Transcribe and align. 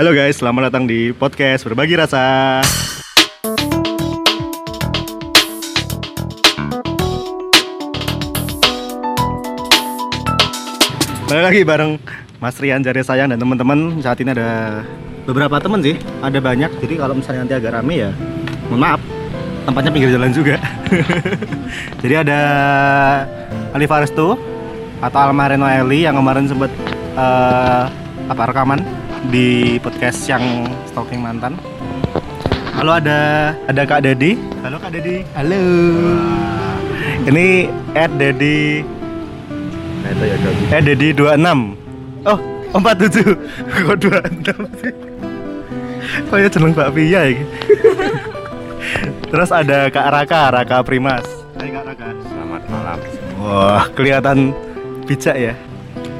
Halo 0.00 0.16
guys, 0.16 0.40
selamat 0.40 0.72
datang 0.72 0.88
di 0.88 1.12
podcast 1.12 1.60
Berbagi 1.68 1.92
Rasa. 1.92 2.64
Balik 11.28 11.44
lagi 11.44 11.60
bareng 11.68 12.00
Mas 12.40 12.56
Rian 12.56 12.80
Jari 12.80 13.04
Sayang 13.04 13.28
dan 13.28 13.36
teman-teman. 13.36 14.00
Saat 14.00 14.24
ini 14.24 14.32
ada 14.32 14.80
beberapa 15.28 15.60
teman 15.60 15.84
sih, 15.84 16.00
ada 16.24 16.40
banyak. 16.40 16.80
Jadi 16.80 16.96
kalau 16.96 17.20
misalnya 17.20 17.44
nanti 17.44 17.60
agak 17.60 17.76
rame 17.76 18.08
ya, 18.08 18.10
mohon 18.72 18.80
maaf, 18.80 19.00
tempatnya 19.68 19.92
pinggir 19.92 20.16
jalan 20.16 20.32
juga. 20.32 20.56
Jadi 22.00 22.14
ada 22.16 22.40
Ali 23.76 23.84
Farestu 23.84 24.32
atau 25.04 25.18
Almareno 25.20 25.68
Eli 25.68 26.08
yang 26.08 26.16
kemarin 26.16 26.48
sempat 26.48 26.72
eh, 27.20 27.84
apa 28.32 28.42
rekaman 28.48 28.99
di 29.28 29.76
podcast 29.84 30.24
yang 30.24 30.64
stalking 30.88 31.20
mantan. 31.20 31.60
Halo 32.72 32.96
ada 32.96 33.52
ada 33.68 33.82
Kak 33.84 34.08
Dedi. 34.08 34.40
Halo 34.64 34.80
Kak 34.80 34.96
Dedi. 34.96 35.20
Halo. 35.36 35.60
Ini 37.20 37.68
Ed 37.92 38.16
Dedi 38.16 38.80
Itu 40.00 40.24
ya. 40.24 40.36
Eh 40.72 40.80
Dedi 40.80 41.12
26 41.12 41.36
Oh 42.24 42.38
47 42.72 43.36
Kok 43.84 43.96
26 44.00 44.80
sih 44.80 44.92
Kayak 46.32 46.48
jeneng 46.56 46.72
Mbak 46.72 46.90
Pia 46.96 47.28
ya 47.28 47.44
Terus 49.30 49.50
ada 49.52 49.92
Kak 49.92 50.08
Raka 50.08 50.40
Raka 50.48 50.76
Primas 50.80 51.28
Hai 51.60 51.68
Kak 51.68 51.84
Raka 51.92 52.08
Selamat 52.24 52.62
malam. 52.72 52.98
Wah 53.36 53.84
kelihatan 53.92 54.56
bijak 55.04 55.36
ya 55.36 55.52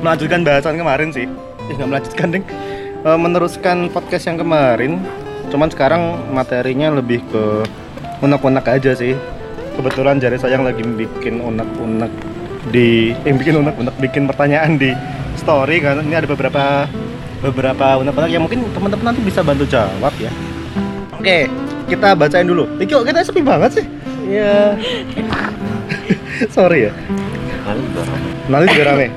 Melanjutkan 0.04 0.44
bahasan 0.44 0.76
kemarin 0.76 1.08
sih 1.16 1.24
Eh 1.64 1.74
nggak 1.80 1.88
melanjutkan 1.88 2.28
ding 2.28 2.44
Eh, 3.00 3.16
Meneruskan 3.16 3.88
podcast 3.88 4.28
yang 4.28 4.36
kemarin 4.36 5.00
Cuman 5.48 5.72
sekarang 5.72 6.20
materinya 6.36 6.92
lebih 6.92 7.24
ke 7.32 7.64
Unek-unek 8.20 8.68
aja 8.68 8.92
sih. 8.92 9.16
Kebetulan 9.72 10.20
jari 10.20 10.36
sayang 10.36 10.60
lagi 10.60 10.84
bikin 10.84 11.40
unek-unek 11.40 12.12
di 12.68 13.16
eh, 13.24 13.32
bikin 13.32 13.56
unek-unek 13.64 13.96
bikin 13.96 14.28
pertanyaan 14.28 14.76
di 14.76 14.92
story 15.40 15.80
kan. 15.80 16.04
Ini 16.04 16.20
ada 16.20 16.28
beberapa 16.28 16.84
beberapa 17.40 17.96
unek-unek. 18.04 18.28
Yang 18.28 18.42
mungkin 18.44 18.60
teman-teman 18.76 19.16
nanti 19.16 19.24
bisa 19.24 19.40
bantu 19.40 19.64
jawab 19.64 20.12
ya. 20.20 20.28
Oke 21.16 21.48
kita 21.88 22.12
bacain 22.12 22.44
dulu. 22.44 22.68
Iki 22.76 22.92
kok 22.92 23.08
kita 23.08 23.24
sepi 23.24 23.40
banget 23.40 23.80
sih? 23.80 23.86
Ya 24.28 24.76
sorry 26.54 26.92
ya. 26.92 26.92
Lalu 27.64 27.82
dorong. 27.96 28.20
Nali 28.52 28.66
juga 28.68 28.84
rame. 28.92 29.08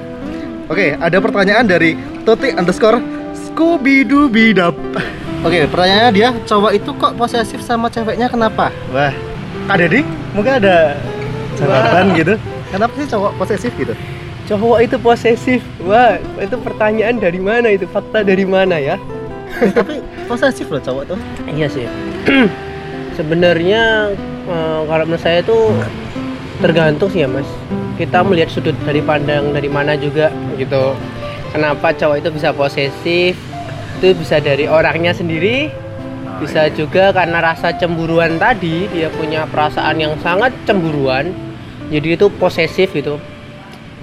Oke, 0.71 0.95
ada 0.95 1.17
pertanyaan 1.19 1.67
dari 1.67 1.99
Toti 2.23 2.55
underscore 2.55 3.22
Scooby 3.53 4.01
Doo 4.01 4.25
Bidap. 4.33 4.73
Oke, 5.45 5.69
pertanyaannya 5.69 6.09
dia, 6.09 6.29
cowok 6.49 6.71
itu 6.73 6.89
kok 6.97 7.13
posesif 7.13 7.61
sama 7.61 7.85
ceweknya 7.85 8.25
kenapa? 8.25 8.73
Wah, 8.89 9.13
Kak 9.69 9.77
Dedi, 9.77 10.01
mungkin 10.33 10.57
ada 10.57 10.97
jawaban 11.53 12.17
gitu. 12.17 12.33
Kenapa 12.73 12.91
sih 12.97 13.05
cowok 13.05 13.31
posesif 13.37 13.69
gitu? 13.77 13.93
cowok 14.43 14.79
itu 14.83 14.95
posesif 14.99 15.61
wah 15.87 16.19
itu 16.19 16.55
pertanyaan 16.59 17.15
dari 17.15 17.39
mana 17.39 17.71
itu 17.71 17.87
fakta 17.87 18.27
dari 18.27 18.43
mana 18.43 18.75
ya 18.75 18.99
tapi 19.77 20.03
posesif 20.27 20.67
loh 20.67 20.83
cowok 20.83 21.15
tuh. 21.15 21.19
iya 21.47 21.67
sih 21.71 21.87
sebenarnya 23.17 24.11
eh, 24.47 24.79
kalau 24.83 25.03
menurut 25.07 25.23
saya 25.23 25.39
itu 25.39 25.57
tergantung 26.59 27.07
sih 27.07 27.23
ya 27.23 27.29
mas 27.31 27.47
kita 27.95 28.19
melihat 28.25 28.51
sudut 28.51 28.75
dari 28.83 28.99
pandang 28.99 29.55
dari 29.55 29.69
mana 29.71 29.95
juga 29.95 30.27
gitu 30.59 30.91
kenapa 31.53 31.93
cowok 31.93 32.17
itu 32.25 32.29
bisa 32.33 32.49
posesif? 32.51 33.37
Itu 34.01 34.17
bisa 34.17 34.41
dari 34.41 34.65
orangnya 34.65 35.13
sendiri 35.13 35.83
bisa 36.41 36.67
juga 36.73 37.13
karena 37.13 37.39
rasa 37.39 37.71
cemburuan 37.77 38.35
tadi 38.41 38.89
dia 38.91 39.07
punya 39.13 39.45
perasaan 39.47 39.95
yang 39.95 40.17
sangat 40.19 40.51
cemburuan 40.67 41.31
jadi 41.87 42.17
itu 42.17 42.27
posesif 42.35 42.91
gitu. 42.91 43.21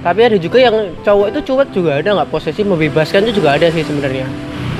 Tapi 0.00 0.20
ada 0.24 0.36
juga 0.40 0.56
yang 0.62 0.96
cowok 1.04 1.26
itu 1.36 1.40
cuek 1.52 1.68
juga 1.76 2.00
ada 2.00 2.16
nggak 2.16 2.30
posesif 2.32 2.64
membebaskan 2.64 3.28
itu 3.28 3.42
juga 3.42 3.60
ada 3.60 3.68
sih 3.68 3.84
sebenarnya. 3.84 4.24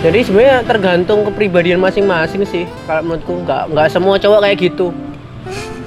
Jadi 0.00 0.18
sebenarnya 0.24 0.64
tergantung 0.64 1.28
kepribadian 1.28 1.76
masing-masing 1.76 2.40
sih. 2.48 2.64
Kalau 2.88 3.04
menurutku 3.04 3.44
nggak 3.44 3.68
nggak 3.76 3.88
semua 3.92 4.16
cowok 4.16 4.40
kayak 4.40 4.56
gitu. 4.56 4.88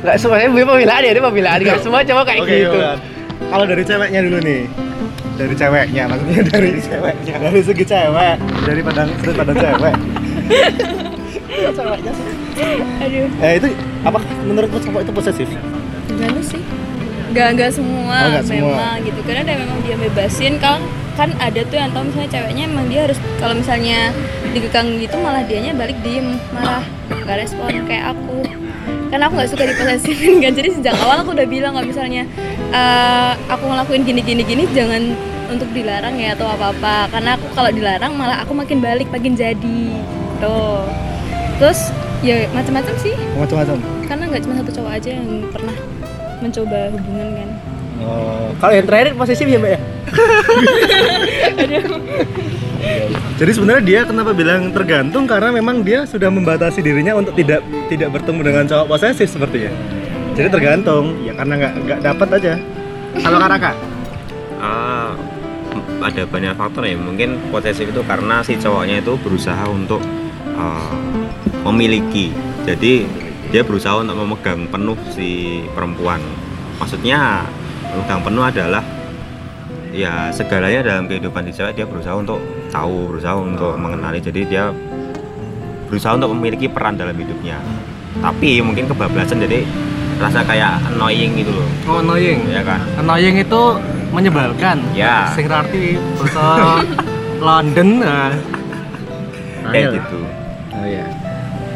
Nggak 0.06 0.16
semuanya 0.22 0.48
ini 0.54 0.66
pembelaan 0.68 1.02
ya 1.02 1.12
ini 1.18 1.22
pembelaan. 1.24 1.60
Nggak 1.66 1.82
semua 1.82 2.02
cowok 2.06 2.24
kayak 2.30 2.42
Oke, 2.46 2.54
gitu. 2.62 2.78
Kalau 3.50 3.66
dari 3.66 3.84
ceweknya 3.88 4.20
dulu 4.22 4.40
nih. 4.46 4.62
Dari 5.34 5.54
ceweknya, 5.54 6.04
maksudnya 6.06 6.42
dari 6.52 6.70
ceweknya. 6.78 7.36
Dari 7.42 7.60
segi 7.60 7.84
cewek, 7.84 8.36
dari 8.64 8.82
pandang 8.82 9.10
sudut 9.18 9.36
pandang 9.36 9.58
cewek. 9.58 9.96
ceweknya 11.74 12.12
sih. 12.14 12.28
Aduh, 13.02 13.28
Eh 13.42 13.54
itu 13.58 13.68
apa 14.04 14.20
menurutmu 14.44 14.78
cowok 14.80 15.02
itu 15.02 15.12
posesif? 15.12 15.50
gimana 16.06 16.40
sih? 16.40 16.62
Gak, 17.34 17.58
gak 17.58 17.72
semua, 17.74 18.14
Oh, 18.14 18.30
nggak 18.30 18.46
semua. 18.46 18.78
memang 18.78 18.96
gitu 19.02 19.20
Karena 19.26 19.42
ada 19.42 19.54
memang 19.58 19.80
dia 19.82 19.98
bebasin 19.98 20.62
Kan, 20.62 20.86
kan 21.18 21.34
ada 21.42 21.66
tuh 21.66 21.82
yang 21.82 21.90
tahu 21.90 22.06
misalnya 22.06 22.30
ceweknya 22.30 22.64
emang 22.70 22.86
dia 22.86 23.10
harus 23.10 23.18
Kalau 23.42 23.58
misalnya 23.58 24.14
dikekang 24.54 25.02
gitu 25.02 25.18
malah 25.18 25.42
dianya 25.42 25.74
balik 25.74 25.98
diem 26.06 26.38
Marah, 26.54 26.86
gak 27.26 27.42
respon 27.42 27.74
kayak 27.90 28.14
aku 28.14 28.46
Karena 29.14 29.30
aku 29.30 29.38
gak 29.38 29.52
suka 29.54 29.70
diposesifin 29.70 30.34
kan? 30.44 30.58
Jadi 30.58 30.70
sejak 30.74 30.98
awal 30.98 31.22
aku 31.22 31.38
udah 31.38 31.46
bilang 31.46 31.78
kalau 31.78 31.86
misalnya 31.86 32.26
eh, 32.74 33.32
Aku 33.54 33.70
ngelakuin 33.70 34.02
gini-gini 34.02 34.42
gini 34.42 34.66
Jangan 34.74 35.14
untuk 35.54 35.70
dilarang 35.70 36.18
ya 36.18 36.34
atau 36.34 36.50
apa-apa. 36.50 37.14
Karena 37.14 37.38
aku 37.38 37.46
kalau 37.54 37.70
dilarang 37.70 38.18
malah 38.18 38.42
aku 38.42 38.58
makin 38.58 38.82
balik, 38.82 39.06
makin 39.14 39.38
jadi. 39.38 39.82
Tuh. 40.42 40.82
Terus 41.62 41.94
ya 42.26 42.50
macam-macam 42.50 42.96
sih. 42.98 43.14
Macam-macam. 43.38 43.78
karena 44.04 44.24
nggak 44.30 44.44
cuma 44.46 44.56
satu 44.58 44.72
cowok 44.82 44.92
aja 44.98 45.10
yang 45.14 45.28
pernah 45.50 45.76
mencoba 46.42 46.80
hubungan 46.90 47.28
kan? 47.34 47.50
Oh, 48.04 48.50
kalau 48.60 48.74
yang 48.76 48.86
terakhir 48.86 49.16
posesif 49.16 49.48
ya 49.48 49.58
mbak 49.58 49.78
ya 49.78 49.80
jadi 53.44 53.60
sebenarnya 53.60 53.84
dia 53.84 54.02
kenapa 54.08 54.32
bilang 54.32 54.72
tergantung 54.72 55.28
karena 55.28 55.52
memang 55.52 55.84
dia 55.84 56.08
sudah 56.08 56.32
membatasi 56.32 56.80
dirinya 56.80 57.12
untuk 57.20 57.36
tidak 57.36 57.60
tidak 57.92 58.16
bertemu 58.16 58.40
dengan 58.40 58.64
cowok 58.72 58.88
posesif 58.88 59.28
sepertinya. 59.28 59.68
Jadi 60.32 60.48
tergantung, 60.48 61.20
ya 61.28 61.36
karena 61.36 61.60
nggak 61.60 61.74
nggak 61.84 62.00
dapat 62.08 62.28
aja. 62.40 62.54
Kalau 63.20 63.44
Karaka, 63.44 63.72
Ah, 64.64 65.12
ada 66.00 66.24
banyak 66.24 66.56
faktor 66.56 66.88
ya. 66.88 66.96
Mungkin 66.96 67.52
posesif 67.52 67.92
itu 67.92 68.00
karena 68.08 68.40
si 68.48 68.56
cowoknya 68.56 69.04
itu 69.04 69.20
berusaha 69.20 69.68
untuk 69.68 70.00
ah, 70.56 70.96
memiliki. 71.68 72.32
Jadi 72.64 73.04
dia 73.52 73.60
berusaha 73.68 74.00
untuk 74.00 74.24
memegang 74.24 74.72
penuh 74.72 74.96
si 75.12 75.60
perempuan. 75.76 76.24
Maksudnya 76.80 77.44
memegang 77.92 78.24
penuh 78.24 78.48
adalah 78.48 79.03
ya 79.94 80.34
segalanya 80.34 80.82
dalam 80.82 81.06
kehidupan 81.06 81.46
si 81.48 81.62
cewek 81.62 81.78
dia 81.78 81.86
berusaha 81.86 82.18
untuk 82.18 82.42
tahu, 82.74 83.14
berusaha 83.14 83.38
untuk 83.38 83.78
mengenali. 83.78 84.18
Jadi 84.20 84.42
dia 84.50 84.74
berusaha 85.88 86.18
untuk 86.18 86.34
memiliki 86.34 86.66
peran 86.66 86.98
dalam 86.98 87.14
hidupnya. 87.14 87.62
Tapi 88.20 88.60
mungkin 88.66 88.90
kebablasan 88.90 89.46
jadi 89.46 89.62
rasa 90.18 90.42
kayak 90.46 90.82
annoying 90.94 91.38
gitu 91.38 91.54
loh. 91.54 91.70
Oh 91.86 92.02
annoying. 92.02 92.42
Ya 92.50 92.66
kan? 92.66 92.82
Annoying 92.98 93.38
itu 93.38 93.62
menyebalkan. 94.10 94.82
Ya. 94.98 95.30
Sing 95.38 95.46
arti 95.50 95.98
bahasa 96.18 96.82
London. 97.46 98.02
Nah. 98.02 98.34
Kayak 99.70 100.02
gitu. 100.02 100.20
Oh 100.74 100.86
iya. 100.86 101.06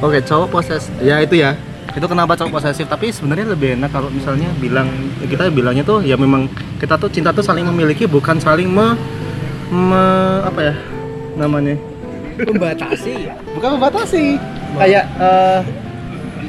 Oke, 0.02 0.18
cowok 0.22 0.48
poses. 0.62 0.90
Ya 1.02 1.22
itu 1.22 1.42
ya. 1.42 1.58
Itu 1.98 2.06
kenapa 2.06 2.38
cowok 2.38 2.62
posesif? 2.62 2.86
Tapi 2.86 3.10
sebenarnya 3.10 3.58
lebih 3.58 3.74
enak 3.74 3.90
kalau 3.90 4.14
misalnya 4.14 4.54
bilang 4.62 4.86
kita 5.26 5.50
bilangnya 5.50 5.82
tuh 5.82 6.06
ya 6.06 6.14
memang 6.14 6.46
kita 6.78 6.94
tuh 6.94 7.10
cinta 7.10 7.34
tuh 7.34 7.42
saling 7.42 7.66
memiliki 7.66 8.06
bukan 8.06 8.38
saling 8.38 8.70
me, 8.70 8.94
me- 9.74 10.42
apa 10.46 10.60
ya 10.62 10.74
namanya? 11.34 11.74
membatasi 12.38 13.34
Bukan 13.58 13.82
membatasi. 13.82 14.38
Kayak 14.78 15.10
eh 15.18 15.62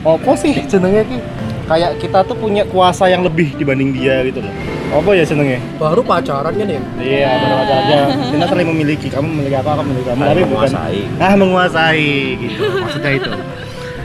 apa 0.04 0.32
sih 0.36 0.52
jenenge 0.68 1.00
ki? 1.08 1.18
Kayak 1.64 1.96
kita 1.96 2.20
tuh 2.28 2.36
punya 2.36 2.68
kuasa 2.68 3.08
yang 3.08 3.24
lebih 3.24 3.56
dibanding 3.56 3.96
dia 3.96 4.20
gitu 4.28 4.44
loh. 4.44 4.52
Apa 4.88 5.16
ya 5.16 5.24
jenenge? 5.24 5.60
baru 5.80 6.00
pacaran 6.00 6.52
kan 6.52 6.68
ya 6.68 6.80
Iya, 7.00 7.28
benar 7.40 7.58
aja. 7.64 7.98
Kita 8.36 8.44
saling 8.52 8.68
memiliki. 8.68 9.08
Kamu 9.08 9.28
memiliki 9.32 9.56
apa, 9.56 9.80
aku 9.80 9.82
memiliki 9.88 10.08
kamu. 10.12 10.20
Tapi 10.28 10.40
bukan 10.44 10.68
menguasai. 10.68 11.00
Ah, 11.16 11.34
menguasai 11.40 12.08
gitu. 12.36 12.60
Maksudnya 12.84 13.12
itu. 13.16 13.30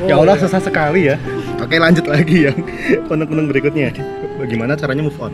Ya 0.03 0.15
Allah, 0.15 0.35
susah 0.35 0.59
sekali 0.59 1.07
ya. 1.07 1.15
Oke, 1.57 1.79
lanjut 1.79 2.03
lagi 2.05 2.51
yang 2.51 2.57
penuh-penuh 3.07 3.45
berikutnya. 3.47 3.95
Bagaimana 4.35 4.75
caranya 4.75 5.03
move 5.03 5.15
on? 5.17 5.31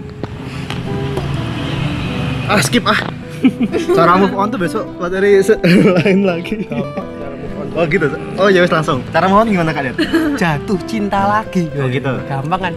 Ah, 2.45 2.61
skip 2.61 2.85
ah. 2.85 2.97
Cara 3.97 4.19
move 4.19 4.35
on 4.35 4.51
tuh 4.51 4.59
besok 4.59 4.85
materi 4.97 5.39
lain 5.97 6.19
lagi. 6.23 6.65
Oh 7.69 7.85
gitu. 7.85 8.09
Oh 8.33 8.49
ya 8.49 8.65
wes 8.65 8.73
langsung. 8.73 9.05
Cara 9.13 9.29
move 9.29 9.45
on 9.45 9.47
gimana 9.47 9.69
kalian? 9.69 9.93
Jatuh 10.33 10.73
cinta 10.89 11.21
lagi. 11.29 11.69
Oh 11.77 11.85
gitu. 11.85 12.17
gampang 12.25 12.57
kan 12.59 12.73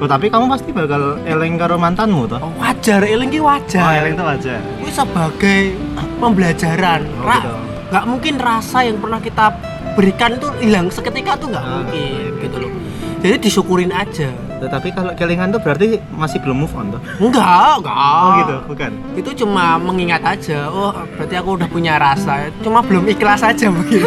Oh, 0.00 0.08
tapi 0.08 0.32
kamu 0.32 0.48
pasti 0.48 0.72
bakal 0.72 1.20
eleng 1.28 1.60
karo 1.60 1.76
mantanmu 1.76 2.24
toh? 2.24 2.40
Oh, 2.40 2.48
wajar, 2.56 3.04
eling 3.04 3.28
ki 3.28 3.36
Oh, 3.36 3.52
wajar. 3.52 4.00
eleng 4.00 4.16
tuh 4.16 4.24
aja. 4.24 4.56
Kuwi 4.80 4.88
sebagai 4.88 5.76
pembelajaran. 6.16 7.04
Oh, 7.20 7.28
Ra, 7.28 7.36
gitu. 7.36 7.52
nggak 7.92 8.04
mungkin 8.08 8.34
rasa 8.40 8.80
yang 8.80 8.96
pernah 8.96 9.20
kita 9.20 9.52
berikan 9.94 10.36
itu 10.36 10.48
hilang 10.60 10.86
seketika 10.88 11.36
tuh 11.36 11.50
nggak 11.50 11.60
Ah, 11.60 11.82
mungkin 11.82 12.30
gitu 12.40 12.56
loh. 12.58 12.72
Jadi 13.20 13.36
disyukurin 13.36 13.92
aja. 13.92 14.32
Tetapi 14.60 14.88
kalau 14.92 15.12
kelingan 15.12 15.52
tuh 15.52 15.60
berarti 15.60 16.00
masih 16.12 16.40
belum 16.40 16.64
move 16.64 16.72
on 16.72 16.88
tuh. 16.88 17.00
enggak 17.20 17.80
enggak 17.80 17.96
Oh 17.96 18.30
gitu, 18.40 18.56
bukan. 18.64 18.90
itu 19.16 19.30
cuma 19.44 19.76
mengingat 19.76 20.20
aja 20.20 20.68
oh 20.68 20.92
berarti 21.16 21.34
aku 21.36 21.50
udah 21.60 21.68
punya 21.68 22.00
rasa. 22.00 22.48
Cuma 22.60 22.80
belum 22.80 23.08
ikhlas 23.08 23.40
aja 23.40 23.68
mungkin. 23.68 24.00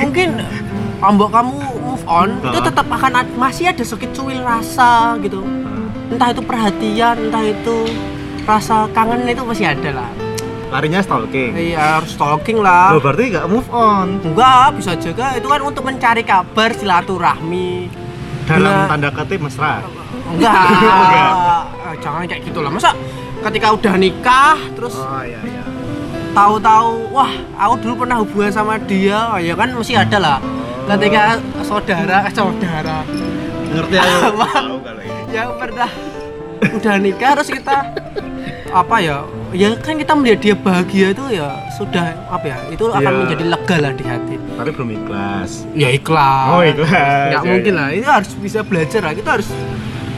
Mungkin 0.00 0.28
ambok 1.00 1.30
kamu 1.32 1.56
move 1.80 2.04
on 2.04 2.28
itu 2.42 2.58
tetap 2.60 2.86
akan 2.90 3.24
masih 3.38 3.70
ada 3.70 3.84
sedikit 3.86 4.10
cuil 4.16 4.42
rasa 4.42 5.14
gitu. 5.22 5.46
Entah 6.10 6.34
itu 6.34 6.42
perhatian 6.42 7.30
entah 7.30 7.44
itu 7.46 7.86
rasa 8.42 8.90
kangen 8.90 9.22
itu 9.30 9.46
masih 9.46 9.70
ada 9.70 10.02
lah 10.02 10.10
Larinya 10.70 11.00
stalking. 11.00 11.50
iya 11.52 11.98
harus 11.98 12.14
stalking 12.14 12.58
lah 12.58 12.94
Oh, 12.94 13.00
berarti 13.00 13.24
nggak 13.28 13.46
move 13.46 13.66
on. 13.68 14.22
enggak 14.22 14.78
bisa 14.78 14.94
juga 14.94 15.34
itu 15.34 15.44
kan 15.44 15.60
untuk 15.60 15.82
mencari 15.82 16.22
kabar 16.22 16.70
silaturahmi 16.70 17.90
Dalam 18.44 18.70
Nah. 18.72 18.86
tanda 18.86 19.08
kutip 19.10 19.38
mesra. 19.40 19.82
enggak 20.26 20.54
Enggak. 20.54 21.62
Eh, 21.82 21.96
jangan 21.98 22.22
kayak 22.22 22.42
gitu 22.44 22.62
lah 22.62 22.70
masa 22.70 22.94
ketika 23.40 23.72
udah 23.72 23.94
nikah 23.96 24.54
terus 24.72 24.94
Oh 24.94 25.18
iya 25.20 25.42
iya. 25.42 25.64
tahu-tahu 26.30 27.10
wah 27.10 27.26
aku 27.56 27.74
dulu 27.82 27.94
pernah 28.00 28.22
hubungan 28.22 28.46
sama 28.48 28.78
dia 28.78 29.18
oh, 29.26 29.42
ya 29.42 29.52
kan 29.52 29.74
masih 29.74 29.98
ada 29.98 30.16
lah 30.16 30.38
ketika 30.86 31.34
saudara 31.60 32.22
eh, 32.22 32.32
saudara 32.32 33.02
Ngerti 33.66 33.96
aku. 33.98 34.38
ini 35.02 35.34
yang 35.34 35.50
pernah 35.56 35.90
udah 36.60 36.94
nikah 36.96 37.30
terus 37.34 37.50
kita 37.50 37.76
apa 38.70 38.96
ya 38.98 39.26
ya 39.52 39.74
kan 39.76 39.94
kita 39.94 40.12
melihat 40.12 40.38
dia 40.40 40.54
bahagia 40.54 41.06
itu 41.10 41.24
ya 41.32 41.48
sudah 41.72 42.04
apa 42.26 42.46
ya 42.46 42.58
itu 42.68 42.84
akan 42.86 43.02
Iya. 43.04 43.18
menjadi 43.20 43.44
lega 43.46 43.76
lah 43.78 43.92
di 43.92 44.04
hati 44.04 44.34
Tapi 44.52 44.70
belum 44.70 44.88
ikhlas. 44.94 45.50
ya 45.72 45.88
ikhlas 45.90 46.48
Oh, 46.48 46.62
ikhlas. 46.62 47.26
nggak 47.28 47.30
Ya, 47.36 47.48
mungkin 47.48 47.72
ya. 47.72 47.78
lah 47.78 47.88
itu 47.90 48.06
harus 48.06 48.30
bisa 48.36 48.60
belajar 48.60 49.00
lah 49.02 49.12
kita 49.12 49.30
harus 49.32 49.48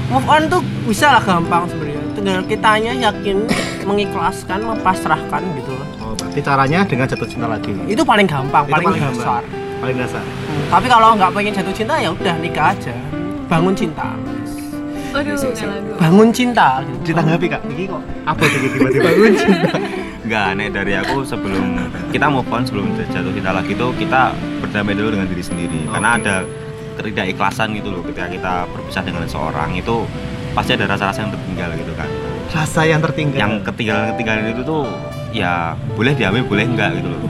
move 0.07 0.27
on 0.27 0.43
tuh 0.47 0.61
bisa 0.85 1.07
lah 1.11 1.23
gampang 1.23 1.65
sebenarnya 1.67 2.03
tinggal 2.13 2.43
kitanya 2.45 2.93
yakin 3.03 3.37
mengikhlaskan 3.89 4.59
mempasrahkan 4.63 5.43
gitu 5.57 5.73
loh 5.73 5.89
Oh, 6.03 6.13
berarti 6.13 6.41
caranya 6.41 6.85
dengan 6.85 7.07
jatuh 7.07 7.25
cinta 7.25 7.47
lagi. 7.47 7.73
itu 7.87 8.03
paling 8.03 8.27
gampang 8.27 8.63
Itu 8.63 8.73
paling, 8.75 8.87
paling 8.87 9.01
gampang. 9.01 9.17
besar 9.17 9.43
Paling 9.79 9.99
dasar. 9.99 10.23
Hmm, 10.23 10.63
tapi 10.71 10.87
kalau 10.87 11.09
nggak 11.17 11.31
pengen 11.33 11.53
jatuh 11.53 11.75
cinta 11.75 11.95
ya 11.97 12.11
udah 12.11 12.35
nikah 12.39 12.71
aja 12.71 12.95
bangun 13.49 13.75
cinta 13.75 14.15
Bangun 15.99 16.29
cinta. 16.33 16.81
Ditanggapi 17.05 17.47
Kak, 17.47 17.63
ini 17.69 17.85
kok 17.85 18.01
apa 18.25 18.43
sih 18.49 18.59
tiba-tiba 18.65 19.05
bangun 19.13 19.33
cinta? 19.37 19.77
Enggak, 20.25 20.49
nek 20.57 20.69
dari 20.73 20.93
aku 20.97 21.27
sebelum 21.27 21.67
kita 22.09 22.31
move 22.31 22.49
on 22.49 22.63
sebelum 22.65 22.87
jatuh 22.97 23.33
cinta 23.35 23.53
lagi 23.53 23.75
tuh 23.75 23.93
kita 23.95 24.33
berdamai 24.63 24.95
dulu 24.95 25.09
dengan 25.13 25.27
diri 25.29 25.45
sendiri. 25.45 25.81
Karena 25.91 26.17
ada 26.17 26.35
ketidakikhlasan 26.97 27.73
gitu 27.75 27.89
loh 27.89 28.01
ketika 28.05 28.29
kita 28.29 28.53
berpisah 28.69 29.03
dengan 29.03 29.25
seseorang 29.25 29.73
itu 29.75 30.05
pasti 30.53 30.77
ada 30.77 30.85
rasa-rasa 30.85 31.25
yang 31.25 31.33
tertinggal 31.33 31.73
gitu 31.73 31.93
kan 31.97 32.09
Rasa 32.53 32.81
yang 32.85 33.01
tertinggal. 33.01 33.39
yang 33.41 33.53
ketinggalan-ketinggalan 33.65 34.53
itu 34.53 34.61
tuh 34.61 34.85
ya 35.33 35.73
boleh 35.97 36.13
diambil 36.13 36.45
boleh 36.45 36.65
enggak 36.69 36.93
gitu 37.01 37.09
loh. 37.09 37.21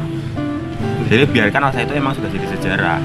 Jadi 1.06 1.22
biarkan 1.30 1.60
rasa 1.62 1.78
itu 1.82 1.92
emang 1.94 2.12
sudah 2.14 2.30
jadi 2.30 2.46
sejarah 2.58 2.98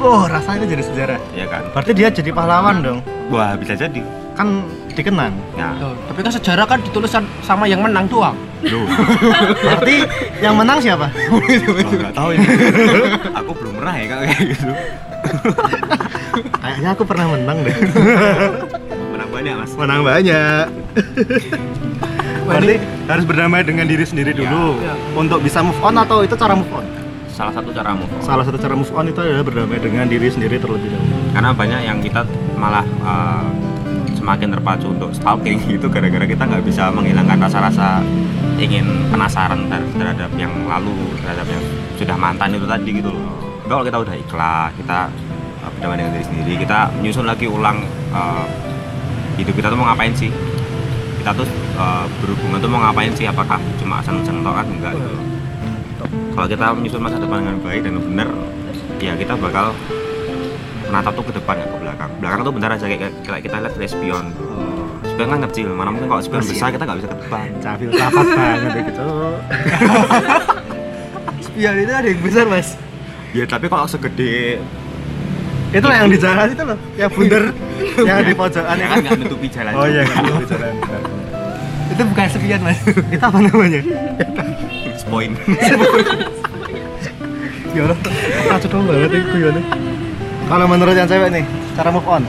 Oh, 0.00 0.24
rasanya 0.24 0.64
jadi 0.64 0.80
sejarah. 0.82 1.18
ya 1.30 1.44
kan 1.44 1.62
Berarti 1.70 1.92
dia 1.92 2.08
jadi 2.08 2.30
pahlawan 2.30 2.80
dong. 2.80 2.98
wah 3.28 3.52
bisa 3.54 3.74
jadi 3.74 4.00
Kan 4.32 4.64
dikenang. 4.90 5.36
nah 5.52 5.76
Tuh, 5.76 5.92
tapi 6.06 6.20
kan 6.20 6.32
sejarah 6.32 6.64
kan 6.64 6.80
ditulis 6.80 7.12
sama 7.40 7.64
yang 7.64 7.80
menang 7.80 8.06
doang 8.06 8.32
loh 8.62 8.88
Berarti 9.62 10.08
yang 10.38 10.52
menang 10.54 10.78
siapa? 10.78 11.12
oh, 11.28 11.40
nggak 11.90 12.12
tahu 12.12 12.28
ini 12.32 12.46
aku 13.38 13.50
belum 13.54 13.72
pernah 13.76 13.94
ya 13.94 14.04
kayak 14.06 14.38
gitu 14.46 14.68
Kayaknya 16.60 16.90
aku 16.90 17.02
pernah 17.04 17.26
menang 17.28 17.58
deh. 17.60 17.76
menang 19.10 19.28
banyak 19.28 19.54
mas 19.54 19.72
menang 19.74 20.00
banyak. 20.00 20.64
Berarti 22.42 22.74
harus 23.04 23.24
berdamai 23.24 23.60
dengan 23.60 23.84
diri 23.84 24.02
sendiri 24.02 24.32
dulu 24.32 24.80
Ya. 24.80 24.94
untuk 25.12 25.40
bisa 25.40 25.60
move 25.60 25.76
on 25.78 25.92
atau 25.94 26.22
itu 26.22 26.32
cara 26.34 26.54
move 26.54 26.70
on? 26.70 26.84
Salah 27.40 27.54
satu 27.56 27.72
cara 27.72 27.96
move 27.96 28.12
on. 28.12 28.20
Salah 28.20 28.44
satu 28.44 28.58
cara 28.60 28.74
move 28.76 28.92
on 28.92 29.08
itu 29.08 29.20
adalah 29.24 29.44
berdamai 29.48 29.80
dengan 29.80 30.04
diri 30.04 30.28
sendiri 30.28 30.60
terlebih 30.60 30.92
dahulu. 30.92 31.16
karena 31.32 31.50
banyak 31.56 31.80
yang 31.88 31.98
kita 32.04 32.20
malah 32.60 32.84
uh, 33.00 33.48
semakin 34.12 34.52
terpacu 34.52 34.92
untuk 34.92 35.10
stalking 35.16 35.56
itu 35.80 35.86
gara-gara 35.88 36.28
kita 36.28 36.42
nggak 36.44 36.62
bisa 36.68 36.92
menghilangkan 36.92 37.40
rasa-rasa 37.40 38.04
ingin 38.60 39.08
penasaran 39.08 39.64
ter- 39.72 39.88
terhadap 39.96 40.28
yang 40.36 40.52
lalu 40.68 40.92
terhadap 41.24 41.48
yang 41.48 41.64
sudah 41.96 42.16
mantan 42.20 42.52
itu 42.52 42.68
tadi 42.68 42.90
gitu 42.92 43.08
loh 43.08 43.24
kalau 43.64 43.86
kita 43.86 43.96
udah 44.04 44.14
ikhlas 44.20 44.70
kita 44.76 45.08
uh, 45.64 45.70
berdamai 45.78 45.96
dengan 45.96 46.12
diri 46.18 46.26
sendiri 46.28 46.52
kita 46.60 46.92
menyusun 47.00 47.24
lagi 47.24 47.46
ulang 47.48 47.80
uh, 48.12 48.44
hidup 49.40 49.56
kita 49.56 49.72
tuh 49.72 49.78
mau 49.80 49.88
ngapain 49.88 50.12
sih 50.12 50.28
kita 51.24 51.30
tuh 51.32 51.48
uh, 51.80 52.04
berhubungan 52.20 52.60
tuh 52.60 52.68
mau 52.68 52.84
ngapain 52.84 53.14
sih 53.16 53.24
apakah 53.24 53.56
cuma 53.80 54.04
seneng-seneng 54.04 54.44
tok 54.44 54.54
kan 54.60 54.66
enggak 54.68 54.92
gitu 54.98 55.08
loh. 55.08 55.29
Kalau 56.40 56.56
kita 56.56 56.72
menyusun 56.72 57.04
masa 57.04 57.20
depan 57.20 57.44
dengan 57.44 57.60
baik 57.60 57.84
dan 57.84 58.00
benar 58.00 58.28
ya 58.96 59.12
kita 59.12 59.36
bakal 59.36 59.76
menatap 60.88 61.12
tuh 61.12 61.24
ke 61.28 61.32
depan 61.36 61.54
ya 61.60 61.66
ke 61.68 61.76
belakang. 61.76 62.10
Belakang 62.16 62.40
tuh 62.48 62.52
bentar 62.56 62.70
aja 62.72 62.86
kayak, 62.88 63.12
kayak 63.28 63.42
kita 63.44 63.56
lihat 63.60 63.74
dari 63.76 63.88
spion 63.92 64.24
spion 65.04 65.28
kan 65.36 65.40
kecil 65.52 65.68
mana 65.76 65.92
mungkin 65.92 66.08
kalau 66.08 66.24
spion 66.24 66.40
besar 66.40 66.72
kita 66.72 66.88
nggak 66.88 66.96
bisa 67.04 67.08
ke 67.12 67.16
depan. 67.28 67.48
Cafil 67.60 67.88
sahabat 67.92 68.24
banget 68.40 68.72
ya 68.72 68.82
gitu. 68.88 69.04
spion 71.44 71.74
itu 71.76 71.92
ada 71.92 72.08
yang 72.08 72.20
besar 72.24 72.44
mas. 72.48 72.68
Ya 73.36 73.44
tapi 73.44 73.66
kalau 73.68 73.84
segede 73.84 74.64
Itu 75.76 75.86
lah 75.92 75.96
yang 76.00 76.08
di 76.08 76.18
jalan 76.18 76.48
itu 76.56 76.62
loh, 76.64 76.78
yang 76.96 77.10
bundar, 77.20 77.42
yang 78.00 78.24
di 78.24 78.32
pojokan. 78.32 78.74
Ya 78.80 78.80
itu. 78.80 78.88
kan 78.88 78.98
nggak 79.04 79.16
nutupi 79.28 79.46
jalan 79.52 79.72
Oh 79.76 79.84
iya, 79.84 80.08
jalan. 80.08 80.72
itu 81.92 82.02
bukan 82.08 82.26
spion 82.32 82.60
mas. 82.64 82.80
Itu 83.12 83.24
apa 83.28 83.38
namanya? 83.44 83.80
Spoin 85.00 85.32
Ya. 87.70 87.86
Allah, 87.86 87.98
kacau 88.50 88.66
dong 88.66 88.84
banget 88.90 89.14
itu 89.14 89.30
gimana? 89.30 89.62
Kalau 90.50 90.66
menurut 90.66 90.90
yang 90.98 91.06
cewek 91.06 91.30
nih, 91.30 91.46
cara 91.78 91.94
move 91.94 92.02
on? 92.10 92.26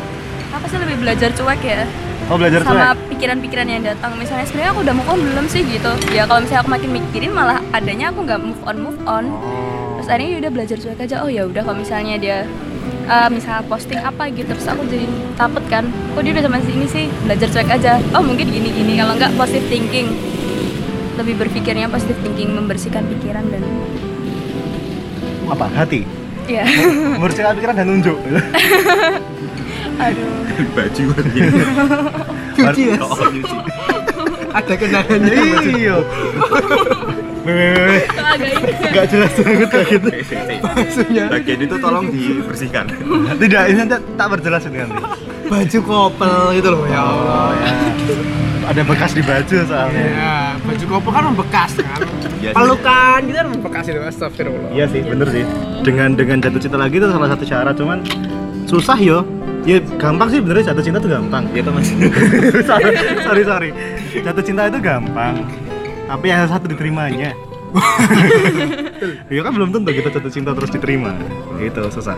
Aku 0.54 0.66
sih 0.70 0.78
lebih 0.78 1.02
belajar 1.02 1.34
cuek 1.34 1.62
ya. 1.66 1.82
Oh 2.30 2.38
belajar 2.38 2.62
sama 2.62 2.94
pikiran-pikiran 3.10 3.66
yang 3.66 3.82
datang. 3.82 4.14
Misalnya 4.22 4.46
sebenarnya 4.46 4.72
aku 4.78 4.82
udah 4.86 4.94
move 4.94 5.10
on 5.10 5.20
belum 5.26 5.46
sih 5.50 5.66
gitu. 5.66 5.92
Ya 6.14 6.30
kalau 6.30 6.46
misalnya 6.46 6.62
aku 6.62 6.72
makin 6.78 6.90
mikirin 6.94 7.32
malah 7.34 7.58
adanya 7.74 8.14
aku 8.14 8.22
nggak 8.22 8.38
move 8.38 8.62
on 8.70 8.78
move 8.86 9.02
on. 9.10 9.26
Oh. 9.34 9.98
terus 9.98 10.08
akhirnya 10.14 10.30
ya 10.30 10.38
udah 10.46 10.52
belajar 10.54 10.78
cuek 10.78 11.00
aja. 11.02 11.16
Oh 11.26 11.30
ya 11.34 11.44
udah 11.50 11.62
kalau 11.66 11.78
misalnya 11.82 12.16
dia 12.22 12.38
eh, 13.10 13.30
misalnya 13.34 13.66
posting 13.66 13.98
apa 13.98 14.30
gitu 14.30 14.46
terus 14.46 14.70
aku 14.70 14.86
jadi 14.86 15.10
takut 15.34 15.66
kan. 15.74 15.90
Kok 16.14 16.22
dia 16.22 16.38
udah 16.38 16.44
sama 16.46 16.62
si 16.62 16.72
ini 16.78 16.86
sih? 16.86 17.06
Belajar 17.26 17.50
cuek 17.50 17.70
aja. 17.82 17.98
Oh 18.14 18.22
mungkin 18.22 18.46
gini 18.46 18.70
gini 18.70 18.94
kalau 19.02 19.18
nggak 19.18 19.34
positive 19.34 19.66
thinking 19.74 20.14
lebih 21.20 21.36
berpikirnya 21.42 21.92
positive 21.92 22.20
thinking 22.24 22.56
membersihkan 22.56 23.04
pikiran 23.18 23.44
dan 23.52 23.64
Apa? 25.52 25.68
Hati? 25.76 26.08
ya 26.48 26.64
Membersihkan 27.20 27.54
pikiran 27.60 27.76
dan 27.76 27.88
nunjuk. 27.88 28.18
Aduh. 30.04 30.30
Baju 30.74 31.04
Cuci 32.52 32.84
ya? 32.94 32.98
oh, 33.06 33.18
nyuci. 33.30 33.58
ada 34.52 34.74
kenangannya. 34.76 35.34
Iya. 35.78 35.98
Agak 38.22 38.48
ini 38.54 38.92
Gak 38.94 39.06
jelas 39.10 39.34
banget 39.34 39.70
kayak 39.70 39.88
gitu. 39.90 40.08
Maksudnya? 40.62 41.26
Bagian 41.30 41.60
itu 41.66 41.76
tolong 41.82 42.06
dibersihkan. 42.10 42.86
Tidak, 43.40 43.64
ini 43.72 43.78
nanti 43.82 43.96
tak 44.18 44.28
berjelas 44.30 44.62
nanti. 44.70 44.90
Baju 45.50 45.80
kopel 45.84 46.42
gitu 46.56 46.70
loh 46.72 46.84
ya 46.88 47.02
Allah 47.04 47.50
ya 47.60 47.72
Ada 48.72 48.88
bekas 48.88 49.12
di 49.12 49.20
baju 49.20 49.58
soalnya 49.68 50.06
ya 50.16 50.36
baju 50.64 50.84
kopel 50.88 51.12
kan 51.12 51.24
membekas 51.28 51.72
kan 51.76 52.00
Iya 52.40 52.56
pelukan 52.56 53.20
gitu 53.28 53.38
kan 53.38 53.48
membekas 53.52 53.84
itu 53.92 54.00
astagfirullah 54.00 54.72
Iya 54.72 54.86
sih, 54.88 55.04
bener 55.04 55.28
sih. 55.28 55.44
Dengan 55.84 56.16
dengan 56.16 56.40
jatuh 56.40 56.62
cinta 56.64 56.78
lagi 56.80 57.04
itu 57.04 57.08
salah 57.12 57.30
satu 57.36 57.44
syarat, 57.44 57.76
cuman 57.76 58.00
susah 58.72 58.96
yo. 58.96 59.28
Ya 59.68 59.78
gampang 60.00 60.32
sih 60.32 60.40
bener 60.40 60.64
jatuh 60.64 60.80
cinta 60.80 60.98
tuh 61.04 61.12
gampang. 61.12 61.52
itu 61.52 61.68
mas 61.68 61.92
sorry, 62.70 62.96
sorry, 63.22 63.44
sorry. 63.44 63.70
Jatuh 64.24 64.42
cinta 64.42 64.72
itu 64.72 64.80
gampang. 64.80 65.44
Tapi 66.08 66.26
yang 66.32 66.48
satu 66.48 66.66
diterimanya. 66.72 67.36
ya 69.36 69.42
kan 69.44 69.52
belum 69.52 69.70
tentu 69.76 69.92
kita 69.92 70.10
jatuh 70.16 70.32
cinta 70.32 70.56
terus 70.56 70.72
diterima. 70.72 71.12
Itu 71.60 71.92
susah. 71.92 72.18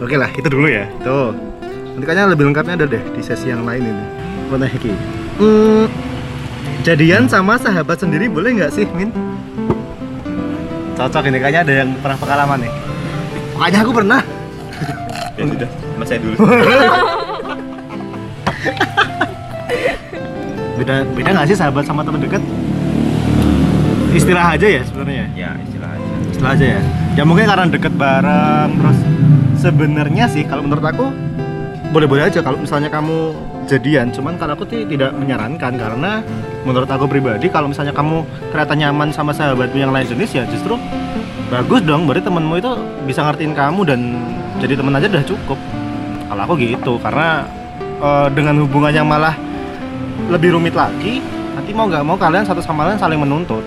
Oke 0.00 0.16
lah, 0.16 0.32
itu 0.32 0.48
dulu 0.48 0.66
ya. 0.66 0.88
Tuh. 1.04 1.36
Nanti 1.92 2.04
kayaknya 2.08 2.32
lebih 2.32 2.48
lengkapnya 2.48 2.74
ada 2.74 2.86
deh 2.88 3.04
di 3.12 3.20
sesi 3.20 3.52
yang 3.52 3.62
lain 3.68 3.84
ini. 3.84 4.04
Mana 4.50 4.66
Heki? 4.66 5.21
Hmm, 5.42 5.90
jadian 6.86 7.26
sama 7.26 7.58
sahabat 7.58 7.98
sendiri 7.98 8.30
boleh 8.30 8.62
nggak 8.62 8.70
sih, 8.70 8.86
Min? 8.94 9.10
Cocok 10.94 11.26
ini 11.26 11.42
kayaknya 11.42 11.66
ada 11.66 11.74
yang 11.82 11.90
pernah 11.98 12.14
pengalaman 12.14 12.62
nih. 12.62 12.70
Kayaknya 13.58 13.80
aku 13.82 13.90
pernah. 13.90 14.22
ya 15.38 15.44
sudah 15.48 15.70
mas 15.98 16.06
saya 16.06 16.18
dulu 16.20 16.36
Beda 20.78 21.06
beda 21.14 21.30
nggak 21.30 21.46
sih 21.46 21.56
sahabat 21.58 21.86
sama 21.86 22.02
teman 22.02 22.20
dekat? 22.22 22.42
istilah 24.12 24.44
aja 24.52 24.68
ya 24.68 24.82
sebenarnya 24.84 25.24
ya 25.32 25.50
istilah 25.64 25.88
aja 25.88 26.12
istilah 26.28 26.50
aja 26.52 26.66
ya 26.76 26.80
ya 27.16 27.22
mungkin 27.24 27.48
karena 27.48 27.64
deket 27.64 27.96
bareng 27.96 28.70
terus 28.76 28.98
sebenarnya 29.56 30.24
sih 30.28 30.44
kalau 30.44 30.60
menurut 30.68 30.84
aku 30.84 31.08
boleh-boleh 31.96 32.28
aja 32.28 32.44
kalau 32.44 32.60
misalnya 32.60 32.92
kamu 32.92 33.32
jadian 33.70 34.10
cuman 34.10 34.34
kalau 34.36 34.58
aku 34.58 34.66
ti- 34.66 34.86
tidak 34.86 35.14
menyarankan 35.14 35.72
karena 35.78 36.20
menurut 36.66 36.90
aku 36.90 37.06
pribadi 37.06 37.46
kalau 37.46 37.70
misalnya 37.70 37.94
kamu 37.94 38.26
ternyata 38.50 38.74
nyaman 38.74 39.08
sama 39.14 39.30
sahabatmu 39.30 39.78
yang 39.78 39.94
lain 39.94 40.06
jenis 40.06 40.30
ya 40.34 40.44
justru 40.46 40.78
bagus 41.52 41.84
dong. 41.84 42.08
Berarti 42.08 42.24
temenmu 42.24 42.54
itu 42.56 42.70
bisa 43.04 43.20
ngertiin 43.28 43.52
kamu 43.52 43.80
dan 43.84 44.00
jadi 44.56 44.80
teman 44.80 44.96
aja 44.96 45.06
udah 45.12 45.24
cukup. 45.28 45.58
Kalau 46.32 46.42
aku 46.48 46.54
gitu 46.56 46.92
karena 46.96 47.44
eh, 48.00 48.28
dengan 48.32 48.64
hubungan 48.64 48.92
yang 48.92 49.04
malah 49.04 49.36
lebih 50.32 50.56
rumit 50.56 50.72
lagi 50.72 51.20
nanti 51.52 51.70
mau 51.76 51.84
nggak 51.84 52.04
mau 52.08 52.16
kalian 52.16 52.48
satu 52.48 52.64
sama 52.64 52.88
lain 52.88 52.96
saling 52.96 53.20
menuntut. 53.20 53.60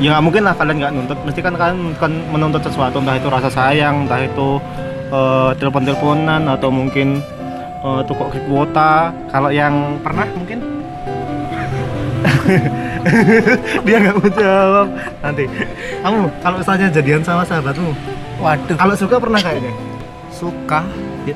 Ya 0.00 0.16
nggak 0.16 0.24
mungkin 0.24 0.42
lah 0.44 0.54
kalian 0.56 0.76
nggak 0.80 0.92
nuntut. 0.92 1.18
Mesti 1.24 1.40
kan 1.40 1.56
kalian 1.56 1.96
kan 1.96 2.12
menuntut 2.28 2.60
sesuatu 2.60 3.00
entah 3.00 3.16
itu 3.16 3.28
rasa 3.32 3.48
sayang 3.48 4.04
entah 4.04 4.20
itu 4.20 4.60
eh, 5.08 5.50
telepon-teleponan 5.56 6.44
atau 6.52 6.68
mungkin 6.68 7.24
eh, 7.80 8.00
tukok 8.04 8.28
ke 8.30 8.38
kuota 8.44 9.10
kalau 9.28 9.48
yang 9.48 9.98
pernah 10.00 10.26
mungkin 10.32 10.58
dia 13.86 13.96
nggak 13.96 14.14
mau 14.14 14.28
jawab 14.30 14.86
nanti 15.20 15.44
kamu 16.02 16.18
kalau 16.40 16.56
misalnya 16.60 16.86
jadian 16.90 17.22
sama 17.24 17.42
sahabatmu 17.42 17.92
Waduh. 18.40 18.76
kalau 18.76 18.94
suka 18.94 19.16
pernah 19.16 19.40
kayaknya 19.40 19.72
Suka. 20.30 20.80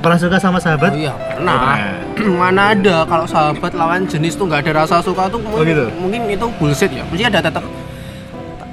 pernah 0.01 0.17
suka 0.17 0.41
sama 0.41 0.57
sahabat 0.57 0.97
Oh 0.97 0.97
iya, 0.97 1.13
pernah. 1.13 1.77
Mana 2.41 2.73
ada 2.73 3.05
kalau 3.05 3.29
sahabat 3.29 3.77
lawan 3.77 4.09
jenis 4.09 4.33
tuh 4.33 4.49
nggak 4.49 4.65
ada 4.65 4.81
rasa 4.81 5.05
suka 5.05 5.29
tuh 5.29 5.37
Oh, 5.45 5.61
gitu? 5.61 5.93
mungkin 6.01 6.25
itu 6.25 6.49
bullshit 6.57 6.89
ya. 6.89 7.05
Mesti 7.13 7.29
ada 7.29 7.45
tetap 7.45 7.61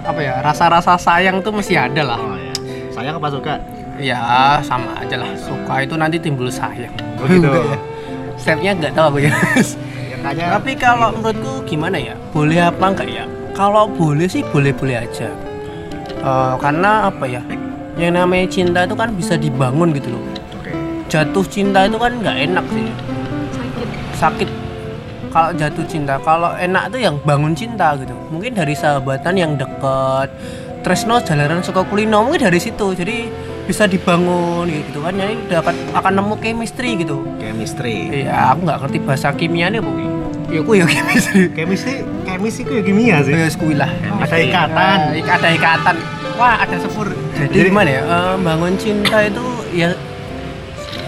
apa 0.02 0.20
ya 0.24 0.40
rasa-rasa 0.40 0.96
sayang 0.96 1.44
tuh 1.44 1.52
mesti 1.52 1.76
ada 1.76 2.16
lah. 2.16 2.18
oh 2.18 2.34
ya 2.34 2.54
sayang 2.96 3.20
apa 3.20 3.28
suka 3.28 3.54
Ya 4.02 4.58
sama 4.66 4.98
aja 4.98 5.16
lah. 5.22 5.30
Suka 5.38 5.86
itu 5.86 5.94
nanti 5.94 6.18
timbul 6.18 6.50
sayang. 6.50 6.92
oh 7.22 7.26
gitu 7.30 7.46
Enggak 7.46 7.66
ya. 7.72 7.78
Stepnya 8.42 8.72
nggak 8.74 8.94
tahu 8.98 9.06
apa 9.14 9.18
ya. 9.22 9.34
ya 10.34 10.48
Tapi 10.58 10.72
kalau 10.74 11.14
menurutku 11.14 11.62
gimana 11.70 12.02
ya? 12.02 12.18
Boleh 12.34 12.66
apa 12.66 12.86
enggak 12.90 13.10
ya? 13.10 13.24
Kalau 13.54 13.86
boleh 13.86 14.26
sih 14.26 14.42
boleh-boleh 14.50 15.06
aja. 15.06 15.30
Eh, 16.22 16.54
karena 16.58 17.14
apa 17.14 17.26
ya? 17.30 17.42
Yang 18.00 18.14
namanya 18.18 18.46
cinta 18.50 18.80
itu 18.90 18.96
kan 18.98 19.14
bisa 19.14 19.38
dibangun 19.38 19.94
gitu 19.94 20.10
loh. 20.18 20.24
oke 20.58 20.72
Jatuh 21.12 21.46
cinta 21.46 21.86
itu 21.86 21.98
kan 22.02 22.12
nggak 22.18 22.38
enak 22.50 22.66
sih. 22.74 22.88
sakit 23.54 23.88
Sakit 24.18 24.50
kalau 25.32 25.50
jatuh 25.56 25.86
cinta. 25.88 26.20
Kalau 26.20 26.52
enak 26.60 26.92
tuh 26.92 27.00
yang 27.00 27.16
bangun 27.24 27.56
cinta 27.56 27.96
gitu. 27.96 28.12
Mungkin 28.30 28.52
dari 28.52 28.76
sahabatan 28.76 29.34
yang 29.40 29.56
deket. 29.56 30.28
Tresno 30.82 31.22
jalanan 31.22 31.62
suka 31.64 31.86
kulino 31.88 32.26
mungkin 32.26 32.52
dari 32.52 32.60
situ. 32.60 32.92
Jadi 32.92 33.32
bisa 33.64 33.86
dibangun 33.86 34.66
gitu 34.68 35.00
kan. 35.00 35.14
Jadi 35.14 35.34
udah 35.48 35.60
akan 35.62 35.76
akan 35.94 36.12
nemu 36.18 36.36
chemistry 36.38 36.90
gitu. 36.98 37.18
chemistry 37.38 38.24
Iya, 38.24 38.54
aku 38.54 38.66
nggak 38.66 38.80
ngerti 38.82 38.98
bahasa 39.02 39.28
kimianya 39.32 39.80
bu. 39.80 39.92
Ya 40.52 40.60
aku 40.60 40.76
ya 40.76 40.86
chemistry. 40.86 41.48
chemistry 41.52 42.04
chemistry 42.24 42.64
itu 42.64 42.74
ya 42.76 42.84
kimia 42.84 43.16
sih 43.24 43.32
Ya 43.32 43.48
kuwi 43.52 43.76
lah. 43.76 43.92
Ada 44.20 44.38
ikatan. 44.38 44.98
Ik- 45.16 45.32
ada 45.32 45.50
ikatan. 45.50 45.96
Wah, 46.36 46.58
ada 46.58 46.76
sepur. 46.76 47.08
Jadi, 47.38 47.54
Jadi- 47.54 47.70
gimana 47.70 47.90
ya? 47.90 48.02
Eh, 48.02 48.36
bangun 48.40 48.74
cinta 48.76 49.18
itu 49.22 49.46
ya 49.72 49.94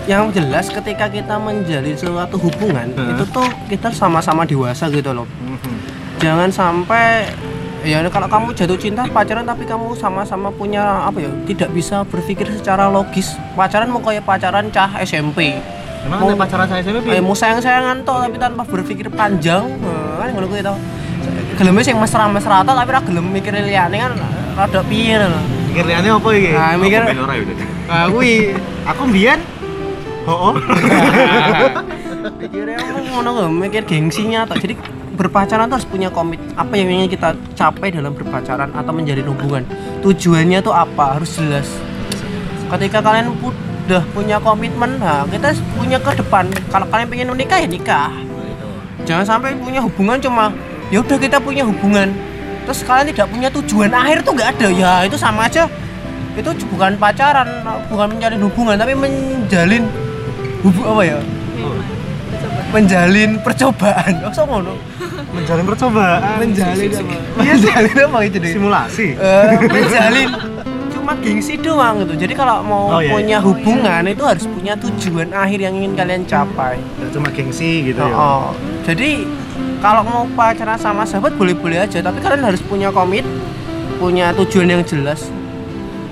yang 0.03 0.27
jelas 0.29 0.67
ketika 0.67 1.07
kita 1.07 1.39
menjalin 1.39 1.95
suatu 1.95 2.35
hubungan 2.35 2.91
itu 2.91 3.23
tuh 3.31 3.47
kita 3.65 3.87
sama-sama 3.89 4.43
dewasa 4.43 4.87
gitu 4.87 5.11
loh. 5.11 5.23
Mhm. 5.39 5.75
Jangan 6.19 6.49
sampai 6.51 7.31
ya 7.83 7.99
kalau 8.07 8.27
kamu 8.27 8.47
jatuh 8.55 8.79
cinta 8.79 9.03
pacaran 9.07 9.43
tapi 9.43 9.67
kamu 9.67 9.91
sama-sama 9.93 10.49
punya 10.49 11.03
apa 11.03 11.19
ya 11.19 11.31
tidak 11.43 11.69
bisa 11.71 12.07
berpikir 12.07 12.47
secara 12.49 12.87
logis 12.87 13.35
pacaran 13.53 13.91
mau 13.91 13.99
kayak 13.99 14.23
pacaran 14.23 14.71
cah 14.71 14.89
SMP 15.03 15.59
Emang 16.03 16.19
Mau- 16.19 16.29
ada 16.31 16.35
pacaran 16.35 16.67
saya 16.67 16.83
SMP? 16.83 17.15
Eh, 17.15 17.23
mau 17.23 17.31
sayang-sayangan 17.31 18.03
toh 18.03 18.19
tapi 18.19 18.35
tanpa 18.35 18.67
berpikir 18.67 19.07
panjang. 19.07 19.63
Eh, 19.71 20.13
kan 20.19 20.35
ngono 20.35 20.51
kuwi 20.51 20.59
to. 20.59 20.75
Geleme 21.55 21.79
sing 21.79 21.95
mesra-mesra 21.95 22.59
toh 22.59 22.75
tapi 22.75 22.91
ora 22.91 22.99
gelem 22.99 23.23
mikir 23.31 23.55
liyane 23.55 24.03
kan 24.03 24.11
rada 24.51 24.83
piye 24.83 25.15
lho. 25.15 25.39
Mikir 25.71 25.87
liane 25.87 26.07
apa 26.11 26.29
iki? 26.35 26.51
Nah, 26.51 26.75
mikir 26.75 27.01
Komen 27.07 27.23
ora 27.23 27.33
itu 27.39 27.53
ah 27.87 28.05
kuwi 28.11 28.51
Aku 28.83 29.01
mbiyen 29.07 29.39
Oh, 30.27 30.51
oh. 30.51 30.53
mikirnya 32.39 32.79
ngono 33.11 33.29
lho, 33.31 33.45
mikir 33.47 33.87
gengsinya 33.87 34.43
toh. 34.43 34.59
Jadi 34.59 34.75
berpacaran 35.13 35.69
tuh 35.69 35.77
harus 35.77 35.89
punya 35.89 36.09
komit 36.09 36.41
apa 36.57 36.73
yang 36.73 36.89
ingin 36.89 37.09
kita 37.13 37.37
capai 37.53 37.93
dalam 37.93 38.13
berpacaran 38.17 38.69
atau 38.73 38.91
menjalin 38.91 39.27
hubungan. 39.29 39.63
Tujuannya 40.01 40.59
tuh 40.65 40.73
apa? 40.73 41.17
Harus 41.21 41.37
jelas. 41.37 41.69
Ketika 42.73 43.05
kalian 43.05 43.29
udah 43.37 44.03
punya 44.11 44.41
komitmen, 44.41 44.97
nah 44.97 45.23
kita 45.29 45.53
punya 45.77 46.01
ke 46.01 46.11
depan. 46.17 46.49
Kalau 46.73 46.89
kalian 46.89 47.07
pengen 47.09 47.29
menikah 47.33 47.57
ya 47.61 47.69
nikah. 47.69 48.09
jangan 49.03 49.25
sampai 49.27 49.51
punya 49.59 49.83
hubungan 49.83 50.15
cuma 50.15 50.47
ya 50.87 51.03
udah 51.03 51.19
kita 51.19 51.35
punya 51.35 51.67
hubungan 51.67 52.15
terus 52.63 52.79
kalian 52.87 53.11
tidak 53.11 53.27
punya 53.27 53.47
tujuan 53.51 53.91
akhir 53.91 54.23
tuh 54.23 54.31
nggak 54.31 54.49
ada 54.55 54.67
ya 54.71 54.91
itu 55.03 55.19
sama 55.19 55.51
aja 55.51 55.67
itu 56.33 56.49
bukan 56.71 56.95
pacaran 56.97 57.45
bukan 57.91 58.07
menjalin 58.15 58.41
hubungan 58.41 58.75
tapi 58.79 58.95
menjalin 58.95 59.83
hubu 60.63 60.81
apa 60.87 61.01
ya 61.03 61.19
menjalin 62.73 63.37
percobaan 63.39 64.13
oh 64.21 64.31
so 64.31 64.43
ngono 64.43 64.73
Menjalin 65.29 65.65
percobaan. 65.65 66.21
menjalin 66.37 66.89
apa 66.89 67.15
menjalin 67.35 67.95
apa 67.99 68.17
itu 68.21 68.37
deh 68.37 68.53
Simulasi. 68.53 69.07
Eh, 69.13 69.49
menjalin 69.63 70.29
cuma 70.89 71.13
gengsi 71.15 71.53
doang 71.57 72.01
gitu 72.01 72.13
jadi 72.15 72.33
kalau 72.33 72.61
mau 72.61 72.83
Oh, 72.87 73.01
iya, 73.01 73.09
punya 73.11 73.37
hubungan 73.39 74.05
itu 74.05 74.21
harus 74.21 74.45
punya 74.45 74.73
tujuan 74.75 75.29
akhir 75.31 75.59
yang 75.59 75.73
ingin 75.75 75.93
kalian 75.93 76.23
capai 76.23 76.77
Nggak 76.95 77.09
cuma 77.11 77.27
gengsi 77.29 77.71
gitu 77.83 77.97
Oh, 77.99 78.07
ya. 78.07 78.15
oh. 78.15 78.49
Jadi 78.83 79.25
kalau 79.79 80.01
mau 80.01 80.21
pacaran 80.31 80.77
sama 80.77 81.03
sahabat 81.03 81.33
boleh-boleh 81.33 81.75
aja, 81.77 81.99
tapi 81.99 82.17
kalian 82.17 82.39
harus 82.41 82.61
punya 82.61 82.87
komit, 82.87 83.27
punya 83.97 84.31
tujuan 84.33 84.69
yang 84.69 84.79
jelas. 84.81 85.27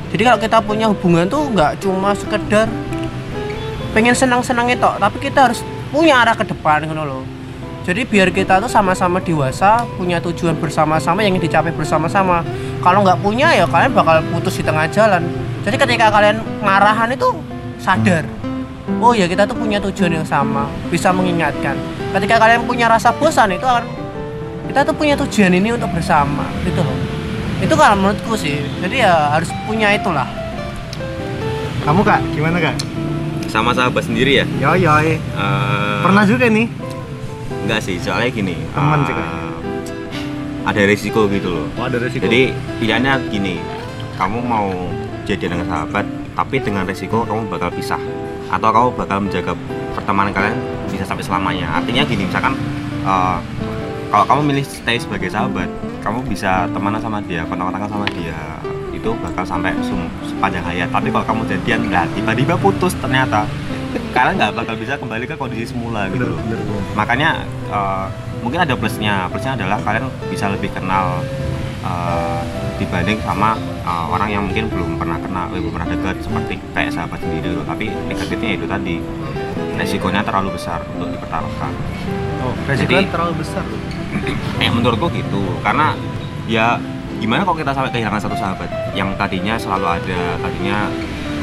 Jadi 0.10 0.22
kalau 0.22 0.39
kita 0.39 0.58
punya 0.60 0.86
hubungan 0.86 1.24
tuh 1.25 1.48
nggak 1.48 1.80
cuma 1.80 2.12
sekedar 2.12 2.68
pengen 3.91 4.12
senang-senang 4.12 4.68
itu, 4.68 4.91
tapi 4.94 5.18
kita 5.22 5.48
harus 5.48 5.63
punya 5.92 6.24
arah 6.24 6.34
ke 6.34 6.48
depan 6.48 6.88
gitu 6.88 6.96
loh. 6.96 7.24
Jadi 7.82 8.06
biar 8.06 8.30
kita 8.30 8.62
tuh 8.62 8.70
sama-sama 8.70 9.18
dewasa, 9.20 9.84
punya 9.98 10.22
tujuan 10.22 10.54
bersama-sama 10.56 11.26
yang 11.26 11.36
dicapai 11.42 11.74
bersama-sama. 11.74 12.46
Kalau 12.80 13.02
nggak 13.02 13.20
punya 13.20 13.52
ya 13.58 13.66
kalian 13.66 13.92
bakal 13.92 14.22
putus 14.30 14.62
di 14.62 14.64
tengah 14.64 14.86
jalan. 14.90 15.26
Jadi 15.66 15.76
ketika 15.82 16.14
kalian 16.14 16.46
marahan 16.62 17.10
itu 17.10 17.34
sadar, 17.82 18.26
oh 19.02 19.18
ya 19.18 19.26
kita 19.26 19.50
tuh 19.50 19.58
punya 19.58 19.82
tujuan 19.82 20.22
yang 20.22 20.26
sama, 20.26 20.70
bisa 20.94 21.10
mengingatkan. 21.10 21.74
Ketika 22.14 22.38
kalian 22.38 22.70
punya 22.70 22.86
rasa 22.86 23.10
bosan 23.18 23.58
itu 23.58 23.66
akan 23.66 23.86
kita 24.70 24.86
tuh 24.86 24.94
punya 24.94 25.18
tujuan 25.18 25.52
ini 25.58 25.74
untuk 25.74 25.90
bersama, 25.90 26.46
gitu 26.62 26.86
loh. 26.86 26.98
Itu 27.62 27.74
kalau 27.74 27.98
menurutku 27.98 28.38
sih. 28.38 28.62
Jadi 28.82 29.02
ya 29.02 29.34
harus 29.34 29.50
punya 29.66 29.90
itulah. 29.94 30.30
Kamu 31.82 32.06
kak, 32.06 32.22
gimana 32.38 32.62
kak? 32.62 32.78
Sama 33.51 33.75
sahabat 33.75 34.00
sendiri 34.01 34.39
ya 34.39 34.46
Yo 34.58 34.72
yoy. 34.79 35.20
Eh, 35.20 36.00
Pernah 36.01 36.24
juga 36.24 36.48
nih? 36.48 36.67
enggak 37.62 37.79
sih 37.79 38.00
soalnya 38.00 38.31
gini 38.31 38.55
Teman 38.72 39.03
sih, 39.03 39.13
Kak. 39.13 39.27
ada 40.63 40.81
risiko 40.84 41.27
gitu 41.27 41.50
loh 41.51 41.67
Oh 41.75 41.86
ada 41.86 42.00
resiko. 42.00 42.24
jadi 42.24 42.50
pilihannya 42.79 43.27
gini 43.27 43.60
kamu 44.15 44.39
mau 44.39 44.72
jadi 45.24 45.46
dengan 45.48 45.67
sahabat 45.67 46.05
tapi 46.31 46.58
dengan 46.58 46.84
resiko 46.84 47.22
kamu 47.22 47.50
bakal 47.50 47.70
pisah 47.70 48.00
atau 48.48 48.70
kamu 48.70 48.88
bakal 48.96 49.17
menjaga 49.20 49.53
pertemanan 49.91 50.31
kalian 50.31 50.58
bisa 50.88 51.03
sampai 51.03 51.22
selamanya 51.22 51.67
artinya 51.74 52.01
gini 52.03 52.24
misalkan 52.24 52.55
eh, 53.03 53.38
kalau 54.10 54.25
kamu 54.25 54.41
milih 54.48 54.63
stay 54.63 54.96
sebagai 54.96 55.27
sahabat 55.27 55.67
kamu 56.00 56.24
bisa 56.25 56.65
temenan 56.70 57.00
sama 57.00 57.22
dia 57.22 57.46
kontak-kontakan 57.46 57.89
sama 57.89 58.08
dia 58.12 58.38
itu 59.01 59.12
bakal 59.17 59.43
sampai 59.43 59.74
sepanjang 60.22 60.62
hayat. 60.62 60.88
Tapi 60.93 61.10
kalau 61.10 61.25
kamu 61.25 61.41
jadian 61.50 61.89
lah 61.89 62.05
tiba-tiba 62.13 62.53
putus 62.62 62.93
ternyata. 63.01 63.50
Kalian 64.13 64.39
nggak 64.39 64.53
bakal 64.55 64.75
bisa 64.77 64.96
kembali 64.96 65.25
ke 65.27 65.36
kondisi 65.36 65.74
semula 65.74 66.08
gitu 66.13 66.29
loh. 66.31 66.39
makanya 66.93 67.41
eh, 67.67 68.05
mungkin 68.46 68.62
ada 68.62 68.77
plusnya. 68.77 69.25
Plusnya 69.34 69.58
adalah 69.58 69.81
kalian 69.81 70.05
bisa 70.29 70.48
lebih 70.53 70.70
kenal 70.72 71.20
eh, 71.81 72.39
dibanding 72.77 73.17
sama 73.25 73.58
eh, 73.84 74.05
orang 74.13 74.29
yang 74.29 74.43
mungkin 74.48 74.70
belum 74.70 75.01
pernah 75.01 75.17
kenal 75.20 75.50
eh, 75.51 75.60
belum 75.60 75.74
pernah 75.74 75.89
dekat 75.91 76.15
seperti 76.24 76.53
kayak 76.72 76.91
sahabat 76.93 77.20
sendiri 77.20 77.58
loh. 77.58 77.65
Tapi 77.65 77.89
negatifnya 78.08 78.50
itu 78.55 78.65
tadi 78.70 78.96
resikonya 79.75 80.22
terlalu 80.22 80.55
besar 80.55 80.79
untuk 80.93 81.10
dipertaruhkan. 81.10 81.72
Oh, 82.46 82.53
resikonya 82.70 83.10
Jadi- 83.10 83.12
terlalu 83.12 83.34
besar 83.41 83.63
loh. 83.65 83.81
eh 84.63 84.70
menurutku 84.72 85.08
gitu. 85.12 85.41
Karena 85.65 85.96
ya 86.48 86.77
gimana 87.22 87.46
kalau 87.46 87.54
kita 87.54 87.70
sampai 87.70 87.94
kehilangan 87.94 88.18
satu 88.18 88.34
sahabat? 88.34 88.66
Yang 88.98 89.13
tadinya 89.13 89.54
selalu 89.54 89.88
ada 90.01 90.22
tadinya 90.42 90.90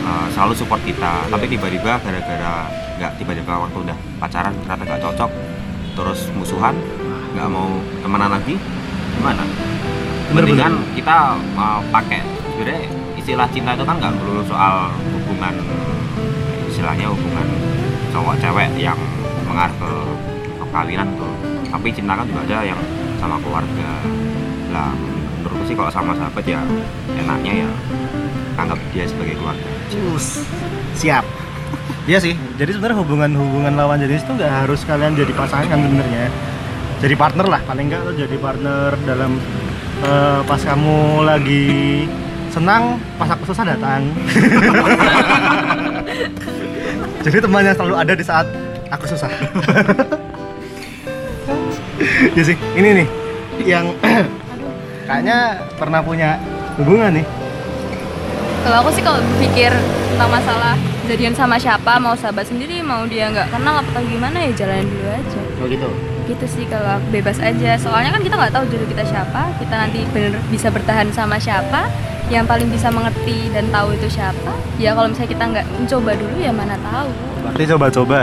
uh, 0.02 0.26
selalu 0.34 0.58
support 0.58 0.82
kita 0.82 1.30
tapi 1.30 1.46
tiba-tiba 1.46 2.02
gara-gara 2.02 2.66
nggak 2.98 3.14
tiba-tiba 3.22 3.62
waktu 3.62 3.78
udah 3.86 3.96
pacaran 4.18 4.50
ternyata 4.66 4.82
nggak 4.82 5.02
cocok 5.06 5.30
terus 5.94 6.20
musuhan 6.34 6.74
nggak 7.38 7.46
mau 7.46 7.78
temenan 8.02 8.30
lagi 8.34 8.58
gimana. 9.14 9.46
Mendingan 10.34 10.82
kita 10.98 11.38
uh, 11.54 11.80
pakai. 11.94 12.26
Sebenarnya 12.58 12.90
istilah 13.14 13.46
cinta 13.54 13.78
itu 13.78 13.86
kan 13.86 14.02
nggak 14.02 14.12
melulu 14.18 14.42
soal 14.50 14.90
hubungan 15.14 15.54
istilahnya 16.66 17.06
hubungan 17.06 17.46
cowok 18.10 18.34
cewek 18.42 18.66
yang 18.82 18.98
mengarah 19.46 19.70
ke 19.78 19.90
perkawinan 20.58 21.06
tuh. 21.14 21.30
Tapi 21.70 21.94
cinta 21.94 22.18
kan 22.18 22.26
juga 22.26 22.42
ada 22.50 22.66
yang 22.66 22.80
sama 23.22 23.38
keluarga 23.38 23.90
lah 24.74 24.92
menurutku 25.58 25.66
sih 25.66 25.74
kalau 25.74 25.90
sama 25.90 26.14
sahabat 26.14 26.46
ya 26.46 26.62
enaknya 27.18 27.66
ya 27.66 27.68
anggap 28.54 28.78
dia 28.94 29.04
sebagai 29.10 29.34
keluarga 29.38 29.66
Us, 30.14 30.44
siap. 30.94 31.24
Iya 32.04 32.20
sih. 32.20 32.36
Jadi 32.60 32.76
sebenarnya 32.76 33.00
hubungan-hubungan 33.00 33.72
lawan 33.72 34.00
jenis 34.00 34.20
itu 34.20 34.32
nggak 34.36 34.52
harus 34.64 34.84
kalian 34.84 35.16
jadi 35.16 35.32
pasangan 35.32 35.80
sebenarnya. 35.80 36.28
Jadi 37.00 37.14
partner 37.16 37.46
lah, 37.48 37.60
paling 37.64 37.88
nggak 37.88 38.00
lo 38.04 38.12
jadi 38.12 38.36
partner 38.36 38.92
dalam 39.08 39.40
eh, 40.04 40.40
pas 40.44 40.60
kamu 40.60 41.24
lagi 41.24 42.04
senang, 42.52 43.00
pas 43.16 43.32
aku 43.32 43.48
susah 43.48 43.64
datang. 43.64 44.12
jadi 47.24 47.36
temannya 47.40 47.72
selalu 47.72 47.94
ada 47.96 48.12
di 48.12 48.24
saat 48.24 48.46
aku 48.92 49.08
susah. 49.08 49.28
ya 52.36 52.42
sih, 52.44 52.56
ini 52.76 52.88
nih 53.02 53.08
yang 53.64 53.88
kayaknya 55.08 55.64
pernah 55.80 56.04
punya 56.04 56.36
hubungan 56.76 57.16
nih. 57.16 57.26
Kalau 58.68 58.84
aku 58.84 58.90
sih 58.92 59.00
kalau 59.00 59.24
berpikir 59.24 59.72
tentang 60.12 60.28
masalah 60.28 60.76
jadian 61.08 61.32
sama 61.32 61.56
siapa, 61.56 61.96
mau 61.96 62.12
sahabat 62.12 62.44
sendiri, 62.44 62.84
mau 62.84 63.08
dia 63.08 63.32
nggak 63.32 63.48
kenal 63.48 63.80
apa 63.80 63.98
gimana 64.04 64.36
ya 64.44 64.52
jalanin 64.52 64.92
dulu 64.92 65.08
aja. 65.08 65.40
Oh 65.64 65.66
gitu. 65.72 65.88
Gitu 66.28 66.44
sih 66.44 66.64
kalau 66.68 67.00
aku 67.00 67.08
bebas 67.08 67.40
aja. 67.40 67.80
Soalnya 67.80 68.12
kan 68.12 68.20
kita 68.20 68.36
nggak 68.36 68.52
tahu 68.52 68.64
jodoh 68.68 68.88
kita 68.92 69.04
siapa, 69.08 69.48
kita 69.56 69.74
nanti 69.74 70.04
bener 70.12 70.36
bisa 70.52 70.68
bertahan 70.68 71.08
sama 71.16 71.40
siapa, 71.40 71.88
yang 72.28 72.44
paling 72.44 72.68
bisa 72.68 72.92
mengerti 72.92 73.48
dan 73.56 73.72
tahu 73.72 73.96
itu 73.96 74.12
siapa. 74.12 74.52
Ya 74.76 74.92
kalau 74.92 75.08
misalnya 75.08 75.30
kita 75.32 75.44
nggak 75.48 75.66
mencoba 75.72 76.10
dulu 76.20 76.36
ya 76.36 76.52
mana 76.52 76.76
tahu. 76.76 77.08
Berarti 77.48 77.64
coba-coba. 77.72 78.20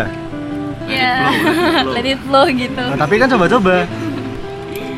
Ya, 0.85 1.33
let 1.81 2.05
it 2.05 2.21
flow 2.29 2.45
gitu. 2.61 2.77
Nah, 2.77 2.93
tapi 2.93 3.17
kan 3.17 3.25
coba-coba. 3.25 3.89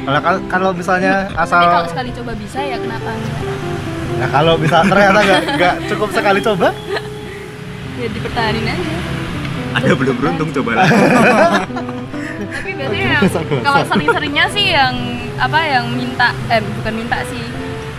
Kalau 0.08 0.40
kalau 0.48 0.70
misalnya 0.72 1.28
Tapi 1.36 1.52
kalau 1.52 1.84
asal 1.84 1.92
sekali 1.92 2.10
coba 2.16 2.32
bisa 2.40 2.60
ya 2.64 2.80
kenapa 2.80 3.12
enggak? 3.12 3.44
Nah, 4.18 4.28
kalau 4.32 4.54
bisa 4.56 4.80
ternyata 4.88 5.20
nggak 5.20 5.42
nggak 5.60 5.76
cukup 5.92 6.10
sekali 6.16 6.40
coba, 6.40 6.72
Ya 8.00 8.08
dipertahanin 8.08 8.66
aja. 8.72 8.96
ada 9.76 9.94
belum 9.94 10.16
beruntung 10.16 10.50
coba 10.56 10.72
lah. 10.80 10.88
Tapi 12.40 12.72
biasanya 12.72 13.08
yang 13.20 13.24
kalau 13.62 13.84
sering-seringnya 13.84 14.46
sih 14.56 14.66
yang 14.72 14.96
apa 15.38 15.60
yang 15.68 15.86
minta 15.92 16.32
eh 16.50 16.64
bukan 16.64 16.94
minta 17.04 17.22
sih 17.28 17.44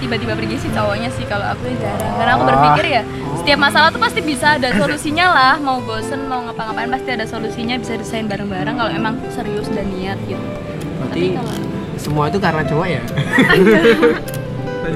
tiba-tiba 0.00 0.32
pergi 0.32 0.56
sih 0.64 0.70
cowoknya 0.72 1.12
sih 1.12 1.28
kalau 1.28 1.44
aku 1.44 1.68
jarang. 1.76 2.14
Karena 2.16 2.32
aku 2.40 2.44
berpikir 2.48 2.84
ya 2.88 3.02
setiap 3.36 3.58
masalah 3.60 3.92
tuh 3.92 4.00
pasti 4.00 4.24
bisa 4.24 4.56
ada 4.56 4.72
solusinya 4.74 5.26
lah. 5.28 5.54
Mau 5.60 5.84
bosen 5.84 6.24
mau 6.24 6.40
ngapa-ngapain 6.48 6.88
pasti 6.88 7.10
ada 7.12 7.28
solusinya 7.28 7.76
bisa 7.76 8.00
desain 8.00 8.24
bareng-bareng 8.24 8.80
kalau 8.80 8.90
emang 8.90 9.20
serius 9.28 9.68
dan 9.68 9.86
niat 9.92 10.16
gitu. 10.24 10.40
Berarti 11.04 11.20
tapi 11.20 11.36
kalau 11.36 11.54
semua 11.98 12.30
itu 12.30 12.38
karena 12.38 12.62
cowok 12.64 12.86
ya? 12.86 13.02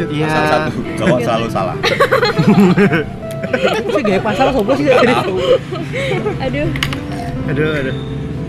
iya. 0.08 0.70
cowok 0.96 1.18
selalu 1.20 1.46
salah 1.52 1.76
Saya 3.92 4.02
gaya 4.06 4.20
pasar 4.22 4.54
sopo 4.54 4.72
sih 4.78 4.86
jadi 4.88 5.14
aduh 6.40 6.68
Aduh, 7.50 7.74
aduh. 7.74 7.96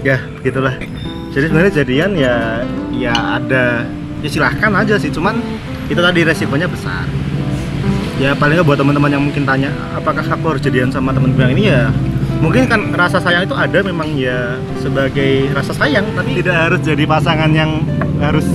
Ya, 0.05 0.21
gitulah. 0.45 0.75
Jadi 1.33 1.45
sebenarnya 1.49 1.73
jadian 1.81 2.11
ya 2.13 2.61
ya 2.93 3.13
ada 3.41 3.89
ya 4.21 4.29
silahkan 4.29 4.69
aja 4.77 5.01
sih, 5.01 5.09
cuman 5.09 5.41
itu 5.89 5.97
tadi 5.97 6.21
resikonya 6.21 6.69
besar. 6.69 7.09
Ya 8.21 8.37
paling 8.37 8.61
nggak 8.61 8.67
buat 8.69 8.77
teman-teman 8.77 9.09
yang 9.09 9.23
mungkin 9.25 9.43
tanya, 9.43 9.73
apakah 9.97 10.21
aku 10.21 10.45
harus 10.53 10.61
jadian 10.61 10.93
sama 10.93 11.09
gue 11.09 11.41
yang 11.41 11.53
ini 11.57 11.63
ya? 11.73 11.89
Mungkin 12.39 12.63
kan 12.65 12.81
rasa 12.95 13.21
sayang 13.21 13.45
itu 13.45 13.55
ada 13.55 13.79
memang 13.85 14.15
ya 14.17 14.57
sebagai 14.81 15.51
rasa 15.53 15.75
sayang, 15.75 16.05
tapi 16.17 16.41
tidak 16.41 16.57
harus 16.69 16.79
jadi 16.81 17.03
pasangan 17.05 17.51
yang 17.53 17.85
harus 18.17 18.47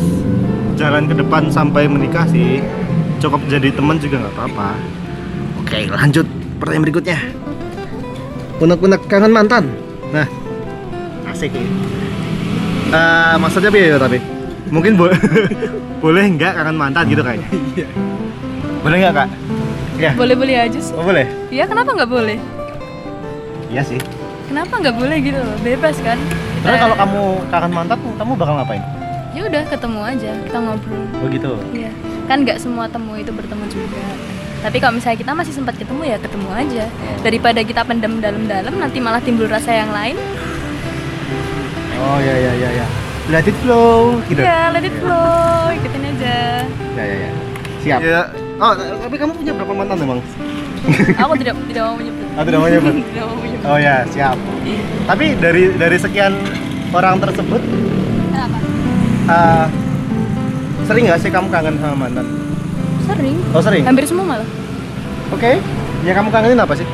jalan 0.75 1.07
ke 1.07 1.15
depan 1.19 1.53
sampai 1.53 1.87
menikah 1.87 2.27
sih. 2.29 2.65
Cukup 3.19 3.43
jadi 3.51 3.75
teman 3.75 3.99
juga 3.99 4.23
nggak 4.23 4.35
apa-apa. 4.35 4.71
Oke, 5.63 5.91
lanjut 5.91 6.27
pertanyaan 6.63 6.85
berikutnya. 6.87 7.19
Unek-unek 8.59 9.03
kangen 9.07 9.33
mantan. 9.35 9.65
Nah, 10.11 10.27
asik 11.31 11.55
ya. 11.55 11.67
Eh, 12.89 13.35
maksudnya 13.37 13.69
apa 13.69 13.79
ya 13.79 13.99
tapi? 14.01 14.19
Mungkin 14.73 14.97
bo 14.97 15.11
boleh 16.03 16.25
nggak 16.39 16.53
kangen 16.57 16.77
mantan 16.79 17.05
gitu 17.11 17.23
kayaknya? 17.27 17.49
boleh 18.79 18.97
nggak 19.03 19.15
kak? 19.15 19.29
Ya, 19.99 20.15
boleh-boleh 20.15 20.55
aja 20.55 20.79
sih 20.79 20.95
oh, 20.95 21.03
boleh. 21.03 21.27
ya 21.51 21.67
kenapa 21.67 21.91
nggak 21.91 22.07
boleh 22.07 22.39
Iya 23.69 23.83
sih. 23.85 24.01
kenapa 24.49 24.81
nggak 24.81 24.97
boleh 24.97 25.17
gitu 25.21 25.37
loh 25.39 25.57
bebas 25.61 25.97
kan 26.01 26.17
Terus 26.59 26.75
Kita- 26.75 26.83
kalau 26.83 26.97
kamu 26.97 27.23
kangen 27.53 27.73
mantan, 27.73 27.99
kamu 28.17 28.33
bakal 28.35 28.55
ngapain? 28.57 28.83
ya 29.29 29.45
udah 29.45 29.63
ketemu 29.69 30.01
aja 30.03 30.31
kita 30.41 30.59
ngobrol 30.59 31.05
Oh 31.21 31.29
gitu. 31.29 31.53
Iya, 31.71 31.91
kan 32.27 32.43
nggak 32.43 32.59
semua 32.59 32.89
temu 32.89 33.13
itu 33.15 33.31
bertemu 33.31 33.65
juga. 33.71 34.03
Tapi 34.59 34.77
kalau 34.83 34.99
misalnya 34.99 35.19
kita 35.21 35.33
masih 35.37 35.55
sempat 35.55 35.79
ketemu 35.79 36.03
ya 36.03 36.17
ketemu 36.19 36.49
aja. 36.51 36.85
Daripada 37.23 37.61
kita 37.63 37.87
pendam 37.87 38.19
dalam-dalam 38.19 38.75
nanti 38.75 38.99
malah 38.99 39.23
timbul 39.23 39.47
rasa 39.47 39.71
yang 39.71 39.95
lain. 39.95 40.19
Oh 41.99 42.19
ya 42.19 42.35
ya 42.35 42.53
ya 42.57 42.71
ya. 42.83 42.87
Let 43.29 43.47
it 43.47 43.55
flow 43.61 44.19
gitu. 44.27 44.41
Iya, 44.41 44.73
let 44.73 44.83
it 44.83 44.97
flow, 44.99 45.69
ikutin 45.71 46.03
aja. 46.09 46.37
Ya 46.97 47.05
ya 47.05 47.17
ya. 47.21 47.31
Siap. 47.85 48.01
Ya. 48.01 48.23
Oh, 48.59 48.73
tapi 48.75 49.15
kamu 49.15 49.33
punya 49.37 49.53
berapa 49.55 49.71
mantan 49.71 49.97
emang? 50.01 50.19
Aku 51.25 51.33
tidak 51.37 51.55
tidak 51.69 51.83
mau 51.85 51.95
menyebut. 51.97 52.25
Aku 52.37 52.47
tidak 52.49 52.61
mau 52.61 52.71
nyebut. 52.71 52.95
tidak 53.13 53.25
mau 53.27 53.37
menyebut. 53.39 53.69
Oh 53.69 53.79
ya, 53.79 53.97
siap. 54.09 54.37
Tapi 55.09 55.25
dari 55.41 55.63
dari 55.75 55.97
sekian 55.99 56.33
orang 56.93 57.21
tersebut, 57.21 57.61
Kenapa? 58.33 58.59
eh, 59.29 59.67
sering 60.89 61.05
nggak 61.09 61.21
sih 61.21 61.31
kamu 61.33 61.49
kangen 61.53 61.75
sama 61.81 61.97
mantan? 61.97 62.27
Sering. 63.05 63.37
Oh 63.53 63.63
sering. 63.63 63.83
Hampir 63.85 64.05
semua 64.09 64.25
malah. 64.25 64.49
Oke. 65.33 65.61
Ya 66.07 66.13
kamu 66.15 66.31
kangenin 66.31 66.61
apa 66.61 66.75
sih? 66.79 66.87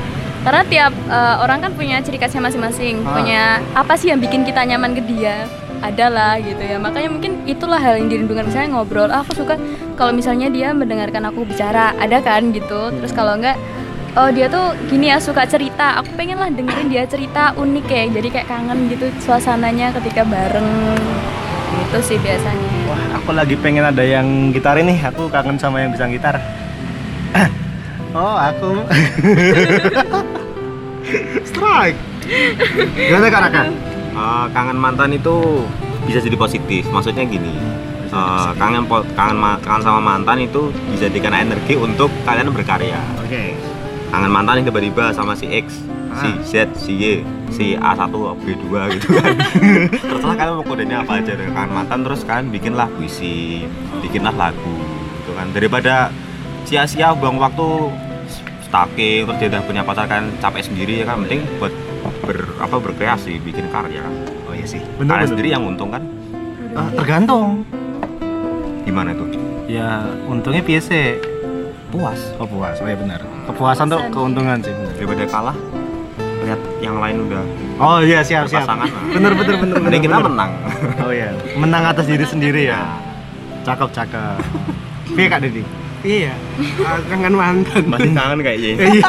Karena 0.45 0.63
tiap 0.67 0.93
eh, 0.93 1.35
orang 1.41 1.59
kan 1.63 1.71
punya 1.73 2.01
ciri 2.03 2.19
khasnya 2.19 2.43
masing-masing. 2.43 3.05
Ah. 3.05 3.15
Punya 3.17 3.43
apa 3.75 3.95
sih 3.95 4.11
yang 4.13 4.21
bikin 4.21 4.43
kita 4.45 4.65
nyaman 4.65 4.93
ke 4.93 5.03
dia? 5.07 5.47
Ada 5.85 6.07
lah 6.09 6.41
gitu 6.41 6.63
ya. 6.65 6.81
Makanya 6.81 7.11
mungkin 7.13 7.45
itulah 7.45 7.77
hal 7.77 8.01
yang 8.01 8.09
dirindukan 8.09 8.49
misalnya 8.49 8.81
ngobrol. 8.81 9.13
Ah, 9.13 9.21
aku 9.21 9.37
suka 9.37 9.61
kalau 10.01 10.17
misalnya 10.17 10.49
dia 10.49 10.73
mendengarkan 10.73 11.29
aku 11.29 11.45
bicara. 11.45 11.93
Ada 12.01 12.25
kan 12.25 12.57
gitu. 12.57 12.89
Terus 12.97 13.13
kalau 13.13 13.37
enggak 13.37 13.61
Oh 14.15 14.31
dia 14.31 14.47
tuh 14.47 14.79
gini 14.87 15.11
ya 15.11 15.19
suka 15.19 15.43
cerita. 15.43 15.99
Aku 15.99 16.15
pengen 16.15 16.39
lah 16.39 16.47
dengerin 16.47 16.87
dia 16.87 17.03
cerita 17.03 17.51
unik 17.59 17.85
kayak 17.91 18.15
jadi 18.15 18.29
kayak 18.31 18.47
kangen 18.47 18.87
gitu 18.87 19.11
suasananya 19.19 19.91
ketika 19.91 20.23
bareng. 20.23 20.95
Itu 21.91 21.99
sih 21.99 22.19
biasanya. 22.23 22.71
Wah, 22.87 23.19
aku 23.19 23.35
lagi 23.35 23.59
pengen 23.59 23.83
ada 23.83 24.07
yang 24.07 24.55
gitarin 24.55 24.87
nih. 24.87 25.03
Aku 25.11 25.27
kangen 25.27 25.59
sama 25.59 25.83
yang 25.83 25.91
bisa 25.91 26.07
gitar. 26.07 26.39
oh, 28.15 28.39
aku. 28.39 28.87
Strike. 31.51 31.99
Gimana 32.95 33.27
Kak 33.35 33.94
Eh, 34.15 34.47
kangen 34.55 34.79
mantan 34.79 35.11
itu 35.11 35.67
bisa 36.07 36.23
jadi 36.23 36.39
positif. 36.39 36.87
Maksudnya 36.89 37.27
gini 37.27 37.51
eh, 38.09 38.51
kangen 38.55 38.87
kangen 39.19 39.37
kangen 39.59 39.83
sama 39.83 39.99
mantan 39.99 40.39
itu 40.39 40.71
bisa 40.89 41.11
dijadikan 41.11 41.35
energi 41.35 41.75
untuk 41.75 42.09
kalian 42.23 42.55
berkarya. 42.55 43.03
Oke. 43.21 43.59
kangen 44.15 44.31
mantan 44.31 44.63
yang 44.63 44.71
tiba-tiba 44.71 45.11
sama 45.11 45.35
si 45.35 45.51
X 45.51 45.83
si 46.15 46.31
Ah. 46.31 46.39
Z 46.47 46.55
si 46.79 46.93
Y 46.95 47.05
si 47.51 47.75
A1 47.75 48.07
B2 48.15 48.63
gitu 48.95 49.07
kan. 49.19 49.35
Terserah 50.07 50.37
kalian 50.39 50.55
mau 50.55 50.63
kodenya 50.63 51.03
apa 51.03 51.19
aja 51.19 51.35
deh 51.35 51.51
kangen 51.51 51.75
mantan 51.75 52.07
terus 52.07 52.23
kalian 52.23 52.55
bikinlah 52.55 52.87
puisi 52.95 53.67
bikinlah 53.99 54.31
lagu 54.39 54.79
gitu 55.19 55.35
kan. 55.35 55.51
Daripada 55.51 56.15
sia-sia 56.63 57.11
buang 57.19 57.43
waktu 57.43 57.91
stalking 58.63 59.27
terus 59.27 59.39
dia 59.43 59.49
udah 59.51 59.63
punya 59.67 59.83
pacar 59.83 60.07
kan 60.07 60.31
capek 60.39 60.63
sendiri 60.63 61.03
ya 61.03 61.11
kan. 61.11 61.27
Penting 61.27 61.43
buat 61.59 61.75
ber, 62.25 62.39
apa 62.59 62.77
berkreasi 62.77 63.39
bikin 63.39 63.69
karya 63.69 64.03
Oh 64.45 64.53
iya 64.53 64.65
sih. 64.65 64.81
kalian 64.81 64.99
Benar 64.99 65.25
sendiri 65.25 65.49
yang 65.51 65.63
untung 65.63 65.89
kan 65.89 66.03
Ah, 66.73 66.91
tergantung. 66.93 67.63
gimana 68.83 69.13
tuh 69.13 69.31
Ya, 69.65 70.05
untungnya 70.25 70.61
biasa. 70.61 71.17
puas 71.89 72.21
Oh 72.37 72.45
puas, 72.45 72.77
oh 72.77 72.87
iya 72.87 72.95
benar. 72.95 73.21
Kepuasan 73.45 73.87
tuh 73.87 74.01
keuntungan 74.09 74.59
sih. 74.59 74.69
benar. 74.71 74.93
daripada 74.95 75.25
kalah 75.27 75.57
lihat 76.43 76.61
yang 76.79 76.97
lain 76.99 77.17
udah 77.23 77.41
Oh 77.77 77.99
iya 77.99 78.21
siap 78.21 78.45
siap. 78.45 78.63
berpasangan 78.63 78.87
lah. 78.87 79.03
Bener 79.09 79.33
bener 79.33 79.55
bener. 79.57 79.77
mending 79.79 80.03
kita 80.03 80.15
bener. 80.15 80.29
menang 80.29 80.51
Oh 81.01 81.11
iya, 81.11 81.31
menang 81.55 81.83
atas 81.87 82.05
diri 82.05 82.25
sendiri 82.25 82.69
ya. 82.69 82.81
Cakep 83.63 83.89
cakep. 83.91 84.37
Iya 85.11 85.27
Kak 85.29 85.41
Dedi. 85.41 85.63
Iya. 86.05 86.33
Kangen 87.09 87.33
mantan. 87.33 87.83
masih 87.89 88.11
kangen 88.13 88.39
kayaknya 88.41 88.71
Iya. 88.77 89.07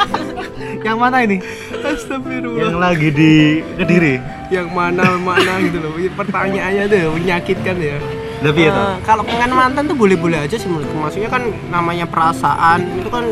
Yang 0.82 0.98
mana 0.98 1.18
ini? 1.20 1.38
Astagfirullah. 1.82 2.62
Yang 2.62 2.76
lagi 2.78 3.10
di 3.10 3.34
Kediri. 3.76 4.16
Yang 4.48 4.68
mana 4.70 5.04
mana 5.18 5.54
gitu 5.60 5.78
loh. 5.80 5.92
Pertanyaannya 6.14 6.84
tuh 6.86 7.14
menyakitkan 7.14 7.76
ya. 7.76 7.98
Lebih 8.42 8.64
ya 8.64 8.72
Eh, 8.72 8.96
kalau 9.02 9.24
kangen 9.24 9.50
mantan 9.50 9.84
tuh 9.86 9.96
boleh-boleh 9.96 10.38
aja 10.38 10.54
sih 10.54 10.68
menurutku. 10.68 10.96
Maksudnya 10.96 11.28
kan 11.28 11.42
namanya 11.68 12.06
perasaan 12.06 12.84
itu 12.96 13.10
kan 13.10 13.26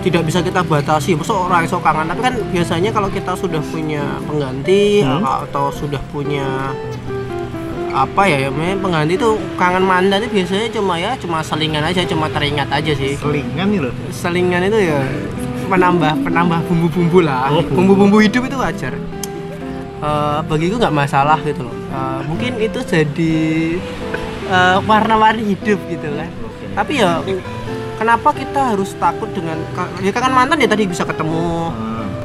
tidak 0.00 0.22
bisa 0.22 0.38
kita 0.38 0.62
batasi. 0.62 1.12
Masa 1.12 1.34
orang 1.34 1.64
iso 1.64 1.76
kangen, 1.76 2.06
tapi 2.06 2.20
kan 2.22 2.34
biasanya 2.46 2.90
kalau 2.90 3.08
kita 3.08 3.34
sudah 3.34 3.58
punya 3.64 4.04
pengganti 4.22 5.02
Hmm. 5.02 5.24
atau 5.42 5.68
sudah 5.68 5.98
punya 6.08 6.70
apa 7.90 8.28
ya 8.28 8.36
ya 8.38 8.48
namanya 8.52 8.76
pengganti 8.76 9.16
itu 9.16 9.30
kangen 9.56 9.80
mantan 9.80 10.20
itu 10.20 10.28
biasanya 10.30 10.68
cuma 10.68 11.00
ya 11.00 11.16
cuma 11.16 11.40
selingan 11.40 11.80
aja 11.80 12.04
cuma 12.04 12.28
teringat 12.28 12.68
aja 12.68 12.92
sih 12.92 13.16
Selingan 13.16 13.72
nih 13.72 13.80
loh. 13.80 13.92
selingan 14.12 14.68
itu 14.68 14.78
ya 14.84 15.00
penambah 15.66 16.12
penambah 16.22 16.58
bumbu-bumbu 16.70 17.18
lah. 17.22 17.50
Oh, 17.50 17.60
bumbu. 17.60 17.94
bumbu-bumbu 17.94 18.16
hidup 18.22 18.42
itu 18.46 18.56
wajar. 18.56 18.94
Eh, 19.96 20.38
bagiku 20.44 20.76
nggak 20.76 20.94
masalah 20.94 21.38
gitu 21.42 21.64
loh. 21.66 21.72
Eh, 21.72 22.20
mungkin 22.28 22.52
itu 22.60 22.78
jadi 22.84 23.34
eh, 24.46 24.78
warna-warni 24.84 25.56
hidup 25.56 25.80
gitu 25.88 26.06
kan. 26.06 26.30
Tapi 26.76 27.00
ya 27.00 27.24
kenapa 27.96 28.28
kita 28.36 28.76
harus 28.76 28.92
takut 29.00 29.32
dengan 29.32 29.56
ya 30.04 30.12
kan 30.12 30.30
mantan 30.30 30.60
ya 30.60 30.68
tadi 30.68 30.84
bisa 30.84 31.02
ketemu. 31.08 31.72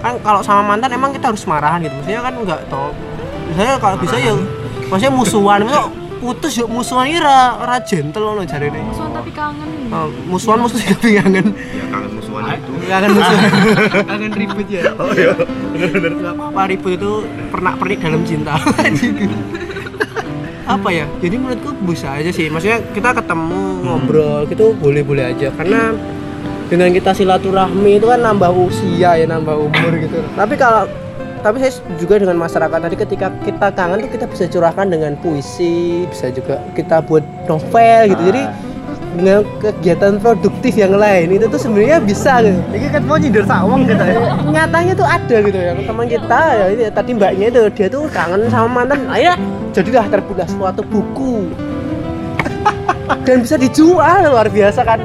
Kan 0.03 0.17
kalau 0.19 0.41
sama 0.43 0.75
mantan 0.75 0.91
emang 0.91 1.15
kita 1.15 1.31
harus 1.31 1.47
marahan 1.47 1.79
gitu. 1.81 1.95
Maksudnya 1.95 2.21
kan 2.21 2.33
nggak 2.37 2.61
tau 2.67 2.91
misalnya 3.51 3.75
kalau 3.83 3.95
bisa 3.99 4.15
ya 4.19 4.33
maksudnya 4.91 5.13
musuhan. 5.15 5.59
Maksudnya 5.63 5.85
putus 6.21 6.53
yuk 6.53 6.69
musuhan 6.69 7.09
ini 7.09 7.17
ra, 7.17 7.57
ra 7.65 7.81
gentle 7.81 8.21
loh 8.21 8.45
cari 8.45 8.69
nih 8.69 8.77
Musuhan 8.85 9.09
tapi 9.09 9.33
kangen. 9.33 9.69
musuhan 10.29 10.61
musuh 10.61 10.77
tapi 10.77 11.17
kangen. 11.17 11.57
Ya 11.73 11.85
kangen 11.89 12.11
itu. 12.55 12.71
Kangen 12.87 13.09
musuhan 13.15 13.49
kangen 14.09 14.31
ribut 14.33 14.67
ya. 14.67 14.83
Oh 14.97 15.11
iya. 15.13 15.33
Bener-bener. 15.75 16.11
Nggak 16.17 16.33
apa-apa 16.35 16.61
ribut 16.69 16.91
itu 16.97 17.11
pernah 17.49 17.73
pernik 17.77 17.99
dalam 18.01 18.21
cinta. 18.25 18.55
Apa 20.71 20.89
ya? 20.93 21.05
Jadi 21.19 21.35
menurutku 21.35 21.73
bisa 21.83 22.15
aja 22.15 22.31
sih. 22.31 22.47
Maksudnya 22.47 22.79
kita 22.95 23.11
ketemu 23.17 23.83
ngobrol 23.83 24.47
gitu 24.47 24.71
boleh-boleh 24.77 25.35
aja. 25.35 25.51
Karena 25.51 25.91
dengan 26.71 26.87
kita 26.95 27.11
silaturahmi 27.11 27.99
itu 27.99 28.07
kan 28.07 28.23
nambah 28.23 28.51
usia 28.55 29.19
ya 29.19 29.25
nambah 29.27 29.55
umur 29.67 29.91
gitu. 29.99 30.23
Tapi 30.39 30.55
kalau 30.55 30.87
tapi 31.41 31.57
saya 31.57 31.73
juga 31.97 32.21
dengan 32.21 32.37
masyarakat 32.37 32.79
tadi 32.79 32.95
ketika 32.95 33.27
kita 33.41 33.67
kangen 33.73 34.05
tuh 34.05 34.11
kita 34.13 34.25
bisa 34.29 34.45
curahkan 34.45 34.87
dengan 34.87 35.17
puisi 35.19 36.05
bisa 36.05 36.29
juga 36.31 36.61
kita 36.77 37.03
buat 37.03 37.25
novel 37.49 38.15
gitu. 38.15 38.23
Jadi 38.31 38.41
dengan 39.11 39.43
kegiatan 39.59 40.13
produktif 40.19 40.73
yang 40.79 40.95
lain 40.95 41.35
itu 41.35 41.45
tuh 41.51 41.59
sebenarnya 41.59 41.99
bisa 41.99 42.39
gitu 42.43 42.59
Ini 42.71 42.87
kan 42.91 43.01
mau 43.03 43.17
nyindir 43.19 43.43
sawang 43.43 43.83
kita 43.83 44.05
ya. 44.07 44.19
nyatanya 44.55 44.93
tuh 44.95 45.07
ada 45.07 45.35
gitu 45.43 45.59
ya 45.59 45.71
teman 45.75 46.05
kita 46.07 46.41
ya 46.55 46.65
ini 46.71 46.83
tadi 46.91 47.09
mbaknya 47.15 47.45
itu 47.51 47.61
dia 47.75 47.87
tuh 47.91 48.07
kangen 48.07 48.47
sama 48.47 48.67
mantan 48.71 49.03
akhirnya 49.11 49.35
jadilah 49.75 50.05
terbuka 50.07 50.43
suatu 50.47 50.81
buku 50.87 51.51
dan 53.27 53.43
bisa 53.43 53.55
dijual 53.59 54.31
luar 54.31 54.47
biasa 54.47 54.81
kan 54.87 54.99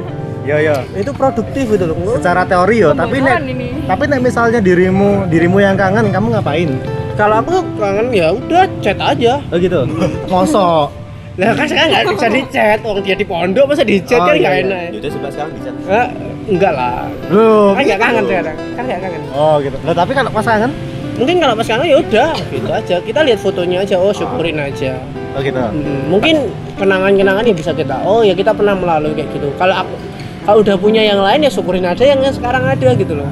Yo 0.47 0.55
yo. 0.63 0.79
itu 0.95 1.11
produktif 1.11 1.67
gitu 1.67 1.91
loh 1.91 2.15
Secara 2.15 2.47
teori 2.47 2.79
yo, 2.79 2.95
tapi 2.95 3.19
nek 3.19 3.43
tapi 3.83 4.03
nek 4.07 4.23
misalnya 4.23 4.63
dirimu 4.63 5.27
dirimu 5.27 5.59
yang 5.59 5.75
kangen, 5.75 6.07
kamu 6.07 6.39
ngapain? 6.39 6.71
kalau 7.17 7.41
aku 7.41 7.65
kangen 7.75 8.13
ya 8.15 8.31
udah 8.31 8.63
chat 8.79 8.95
aja 9.01 9.41
Oh 9.51 9.57
gitu. 9.57 9.83
Mosok. 10.31 11.06
Lah 11.37 11.53
kan 11.53 11.65
sekarang 11.69 11.89
nggak 11.93 12.03
bisa 12.17 12.27
di 12.33 12.41
chat 12.49 12.79
orang 12.81 13.03
dia 13.05 13.13
di 13.13 13.25
pondok 13.29 13.65
masa 13.69 13.85
di 13.85 14.01
chat 14.01 14.17
Oh, 14.17 14.25
kan 14.25 14.33
iya, 14.33 14.41
nggak 14.41 14.55
iya. 14.57 14.63
enak? 14.65 14.85
Yaudah 14.89 15.11
sebelah 15.13 15.31
sekarang 15.37 15.51
bisa 15.53 15.69
Eh, 15.85 16.07
enggak 16.49 16.73
lah. 16.73 17.05
Loh, 17.29 17.67
kan 17.77 17.81
nggak 17.85 17.99
kangen 18.01 18.23
sekarang. 18.25 18.57
Kan 18.73 18.83
nggak 18.89 18.99
kangen. 19.05 19.21
Oh 19.37 19.55
gitu. 19.61 19.77
Lah 19.85 19.93
tapi 19.93 20.11
kalau 20.17 20.29
pas 20.33 20.45
kangen? 20.45 20.71
mungkin 21.17 21.35
kalau 21.41 21.53
pas 21.57 21.67
kangen 21.69 21.87
ya 21.93 21.97
udah 22.01 22.29
gitu 22.49 22.69
aja. 22.73 22.95
Kita 23.05 23.19
lihat 23.21 23.39
fotonya 23.41 23.77
aja. 23.85 23.95
Oh 24.01 24.09
syukurin 24.09 24.57
aja. 24.57 24.97
Oh 25.37 25.41
gitu. 25.45 25.61
Hmm, 25.61 26.09
mungkin 26.09 26.35
kenangan-kenangan 26.73 27.43
ya 27.45 27.53
bisa 27.53 27.69
kita. 27.69 28.01
Oh 28.01 28.25
ya 28.25 28.33
kita 28.33 28.49
pernah 28.57 28.73
melalui 28.73 29.13
kayak 29.13 29.29
gitu. 29.37 29.53
Kalau 29.61 29.77
aku 29.77 29.93
kalau 30.41 30.59
udah 30.65 30.75
punya 30.81 31.05
yang 31.05 31.21
lain 31.21 31.45
ya 31.45 31.51
syukurin 31.53 31.85
aja 31.85 32.01
yang 32.01 32.17
sekarang 32.33 32.65
ada 32.65 32.89
gitu 32.97 33.13
loh. 33.13 33.29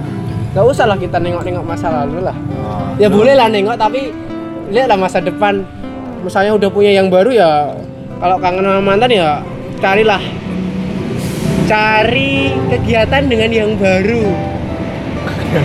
Nggak 0.54 0.65
usah 0.70 0.86
lah 0.86 0.98
kita 1.02 1.18
nengok-nengok 1.18 1.65
masa 1.65 1.89
lalu 1.89 2.22
lah. 2.22 2.38
Oh. 2.62 2.94
ya 3.02 3.10
boleh 3.10 3.34
lah 3.34 3.50
nengok 3.50 3.82
tapi 3.82 4.13
lihatlah 4.70 4.94
masa 5.02 5.18
depan. 5.26 5.65
Misalnya 6.22 6.54
udah 6.54 6.70
punya 6.70 6.89
yang 6.94 7.10
baru 7.10 7.30
ya 7.34 7.70
kalau 8.17 8.38
kangen 8.38 8.63
sama 8.63 8.82
mantan 8.82 9.12
ya 9.12 9.32
carilah 9.78 10.21
cari 11.65 12.54
kegiatan 12.69 13.23
dengan 13.25 13.49
yang 13.49 13.71
baru 13.75 14.25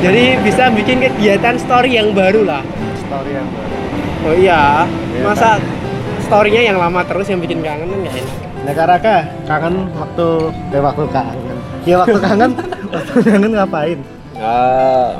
jadi 0.00 0.38
bisa 0.40 0.70
bikin 0.70 1.02
kegiatan 1.02 1.58
story 1.58 1.98
yang 1.98 2.14
baru 2.14 2.46
lah 2.46 2.62
Story 3.00 3.30
yang 3.34 3.48
baru. 3.48 3.74
oh 4.22 4.34
iya 4.34 4.62
Iya, 5.10 5.22
masa 5.26 5.50
storynya 6.22 6.62
yang 6.62 6.78
lama 6.78 7.02
terus 7.02 7.26
yang 7.26 7.42
bikin 7.42 7.60
kangen 7.60 7.86
kan 7.86 7.98
nggak 8.00 8.16
enak 8.16 8.38
Nah 8.60 8.76
Karaka, 8.76 9.24
kangen 9.48 9.88
waktu 9.96 10.26
eh 10.70 10.82
waktu 10.84 11.04
kangen. 11.08 11.56
Ya 11.82 11.96
waktu 11.96 12.20
kangen, 12.20 12.50
waktu 12.92 13.18
kangen 13.24 13.50
ngapain? 13.56 13.98
ah 14.36 15.16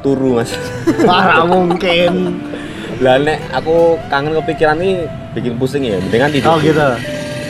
turu 0.00 0.38
mas 0.38 0.54
Parah 1.02 1.42
mungkin. 1.44 2.38
lah 2.96 3.16
nek 3.18 3.38
aku 3.52 3.76
kangen 4.06 4.32
kepikiran 4.36 4.76
nih 4.76 5.04
bikin 5.32 5.54
pusing 5.56 5.82
ya 5.82 5.96
mendingan 5.98 6.30
tidur 6.30 6.48
Oh 6.48 6.58
gitu. 6.58 6.80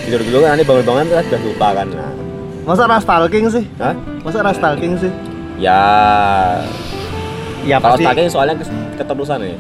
tidur 0.05 0.21
dulu 0.23 0.39
kan 0.41 0.49
nanti 0.53 0.65
bangun-bangun 0.65 1.07
kan 1.09 1.23
sudah 1.25 1.43
lupa 1.43 1.69
kan 1.73 1.87
nah 1.89 2.13
Masa 2.67 2.83
ras 2.85 3.01
stalking 3.01 3.47
sih? 3.47 3.63
Hah? 3.77 3.95
Masa 4.21 4.43
ras 4.43 4.59
stalking 4.59 4.99
sih? 4.99 5.11
ya 5.57 5.79
Ya 7.63 7.79
kalau 7.79 7.95
pasti. 7.95 8.05
stalking 8.05 8.29
soalnya 8.29 8.55
keterusan 8.95 9.39
ya 9.41 9.55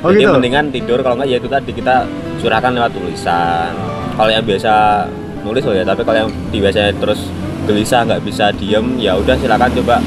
Oh, 0.00 0.10
jadi 0.10 0.24
gitu? 0.24 0.34
mendingan 0.34 0.66
tidur 0.68 0.98
kalau 0.98 1.14
nggak 1.14 1.28
ya 1.28 1.36
itu 1.36 1.46
tadi 1.46 1.70
kita 1.70 2.06
curahkan 2.38 2.70
lewat 2.72 2.90
tulisan 2.90 3.70
kalau 4.12 4.26
yang 4.28 4.42
biasa 4.42 5.06
nulis 5.42 5.62
oh 5.62 5.70
ya 5.70 5.82
tapi 5.82 6.02
kalau 6.02 6.18
yang 6.20 6.30
biasanya 6.52 6.90
terus 6.96 7.30
gelisah 7.64 8.02
nggak 8.04 8.22
bisa 8.22 8.50
diem 8.52 8.98
ya 8.98 9.14
udah 9.14 9.34
silakan 9.34 9.70
coba 9.72 10.02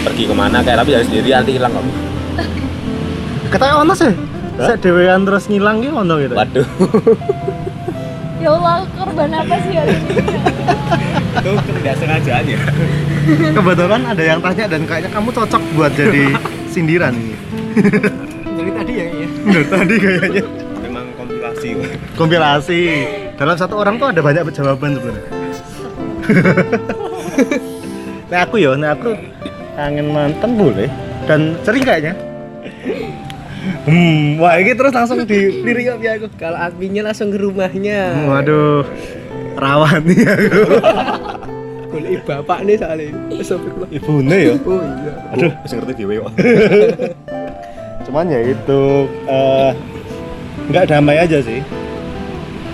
pergi 0.00 0.24
ke 0.24 0.32
mana 0.32 0.60
kayak 0.60 0.80
tapi 0.80 0.90
dari 0.90 1.04
sendiri 1.06 1.28
nanti 1.30 1.52
hilang 1.54 1.68
kamu 1.70 1.92
Katanya 3.50 3.74
ono 3.78 3.92
sih. 3.92 4.12
Saya 4.60 4.76
dewean 4.76 5.24
terus 5.24 5.44
ngilang 5.46 5.80
gitu 5.80 5.94
ono 5.94 6.14
gitu. 6.18 6.34
waduh 6.34 6.68
Ya 8.40 8.48
Allah, 8.50 8.88
korban 8.96 9.28
apa 9.30 9.54
sih 9.60 9.72
hari 9.76 9.92
ini? 9.92 10.12
itu 11.30 11.50
tidak 11.76 11.94
sengaja 11.96 12.32
aja 12.40 12.56
Kebetulan 13.56 14.02
ada 14.02 14.22
yang 14.22 14.40
tanya 14.40 14.64
dan 14.66 14.82
kayaknya 14.84 15.10
kamu 15.12 15.28
cocok 15.30 15.62
buat 15.74 15.92
jadi 15.92 16.24
sindiran 16.66 17.12
ini. 17.12 17.36
dari 18.56 18.70
tadi 18.72 18.92
ya 18.92 19.06
iya 19.06 19.28
Dari 19.44 19.66
tadi 19.66 19.94
kayaknya. 19.96 20.42
memang 20.80 21.06
kompilasi 21.14 21.68
Kompilasi. 22.16 22.80
Dalam 23.36 23.56
satu 23.56 23.74
orang 23.76 23.96
tuh 23.96 24.08
ada 24.08 24.20
banyak 24.20 24.48
jawaban 24.50 24.96
sebenarnya. 24.96 25.24
nah 28.26 28.40
aku 28.40 28.56
ya, 28.56 28.72
nah 28.74 28.92
aku 28.92 29.16
kangen 29.74 30.08
mantan 30.08 30.50
boleh 30.54 30.88
dan 31.24 31.56
sering 31.60 31.84
kayaknya. 31.84 32.14
Hmm, 33.84 34.36
wah 34.36 34.56
ini 34.56 34.72
terus 34.72 34.90
langsung 34.90 35.20
dilirik 35.22 36.00
ya 36.00 36.16
aku. 36.16 36.32
kalau 36.36 36.56
adminnya 36.56 37.04
langsung 37.04 37.28
ke 37.28 37.36
rumahnya 37.36 38.24
Waduh, 38.24 38.84
rawan 39.54 40.00
nih 40.02 40.20
aku. 40.24 40.60
golek 41.90 42.22
bapak 42.22 42.58
nih 42.62 42.78
soalnya 42.78 43.10
Astagfirullah. 43.34 43.88
Ibune 43.90 44.36
ya. 44.38 44.54
oh 44.56 44.78
iya 44.78 45.12
Aduh, 45.34 45.50
bisa 45.60 45.74
ngerti 45.76 45.92
dewe 45.98 46.14
kok 46.18 46.32
cuman 48.06 48.24
ya 48.26 48.40
itu 48.44 48.80
eh, 49.26 49.70
nggak 50.66 50.84
damai 50.86 51.18
aja 51.18 51.38
sih. 51.38 51.60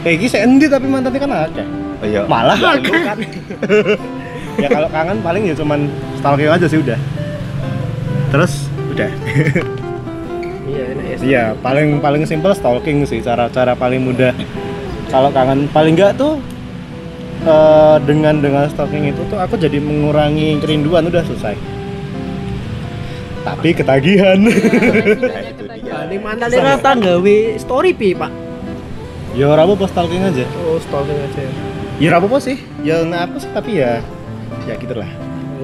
Eh, 0.02 0.14
ini 0.14 0.28
sendi 0.28 0.68
tapi 0.68 0.86
mantannya 0.86 1.18
kan 1.18 1.32
ada. 1.32 1.64
oh 1.98 2.06
iya 2.06 2.22
Malah 2.24 2.54
akeh. 2.54 2.86
itu 2.86 3.00
kan. 3.02 3.18
ya 4.56 4.68
kalau 4.70 4.88
kangen 4.88 5.18
paling 5.20 5.42
ya 5.44 5.54
cuman 5.56 5.90
stalking 6.14 6.46
aja 6.46 6.66
sih 6.68 6.78
udah. 6.78 6.98
Terus 8.30 8.52
udah. 8.92 9.10
iya 11.20 11.24
ya 11.24 11.26
Iya, 11.26 11.44
paling 11.60 11.88
paling 12.00 12.22
simpel 12.28 12.52
stalking 12.52 13.06
sih 13.06 13.20
cara-cara 13.20 13.72
paling 13.72 14.04
mudah. 14.04 14.32
Kalau 15.08 15.30
kangen 15.32 15.70
paling 15.70 15.94
enggak 15.96 16.18
tuh 16.18 16.38
eh, 17.46 17.96
dengan 18.04 18.42
dengan 18.42 18.68
stalking 18.68 19.08
itu 19.08 19.22
tuh 19.30 19.38
aku 19.38 19.56
jadi 19.56 19.78
mengurangi 19.80 20.60
kerinduan 20.60 21.06
udah 21.08 21.22
selesai. 21.24 21.56
Tapi 23.46 23.68
ketagihan. 23.78 24.42
Nah, 24.42 25.42
itu 25.46 25.64
dia 25.70 25.94
Nah, 26.58 26.76
rata 26.76 26.92
gawe 26.98 27.36
story 27.56 27.94
pi 27.94 28.12
pak 28.12 28.32
ya 29.36 29.52
ora 29.52 29.68
apa 29.68 29.84
stalking 29.86 30.24
aja. 30.24 30.44
oh 30.64 30.80
stalking 30.80 31.18
aja 31.20 31.44
Ya 31.96 32.12
ora 32.12 32.20
apa 32.20 32.36
sih. 32.40 32.56
Ya 32.84 33.00
nggak 33.04 33.22
apa 33.30 33.36
sih 33.40 33.50
tapi 33.52 33.80
ya 33.80 34.00
ya 34.68 34.74
gitulah. 34.76 35.08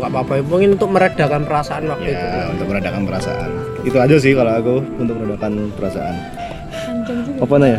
Nggak 0.03 0.11
apa-apa 0.19 0.43
mungkin 0.43 0.75
untuk 0.75 0.91
meredakan 0.91 1.47
perasaan 1.47 1.87
waktu 1.87 2.11
itu 2.11 2.27
Ya, 2.27 2.51
untuk 2.51 2.67
meredakan 2.75 3.03
perasaan. 3.07 3.49
Itu 3.87 3.97
aja 4.03 4.17
sih 4.19 4.35
kalau 4.35 4.53
aku 4.59 4.77
untuk 4.99 5.15
meredakan 5.15 5.71
perasaan. 5.79 6.15
Apa 7.39 7.55
ya? 7.63 7.79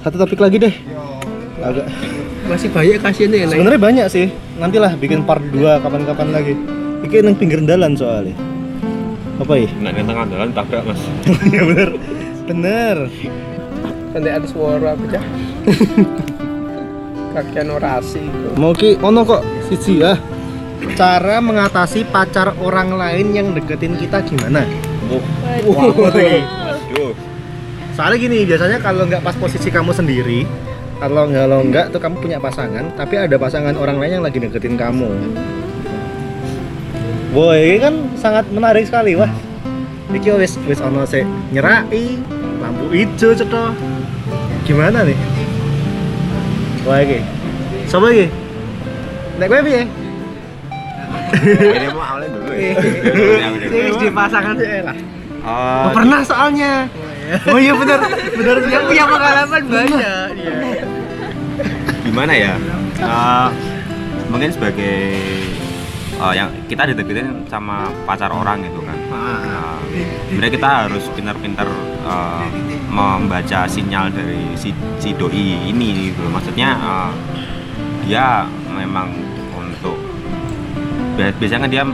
Satu 0.00 0.16
topik 0.24 0.40
lagi 0.40 0.56
deh. 0.56 0.72
Agak 1.60 1.84
masih 2.48 2.72
banyak 2.72 2.96
kasihan 3.04 3.36
ya. 3.36 3.44
Sebenarnya 3.52 3.76
banyak 3.76 4.06
sih. 4.08 4.32
Nantilah 4.56 4.96
bikin 4.96 5.20
part 5.28 5.44
2 5.52 5.84
kapan-kapan 5.84 6.28
lagi. 6.32 6.56
Iki 7.04 7.28
nang 7.28 7.36
pinggir 7.36 7.60
jalan 7.60 7.92
soalnya. 7.92 8.32
Apa 9.36 9.52
ya? 9.60 9.68
nah 9.84 9.92
di 9.92 10.00
tengah 10.00 10.24
jalan 10.28 10.48
tabrak 10.56 10.82
mas 10.84 11.00
ya 11.56 11.62
bener. 11.64 11.90
Bener. 12.48 12.96
nanti 14.10 14.26
ada 14.26 14.42
suara 14.42 14.98
pecah 14.98 15.22
kakian 17.38 17.70
orasi 17.70 18.26
Mau 18.58 18.74
ki 18.74 18.98
ono 19.00 19.22
kok 19.22 19.40
siji 19.70 20.02
ya. 20.02 20.18
Cara 20.96 21.40
mengatasi 21.40 22.08
pacar 22.08 22.56
orang 22.60 22.96
lain 22.96 23.36
yang 23.36 23.52
deketin 23.52 23.96
kita 23.96 24.24
gimana? 24.24 24.64
Oh, 25.10 25.20
ngerti. 25.96 26.40
waduh. 26.44 27.12
Soalnya 27.96 28.16
gini, 28.16 28.38
biasanya 28.48 28.78
kalau 28.80 29.04
nggak 29.04 29.20
pas 29.20 29.36
posisi 29.36 29.68
kamu 29.68 29.92
sendiri, 29.92 30.48
kalau 31.00 31.28
nggak 31.28 31.44
lo 31.48 31.58
nggak 31.68 31.86
tuh 31.92 32.00
kamu 32.00 32.16
punya 32.20 32.38
pasangan, 32.40 32.92
tapi 32.96 33.20
ada 33.20 33.36
pasangan 33.36 33.76
orang 33.76 34.00
lain 34.00 34.20
yang 34.20 34.24
lagi 34.24 34.40
deketin 34.40 34.76
kamu. 34.80 35.08
Boy, 37.30 37.76
ini 37.76 37.78
kan 37.78 37.94
sangat 38.16 38.48
menarik 38.50 38.88
sekali 38.88 39.14
wah. 39.14 39.30
Iki 40.10 40.34
wis 40.42 40.58
wis 40.66 40.82
ono 40.82 41.06
sik 41.06 41.22
nyerai, 41.54 42.18
lampu 42.58 42.90
hijau 42.90 43.30
cetho. 43.36 43.70
Gimana 44.66 45.06
nih? 45.06 45.18
Wah 46.82 46.98
iki. 47.04 47.22
Sopo 47.86 48.10
iki? 48.10 48.26
Nek 49.38 49.46
kowe 49.46 49.62
piye? 49.62 49.86
Ini 51.38 51.86
mau 51.94 52.02
awalnya 52.02 52.28
dulu 52.34 52.52
ya. 52.52 52.72
Wis 53.70 53.96
dipasangkan 53.98 54.54
sih 54.58 54.68
lah. 54.82 54.96
Oh, 55.40 55.50
Oh, 55.50 55.86
pernah 55.96 56.20
soalnya. 56.20 56.84
Oh 57.46 57.58
iya 57.62 57.72
benar, 57.78 58.02
benar 58.34 58.56
yang 58.66 58.84
punya 58.90 59.04
pengalaman 59.06 59.62
banyak 59.70 60.28
dia 60.34 60.60
gimana 62.10 62.32
ya? 62.34 62.54
Eh, 62.98 63.48
mungkin 64.26 64.50
sebagai 64.50 64.98
eh, 66.18 66.32
yang 66.34 66.50
kita 66.66 66.90
dideketin 66.90 67.46
sama 67.46 67.86
pacar 68.02 68.34
orang 68.34 68.66
gitu 68.66 68.82
kan. 68.82 68.98
Nah, 69.14 69.78
sebenarnya 70.26 70.52
kita 70.58 70.68
harus 70.86 71.04
pintar-pintar 71.14 71.70
eh, 72.02 72.46
membaca 72.90 73.70
sinyal 73.70 74.10
dari 74.10 74.58
si, 74.58 74.74
si 74.98 75.14
doi 75.14 75.70
ini 75.70 76.10
gitu. 76.10 76.26
Maksudnya 76.26 76.74
eh, 76.74 77.10
dia 78.10 78.42
memang 78.74 79.14
biasanya 81.36 81.60
kan 81.68 81.70
dia 81.70 81.84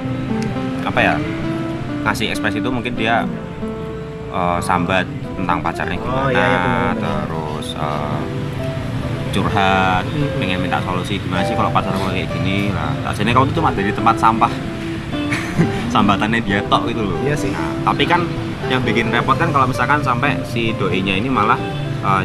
apa 0.87 1.01
ya 1.03 1.15
ngasih 2.07 2.31
ekspresi 2.31 2.63
itu 2.63 2.71
mungkin 2.71 2.95
dia 2.95 3.27
eh, 4.31 4.59
sambat 4.63 5.07
tentang 5.37 5.59
pacarnya 5.61 5.99
gimana, 6.01 6.23
Oh, 6.25 6.29
iya, 6.33 6.47
iya, 6.49 6.95
terus 6.97 7.67
eh, 7.77 8.21
curhat, 9.37 10.05
Mm-mm. 10.09 10.41
pengen 10.41 10.59
minta 10.65 10.81
solusi 10.81 11.21
gimana 11.21 11.45
sih 11.45 11.53
kalau 11.53 11.69
pacar 11.69 11.93
kayak 11.93 12.31
gini 12.33 12.73
lah. 12.73 12.89
Rasanya 13.05 13.37
kamu 13.37 13.53
tuh 13.53 13.61
cuma 13.61 13.69
dari 13.69 13.93
tempat 13.93 14.17
sampah 14.17 14.49
sambatannya 15.95 16.41
dia 16.41 16.65
tok 16.73 16.89
gitu 16.89 17.05
loh. 17.05 17.19
Iya 17.21 17.37
sih. 17.37 17.53
Nah, 17.53 17.93
tapi 17.93 18.09
kan 18.09 18.25
yang 18.73 18.81
bikin 18.81 19.13
repot 19.13 19.37
kan 19.37 19.53
kalau 19.53 19.69
misalkan 19.69 20.01
sampai 20.01 20.41
si 20.49 20.73
doinya 20.81 21.13
ini 21.13 21.29
malah 21.29 21.61
eh, 22.01 22.23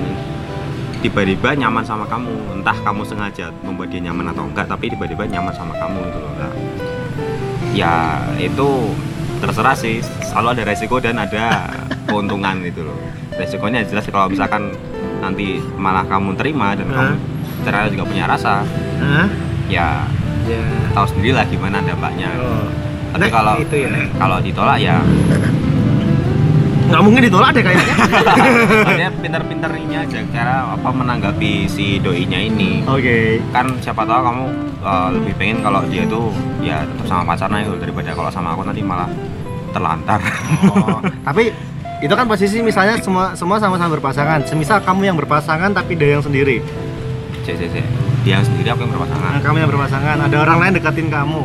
tiba-tiba 1.04 1.58
nyaman 1.58 1.84
sama 1.84 2.06
kamu 2.08 2.62
entah 2.62 2.78
kamu 2.86 3.02
sengaja 3.04 3.50
membuat 3.66 3.90
dia 3.90 4.02
nyaman 4.06 4.32
atau 4.32 4.46
enggak 4.46 4.70
tapi 4.70 4.88
tiba-tiba 4.88 5.26
nyaman 5.28 5.52
sama 5.52 5.74
kamu 5.82 5.98
gitu 6.08 6.20
loh 6.22 6.34
Nah, 6.38 6.54
ya 7.72 7.94
itu 8.36 8.70
terserah 9.38 9.74
sih 9.74 10.00
selalu 10.24 10.48
ada 10.54 10.64
resiko 10.66 10.96
dan 10.98 11.18
ada 11.18 11.68
keuntungan 12.10 12.62
gitu 12.62 12.84
loh 12.84 12.98
resikonya 13.32 13.82
jelas 13.84 14.06
kalau 14.06 14.28
misalkan 14.28 14.76
nanti 15.18 15.58
malah 15.76 16.04
kamu 16.04 16.36
terima 16.36 16.74
dan 16.74 16.88
kamu 16.88 17.08
Hah? 17.08 17.18
ternyata 17.62 17.88
juga 17.90 18.06
punya 18.06 18.26
rasa 18.26 18.62
Hah? 18.98 19.28
ya 19.68 20.06
Ya. 20.42 20.58
tahu 20.92 21.06
sendiri 21.08 21.38
lah 21.38 21.46
gimana 21.46 21.78
dampaknya 21.80 22.34
Oh. 22.34 22.66
tapi 23.14 23.22
Nah, 23.22 23.30
kalau 23.30 23.54
itu 23.62 23.76
ya. 23.78 23.94
kalau 24.18 24.42
ditolak 24.42 24.82
ya 24.82 24.98
Nggak 26.92 27.04
mungkin 27.04 27.22
ditolak 27.24 27.50
deh 27.52 27.64
kayaknya. 27.64 27.96
dia 29.00 29.10
pinter-pinter 29.16 29.72
ini 29.74 29.96
aja 29.96 30.18
cara 30.30 30.56
apa 30.70 30.90
menanggapi 30.92 31.66
si 31.66 31.98
doinya 31.98 32.36
ini 32.38 32.84
Oke. 32.84 33.40
kan 33.50 33.72
siapa 33.80 34.04
tahu 34.04 34.22
kamu 34.22 34.46
uh, 34.80 35.10
lebih 35.16 35.34
pengen 35.36 35.58
kalau 35.62 35.82
dia 35.88 36.04
tuh 36.06 36.28
ya 36.60 36.84
tetap 36.84 37.06
sama 37.08 37.24
pacarnya 37.26 37.64
gitu 37.64 37.78
daripada 37.80 38.12
kalau 38.12 38.30
sama 38.30 38.52
aku 38.52 38.64
nanti 38.64 38.84
malah 38.84 39.08
terlantar 39.72 40.20
Oh, 40.68 41.00
tapi 41.28 41.56
itu 42.02 42.12
kan 42.12 42.26
posisi 42.26 42.60
misalnya 42.60 43.00
semua 43.00 43.32
semua 43.34 43.56
sama-sama 43.56 43.94
berpasangan. 43.96 44.44
Semisal 44.44 44.82
kamu 44.82 45.14
yang 45.14 45.18
berpasangan 45.18 45.72
tapi 45.72 45.96
dia 45.96 46.18
yang 46.18 46.24
sendiri. 46.24 46.60
cek 47.42 47.56
cek 47.56 47.70
cek 47.72 47.86
dia 48.22 48.38
yang 48.38 48.46
sendiri 48.46 48.70
aku 48.70 48.86
yang 48.86 48.94
berpasangan 48.94 49.30
Nah, 49.34 49.42
kamu 49.42 49.56
yang 49.58 49.70
berpasangan, 49.70 50.16
ada 50.22 50.38
orang 50.38 50.58
lain 50.62 50.72
deketin 50.78 51.08
kamu. 51.10 51.42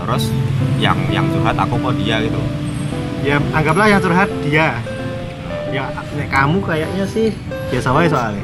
terus 0.00 0.32
yang 0.80 0.96
yang 1.08 1.28
curhat 1.28 1.52
aku 1.54 1.76
kok 1.76 1.92
dia 1.94 2.24
gitu 2.24 2.40
Ya 3.20 3.36
anggaplah 3.52 3.86
yang 3.88 4.00
curhat 4.00 4.28
dia. 4.44 4.80
Ya 5.70 5.84
nek 6.18 6.28
kamu 6.32 6.58
kayaknya 6.64 7.04
sih 7.06 7.30
biasa 7.70 7.88
wae 7.94 8.10
soalnya. 8.10 8.42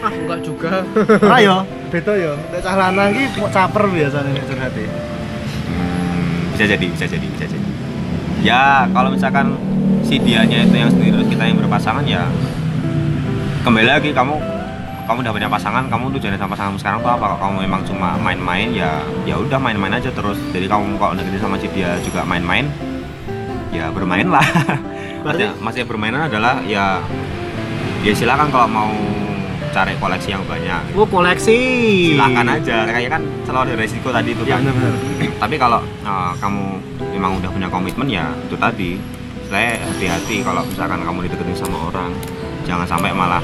ah 0.00 0.12
enggak 0.12 0.40
juga. 0.40 0.80
Ora 1.20 1.38
yo, 1.42 1.56
beda 1.92 2.12
yo. 2.16 2.32
Nek 2.48 2.60
cah 2.64 2.74
lanang 2.78 3.12
iki 3.12 3.36
mau 3.36 3.50
caper 3.52 3.84
biasanya 3.92 4.30
nek 4.32 4.46
curhat 4.48 4.72
bisa 6.54 6.70
jadi 6.70 6.86
bisa 6.86 7.04
jadi 7.10 7.26
bisa 7.26 7.44
jadi. 7.50 7.68
Ya 8.46 8.86
kalau 8.94 9.10
misalkan 9.10 9.58
si 10.06 10.22
dianya 10.22 10.62
itu 10.62 10.76
yang 10.78 10.86
sendiri 10.86 11.18
terus 11.18 11.28
kita 11.34 11.50
yang 11.50 11.58
berpasangan 11.58 12.06
ya 12.06 12.30
kembali 13.66 13.88
lagi 13.90 14.14
kamu 14.14 14.38
kamu 15.04 15.18
udah 15.26 15.32
punya 15.34 15.48
pasangan 15.50 15.84
kamu 15.90 16.14
tuh 16.14 16.20
jadi 16.22 16.38
sama 16.38 16.54
pasanganmu 16.54 16.78
sekarang 16.78 16.98
tuh 17.02 17.10
apa? 17.10 17.34
Kalau 17.34 17.38
kamu 17.42 17.56
memang 17.66 17.82
cuma 17.82 18.14
main-main 18.22 18.70
ya 18.70 19.02
ya 19.26 19.34
udah 19.36 19.58
main-main 19.58 19.98
aja 19.98 20.14
terus. 20.14 20.38
Jadi 20.54 20.70
kamu 20.70 20.94
kalau 20.96 21.18
deketin 21.18 21.42
sama 21.42 21.58
si 21.58 21.66
dia 21.74 21.98
juga 22.06 22.22
main-main 22.22 22.70
ya 23.74 23.90
bermainlah. 23.90 24.46
Maksudnya, 25.24 25.50
maksudnya 25.58 25.86
bermainan 25.88 26.22
adalah 26.28 26.60
ya 26.68 27.00
ya 28.04 28.12
silakan 28.12 28.52
kalau 28.52 28.68
mau 28.68 28.92
cari 29.74 29.96
koleksi 29.98 30.30
yang 30.30 30.44
banyak. 30.46 30.94
Oh, 30.94 31.02
koleksi. 31.08 31.58
silakan 32.14 32.46
aja. 32.46 32.86
Kayak 32.86 33.10
kan 33.18 33.22
selalu 33.42 33.62
ada 33.66 33.74
resiko 33.80 34.08
tadi 34.14 34.30
itu 34.36 34.42
Ya 34.46 34.62
kan. 34.62 34.70
tapi 35.42 35.56
kalau 35.58 35.82
uh, 36.06 36.32
kamu 36.38 36.64
memang 37.18 37.42
udah 37.42 37.50
punya 37.50 37.68
komitmen 37.72 38.06
ya 38.06 38.30
itu 38.46 38.54
tadi. 38.54 39.00
Saya 39.50 39.76
hati-hati 39.82 40.40
kalau 40.46 40.62
misalkan 40.68 41.02
kamu 41.02 41.26
dideketin 41.26 41.56
sama 41.58 41.90
orang. 41.90 42.12
Jangan 42.64 42.86
sampai 42.86 43.10
malah 43.12 43.42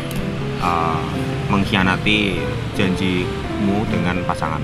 uh, 0.63 1.01
mengkhianati 1.51 2.39
janjimu 2.79 3.85
dengan 3.91 4.23
pasangan 4.25 4.63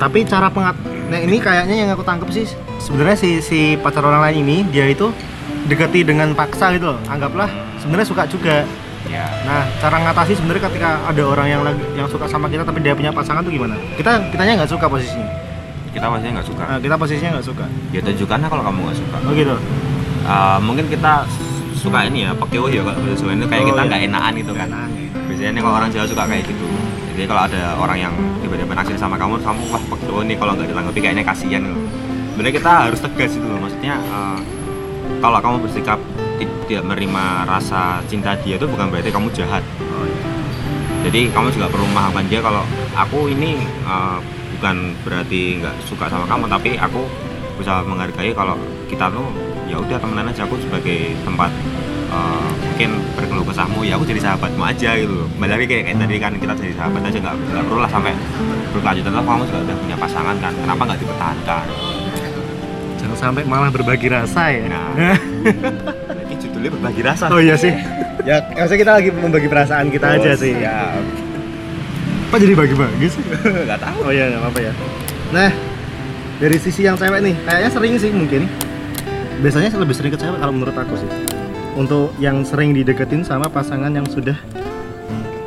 Tapi 0.00 0.24
cara 0.24 0.48
pengat 0.48 0.76
Nah, 1.10 1.18
ini 1.18 1.36
kayaknya 1.36 1.74
yang 1.74 1.90
aku 1.90 2.06
tangkep 2.06 2.30
sih 2.30 2.46
sebenarnya 2.78 3.18
si 3.18 3.42
si 3.42 3.58
pacar 3.74 3.98
orang 4.00 4.22
lain 4.24 4.46
ini 4.46 4.56
dia 4.64 4.86
itu 4.86 5.10
deketi 5.66 6.06
dengan 6.06 6.30
paksa 6.32 6.70
gitu 6.70 6.94
loh. 6.94 6.98
Anggaplah 7.04 7.50
sebenarnya 7.76 8.06
suka 8.06 8.22
juga. 8.24 8.62
ya 9.04 9.26
Nah, 9.42 9.66
cara 9.76 9.96
ngatasi 9.98 10.38
sebenarnya 10.38 10.70
ketika 10.70 11.02
ada 11.02 11.22
orang 11.26 11.46
yang 11.50 11.62
lagi 11.66 11.82
yang 11.92 12.06
suka 12.06 12.24
sama 12.24 12.46
kita 12.46 12.62
tapi 12.62 12.78
dia 12.78 12.94
punya 12.94 13.10
pasangan 13.10 13.42
tuh 13.42 13.50
gimana? 13.50 13.74
Kita 13.98 14.22
kitanya 14.30 14.62
nggak 14.62 14.70
suka 14.70 14.86
posisinya. 14.86 15.26
kita 15.90 16.06
pastinya 16.06 16.32
nggak 16.38 16.46
suka 16.46 16.62
Nah, 16.62 16.78
kita 16.78 16.94
posisinya 16.94 17.30
nggak 17.34 17.46
suka. 17.50 17.64
ya 17.90 18.00
tunjukkanlah 18.00 18.48
kalau 18.48 18.62
kamu 18.62 18.78
nggak 18.86 18.98
suka 19.02 19.16
Oh 19.26 19.32
gitu. 19.34 19.56
Uh, 20.22 20.58
mungkin 20.62 20.86
kita 20.86 21.26
suka 21.74 22.06
ini 22.06 22.22
ya 22.22 22.30
pekeo 22.38 22.70
ya 22.70 22.86
kalau 22.86 23.02
bahasa 23.02 23.24
itu 23.26 23.46
kayak 23.50 23.62
Oh, 23.66 23.68
kita 23.74 23.82
iya. 23.82 23.88
nggak 23.90 24.00
enakan 24.06 24.32
gitu 24.38 24.52
kan 24.54 24.68
biasanya 25.26 25.58
kalau 25.58 25.74
orang 25.74 25.90
Jawa 25.90 26.06
suka 26.06 26.22
kayak 26.30 26.44
gitu 26.46 26.66
jadi 27.20 27.28
kalau 27.28 27.44
ada 27.52 27.76
orang 27.76 27.98
yang 28.00 28.14
tiba-tiba 28.40 28.72
naksir 28.72 28.96
sama 28.96 29.20
kamu 29.20 29.44
kamu 29.44 29.60
wah 29.68 29.84
pekeo 29.92 30.24
nih 30.24 30.40
kalau 30.40 30.56
nggak 30.56 30.72
ditanggapi 30.72 30.98
kayaknya 31.04 31.20
kasihan. 31.20 31.68
Loh 31.68 31.76
sebenarnya 32.32 32.54
kita 32.56 32.72
harus 32.88 33.00
tegas 33.04 33.36
itu 33.36 33.44
loh 33.44 33.60
maksudnya 33.60 34.00
uh, 34.08 34.40
kalau 35.20 35.36
kamu 35.44 35.56
bersikap 35.60 36.00
ti- 36.40 36.48
tidak 36.64 36.88
menerima 36.88 37.44
rasa 37.44 38.00
cinta 38.08 38.32
dia 38.40 38.56
itu 38.56 38.64
bukan 38.64 38.88
berarti 38.88 39.12
kamu 39.12 39.28
jahat. 39.36 39.60
Jadi 41.04 41.28
kamu 41.28 41.52
juga 41.52 41.68
perlu 41.68 41.84
memahamkan 41.92 42.24
dia 42.24 42.40
kalau 42.40 42.64
aku 42.96 43.28
ini 43.28 43.60
uh, 43.84 44.16
bukan 44.56 44.96
berarti 45.04 45.60
nggak 45.60 45.76
suka 45.84 46.08
sama 46.08 46.24
kamu 46.24 46.48
tapi 46.48 46.80
aku 46.80 47.04
bisa 47.60 47.84
menghargai 47.84 48.32
kalau 48.32 48.56
kita 48.88 49.12
tuh 49.12 49.28
ya 49.68 49.76
udah 49.76 50.00
temenan 50.00 50.32
aja 50.32 50.48
aku 50.48 50.56
sebagai 50.56 51.12
tempat 51.28 51.52
uh, 52.10 52.50
mungkin 52.60 52.90
berkeluh 53.16 53.46
kesahmu 53.46 53.80
ya 53.86 53.96
aku 53.96 54.04
jadi 54.04 54.20
sahabatmu 54.30 54.62
aja 54.62 54.90
gitu 54.98 55.14
loh 55.24 55.28
Balik 55.38 55.62
lagi 55.62 55.66
kayak, 55.70 55.84
kayak 55.88 55.98
tadi 56.02 56.14
kan 56.18 56.32
kita 56.36 56.52
jadi 56.58 56.74
sahabat 56.76 57.00
aja 57.06 57.18
nggak 57.22 57.34
nggak 57.38 57.64
perlu 57.66 57.80
lah 57.80 57.90
sampai 57.90 58.12
berkelanjutan 58.76 59.12
Toh 59.14 59.24
kamu 59.24 59.42
juga 59.48 59.58
udah 59.64 59.76
punya 59.80 59.96
pasangan 59.96 60.36
kan 60.38 60.52
kenapa 60.58 60.82
nggak 60.86 60.98
dipertahankan 61.00 61.66
Jangan 63.00 63.16
sampai 63.16 63.42
malah 63.48 63.72
berbagi 63.72 64.12
rasa 64.12 64.52
ya. 64.52 64.68
Nah. 64.68 65.16
ini 66.28 66.34
judulnya 66.36 66.70
berbagi 66.76 67.00
rasa 67.00 67.32
oh 67.32 67.40
iya 67.40 67.56
sih. 67.56 67.72
ya, 68.28 68.44
maksudnya 68.52 68.80
kita 68.84 68.92
lagi 68.92 69.08
membagi 69.08 69.48
perasaan 69.48 69.88
kita 69.88 70.20
aja 70.20 70.36
sih. 70.36 70.52
ya 70.52 71.00
Apa 72.28 72.36
jadi 72.36 72.54
bagi-bagi 72.54 73.08
sih? 73.08 73.24
nggak 73.66 73.80
tahu 73.80 73.98
Oh 74.04 74.12
iya, 74.12 74.28
nggak 74.30 74.40
apa-apa 74.44 74.60
ya. 74.62 74.72
Nah, 75.32 75.50
dari 76.38 76.56
sisi 76.60 76.84
yang 76.84 77.00
cewek 77.00 77.24
nih, 77.24 77.34
kayaknya 77.48 77.70
sering 77.72 77.94
sih 77.96 78.12
mungkin. 78.12 78.44
Biasanya 79.40 79.72
lebih 79.80 79.96
sering 79.96 80.12
ke 80.12 80.20
cewek 80.20 80.36
kalau 80.36 80.52
menurut 80.52 80.76
aku 80.76 80.94
sih. 81.00 81.08
Untuk 81.72 82.12
yang 82.18 82.42
sering 82.42 82.72
dideketin 82.72 83.22
sama 83.22 83.46
pasangan 83.46 83.88
yang 83.88 84.04
sudah 84.04 84.34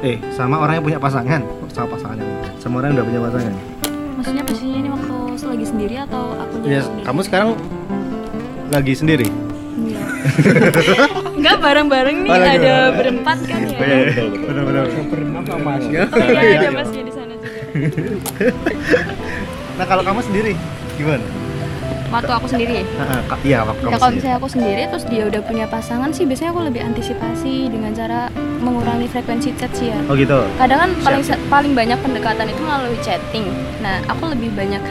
eh 0.01 0.19
sama 0.29 0.59
orang 0.59 0.77
yang 0.77 0.85
punya 0.85 0.99
pasangan, 0.99 1.39
sama 1.69 1.87
pasangan 1.89 2.17
yang 2.17 2.31
sama 2.57 2.75
orang 2.77 2.91
yang 2.91 2.97
udah 2.97 3.07
punya 3.07 3.21
pasangan. 3.23 3.53
Maksudnya 4.13 4.43
posisinya 4.43 4.77
ini 4.77 4.89
waktu 4.89 5.15
lagi 5.43 5.65
sendiri 5.65 5.95
atau 6.01 6.23
akunya 6.37 6.67
Ya, 6.69 6.81
sendiri? 6.81 7.03
kamu 7.03 7.19
sekarang 7.23 7.49
lagi 8.69 8.93
sendiri. 8.93 9.27
Iya. 9.75 10.01
Enggak 11.37 11.57
bareng-bareng 11.59 12.17
nih 12.19 12.29
Oh, 12.29 12.35
ada 12.35 12.47
bareng. 12.47 12.93
berempat 12.95 13.37
kan 13.43 13.59
ya. 13.61 13.67
Oh, 13.73 13.83
iya, 13.83 13.97
iya. 14.07 14.23
Benar-benar. 14.39 14.83
Apa 15.33 15.55
mas 15.57 15.83
ya? 15.85 16.03
Oh 16.07 16.19
iya 16.19 16.57
ada 16.57 16.71
masnya 16.73 17.01
di 17.01 17.13
sana 17.13 17.33
juga. 17.33 17.59
Nah 19.73 19.85
kalau 19.89 20.05
kamu 20.05 20.21
sendiri 20.21 20.53
gimana? 20.93 21.25
Waktu 22.13 22.31
aku 22.31 22.47
sendiri. 22.47 22.85
Ka- 23.25 23.41
iya 23.41 23.65
waktu 23.65 23.83
Ya 23.89 23.97
kalau 23.97 24.13
misalnya 24.13 24.37
aku 24.37 24.49
sendiri 24.53 24.83
terus 24.85 25.05
dia 25.09 25.23
udah 25.25 25.41
punya 25.41 25.65
pasangan 25.65 26.13
sih 26.13 26.23
biasanya 26.29 26.53
aku 26.53 26.61
lebih 26.61 26.81
antisipasi 26.85 27.73
dengan 27.73 27.91
cara 27.97 28.29
mengurangi 28.61 29.09
frekuensi 29.09 29.49
chat 29.57 29.73
sih 29.73 29.89
ya. 29.89 29.99
Oh 30.05 30.13
gitu. 30.13 30.45
Kadang 30.61 30.79
kan 30.79 30.89
paling 31.01 31.23
paling 31.49 31.73
banyak 31.73 31.97
pendekatan 31.99 32.45
itu 32.47 32.61
melalui 32.61 32.97
chatting. 33.01 33.49
Nah, 33.81 33.97
aku 34.05 34.29
lebih 34.29 34.53
banyak 34.53 34.81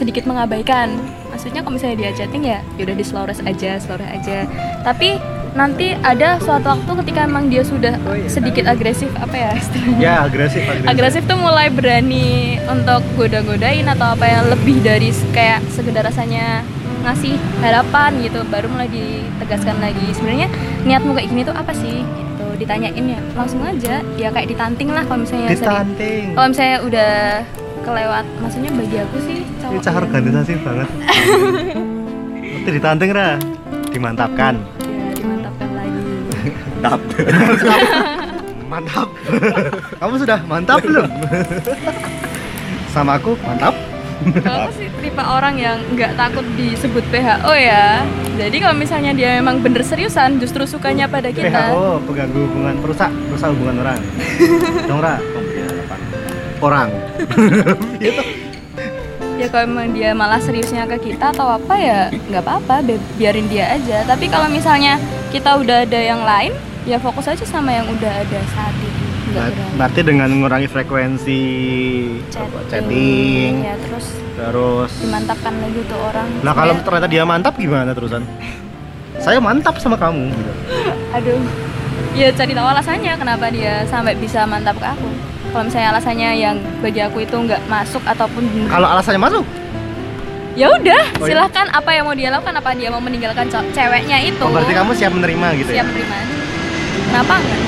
sedikit 0.00 0.24
mengabaikan. 0.24 0.96
Maksudnya 1.28 1.60
kalau 1.60 1.76
misalnya 1.76 1.96
dia 2.00 2.10
chatting 2.16 2.42
ya, 2.42 2.64
ya 2.80 2.82
udah 2.88 2.96
di 2.96 3.04
slow 3.04 3.28
rest 3.28 3.44
aja, 3.44 3.76
slow 3.76 4.00
rest 4.00 4.10
aja. 4.24 4.48
Tapi 4.80 5.20
nanti 5.50 5.92
ada 5.96 6.38
suatu 6.38 6.62
waktu 6.70 6.90
ketika 7.02 7.20
emang 7.24 7.46
dia 7.46 7.62
sudah 7.62 7.98
sedikit 8.26 8.64
agresif 8.64 9.10
apa 9.16 9.34
ya 9.34 9.50
istilahnya? 9.52 9.98
Ya 9.98 10.14
agresif 10.22 10.62
agresif. 10.62 10.86
agresif 10.86 11.22
tuh 11.26 11.36
mulai 11.36 11.66
berani 11.68 12.28
untuk 12.64 13.02
goda-godain 13.14 13.82
atau 13.84 14.14
apa 14.14 14.24
yang 14.24 14.46
lebih 14.46 14.78
dari 14.78 15.10
kayak 15.30 15.58
sekedar 15.68 16.02
rasanya 16.02 16.62
ngasih 17.00 17.34
harapan 17.58 18.20
gitu 18.20 18.44
baru 18.46 18.68
mulai 18.68 18.86
ditegaskan 18.86 19.80
lagi 19.80 20.12
sebenarnya 20.12 20.46
niatmu 20.84 21.16
kayak 21.16 21.28
gini 21.28 21.42
tuh 21.42 21.56
apa 21.56 21.72
sih 21.72 22.04
gitu 22.04 22.46
ditanyain 22.56 23.04
ya 23.08 23.20
langsung 23.32 23.64
aja 23.64 24.04
ya 24.14 24.28
kayak 24.28 24.48
ditanting 24.48 24.92
lah 24.92 25.02
kalau 25.02 25.24
misalnya 25.24 25.48
Ditanting. 25.48 26.36
kalau 26.36 26.46
misalnya 26.46 26.78
udah 26.84 27.12
kelewat 27.80 28.24
maksudnya 28.38 28.70
bagi 28.70 28.96
aku 29.00 29.16
sih 29.18 29.38
Ini 29.40 29.80
cowok 29.80 29.82
yang- 29.82 30.04
organisasi 30.04 30.52
banget. 30.60 30.88
Nanti 32.52 32.70
ditanting 32.70 33.10
ra, 33.10 33.40
dimantapkan. 33.88 34.54
Tap. 36.80 37.00
Mantap. 38.70 39.08
kamu 39.98 40.14
sudah 40.14 40.38
mantap 40.46 40.78
belum? 40.78 41.10
Sama 42.88 43.18
aku 43.18 43.34
mantap. 43.42 43.74
Kalau 44.20 44.68
aku 44.68 44.72
sih 44.78 44.86
tipe 45.00 45.18
orang 45.18 45.58
yang 45.58 45.80
nggak 45.90 46.14
takut 46.14 46.46
disebut 46.54 47.02
PHO 47.10 47.50
ya. 47.50 48.06
Jadi 48.38 48.56
kalau 48.62 48.76
misalnya 48.78 49.10
dia 49.10 49.42
memang 49.42 49.58
bener 49.58 49.82
seriusan, 49.82 50.38
justru 50.38 50.70
sukanya 50.70 51.10
pada 51.10 51.34
kita. 51.34 51.50
PHO 51.50 51.98
pengganggu 52.06 52.38
hubungan 52.46 52.74
perusak, 52.78 53.10
perusak 53.26 53.48
hubungan 53.50 53.82
orang. 53.82 53.98
Dong 54.86 55.00
ra. 55.02 55.16
Orang. 56.62 56.88
Gitu. 57.98 58.22
Ya 59.40 59.48
kalau 59.48 59.72
memang 59.72 59.96
dia 59.96 60.12
malah 60.12 60.36
seriusnya 60.36 60.84
ke 60.84 61.00
kita 61.00 61.32
atau 61.32 61.56
apa 61.56 61.72
ya 61.72 62.12
nggak 62.12 62.44
apa-apa, 62.44 62.84
bi- 62.84 63.00
biarin 63.16 63.48
dia 63.48 63.72
aja. 63.72 64.04
Tapi 64.04 64.28
kalau 64.28 64.52
misalnya 64.52 65.00
kita 65.32 65.56
udah 65.56 65.88
ada 65.88 65.96
yang 65.96 66.20
lain, 66.20 66.52
ya 66.82 66.96
fokus 66.96 67.26
aja 67.26 67.44
sama 67.44 67.70
yang 67.70 67.86
udah 67.86 68.12
ada 68.12 68.40
saat 68.50 68.74
ini. 68.74 69.02
Ber-. 69.30 69.54
Berarti 69.78 70.00
dengan 70.02 70.28
mengurangi 70.28 70.66
frekuensi 70.66 71.42
apa, 72.34 72.58
chatting, 72.66 73.62
ya 73.62 73.74
terus 73.78 74.06
terus. 74.34 74.90
dimantapkan 74.98 75.54
lagi 75.54 75.80
tuh 75.86 75.98
orang. 76.00 76.28
Nah 76.40 76.52
kalau 76.52 76.72
Supaya- 76.74 76.86
ternyata 76.86 77.08
dia 77.08 77.22
mantap 77.22 77.54
gimana 77.54 77.90
terusan? 77.92 78.22
Saya 79.20 79.38
mantap 79.38 79.76
sama 79.78 79.94
kamu. 79.94 80.32
Gitu. 80.32 80.52
aduh, 81.16 81.38
ya 82.12 82.32
cari 82.32 82.52
tahu 82.52 82.66
alasannya 82.66 83.12
kenapa 83.14 83.46
dia 83.52 83.84
sampai 83.86 84.16
bisa 84.16 84.42
mantap 84.44 84.74
ke 84.76 84.86
aku. 84.88 85.08
Kalau 85.50 85.64
misalnya 85.66 85.88
alasannya 85.92 86.30
yang 86.34 86.56
bagi 86.78 87.02
aku 87.02 87.20
itu 87.20 87.34
nggak 87.34 87.66
masuk 87.66 88.02
ataupun 88.02 88.70
Kalau 88.70 88.86
alasannya 88.86 89.18
masuk, 89.20 89.44
ya 90.54 90.66
udah 90.70 91.02
Oh, 91.18 91.26
iya? 91.26 91.34
silahkan 91.34 91.66
apa 91.70 91.90
yang 91.90 92.04
mau 92.06 92.14
dia 92.14 92.30
lakukan 92.30 92.54
apa 92.54 92.70
dia 92.72 92.88
mau 92.88 93.02
meninggalkan 93.02 93.46
ceweknya 93.50 94.18
itu 94.24 94.42
oh, 94.42 94.50
berarti 94.50 94.72
kamu 94.72 94.90
siap 94.94 95.12
menerima 95.12 95.46
gitu 95.58 95.70
siap 95.70 95.82
ya? 95.82 95.90
menerima 95.90 96.16
kenapa 97.04 97.34
enggak 97.38 97.60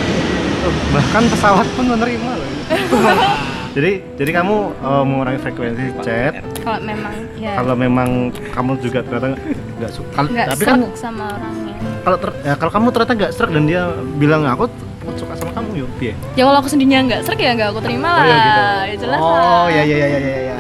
Oh, 0.63 0.71
bahkan 0.93 1.27
pesawat 1.27 1.67
pun 1.75 1.91
menerima 1.91 2.31
loh. 2.33 2.51
jadi 3.75 3.99
jadi 4.15 4.31
kamu 4.33 4.55
eh, 4.71 5.03
mengurangi 5.03 5.41
frekuensi 5.41 5.85
chat. 6.01 6.39
kalau 6.63 6.79
memang 6.79 7.15
ya 7.35 7.53
Kalau 7.59 7.75
memang 7.75 8.09
kamu 8.31 8.79
juga 8.79 9.03
ternyata 9.03 9.35
nggak 9.75 9.91
suka, 9.91 10.23
nggak 10.23 10.47
tapi 10.49 10.63
kan 10.63 10.79
sama 10.95 11.35
orangnya 11.35 11.75
kalau 12.01 12.17
ter- 12.17 12.39
ya, 12.43 12.55
kalau 12.55 12.71
kamu 12.71 12.87
ternyata 12.91 13.13
nggak 13.17 13.33
serak 13.33 13.51
dan 13.51 13.65
dia 13.65 13.83
bilang 14.17 14.47
aku 14.47 14.71
suka 15.13 15.35
sama 15.35 15.51
kamu 15.53 15.83
yuk, 15.83 15.91
piye? 15.99 16.15
ya 16.33 16.47
kalau 16.47 16.59
aku 16.59 16.69
sendirinya 16.71 17.01
nggak 17.11 17.21
serak 17.27 17.41
ya 17.41 17.51
nggak 17.53 17.69
aku 17.69 17.81
terima 17.83 18.09
lah 18.09 18.23
Oh, 18.23 18.23
iya 18.23 18.39
gitu. 18.39 18.63
ya 18.63 18.97
jelas 19.01 19.19
oh 19.19 19.27
lah 19.27 19.67
ya 19.69 19.83
ya 19.83 19.97
ya 19.97 20.07
ya 20.07 20.19
ya. 20.21 20.41
ya. 20.47 20.59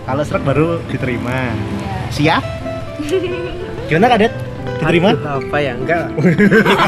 Kalau 0.00 0.22
serak 0.22 0.42
baru 0.42 0.66
diterima. 0.86 1.34
Ya. 1.34 1.54
Siap? 2.08 2.42
Gimana 3.88 4.06
kadet? 4.08 4.30
Diterima? 4.80 5.12
Aduh, 5.12 5.44
apa 5.44 5.56
ya? 5.60 5.72
Enggak 5.76 6.04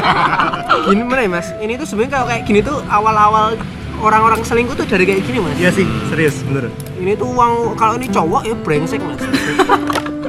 gini 0.89 1.03
mana 1.05 1.21
ya 1.21 1.29
mas? 1.29 1.47
Ini 1.61 1.73
tuh 1.77 1.85
sebenarnya 1.85 2.11
kalau 2.17 2.25
kayak 2.33 2.43
gini 2.49 2.59
tuh 2.65 2.77
awal-awal 2.89 3.53
orang-orang 4.01 4.41
selingkuh 4.41 4.73
tuh 4.73 4.89
dari 4.89 5.05
kayak 5.05 5.21
gini 5.23 5.39
mas. 5.39 5.55
Iya 5.61 5.69
sih, 5.69 5.85
serius, 6.09 6.41
bener. 6.43 6.73
ini 6.97 7.13
tuh 7.13 7.29
uang 7.29 7.77
kalau 7.77 7.95
ini 8.01 8.09
cowok 8.09 8.41
ya 8.49 8.55
brengsek 8.57 8.99
mas. 9.05 9.21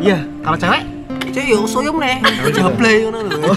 Iya, 0.04 0.20
kalau 0.44 0.60
cewek? 0.60 0.84
cewek 1.32 1.48
ya 1.50 1.58
soyo 1.64 1.90
meneh 1.96 2.20
jablay 2.52 3.08
ngono 3.08 3.24
lho 3.26 3.56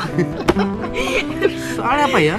soalnya 1.78 2.10
apa 2.10 2.20
ya? 2.24 2.36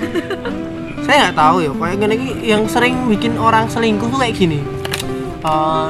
Saya 1.07 1.29
nggak 1.29 1.37
tahu 1.37 1.57
ya 1.63 1.71
kayak 1.77 1.97
gini 2.01 2.17
yang 2.43 2.63
sering 2.67 2.95
bikin 3.07 3.39
orang 3.39 3.71
selingkuh 3.71 4.09
tuh 4.11 4.19
kayak 4.19 4.35
gini. 4.35 4.65
Eh, 5.39 5.89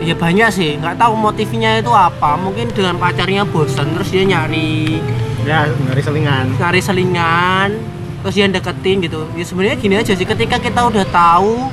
ya 0.00 0.14
banyak 0.16 0.48
sih. 0.50 0.76
Nggak 0.80 0.96
tahu 0.98 1.12
motifnya 1.16 1.78
itu 1.78 1.92
apa. 1.92 2.36
Mungkin 2.40 2.72
dengan 2.72 2.96
pacarnya 2.96 3.44
bosan 3.44 3.92
terus 3.96 4.10
dia 4.10 4.24
nyari 4.24 4.98
Ya, 5.40 5.64
ngari 5.72 6.04
selingan. 6.04 6.52
nyari 6.60 6.80
selingan 6.84 7.70
terus 8.20 8.36
dia 8.36 8.44
deketin 8.44 9.00
gitu. 9.00 9.24
Ya 9.32 9.44
sebenarnya 9.44 9.76
gini 9.80 9.94
aja 9.96 10.12
sih. 10.12 10.26
Ketika 10.28 10.60
kita 10.60 10.84
udah 10.88 11.04
tahu 11.08 11.72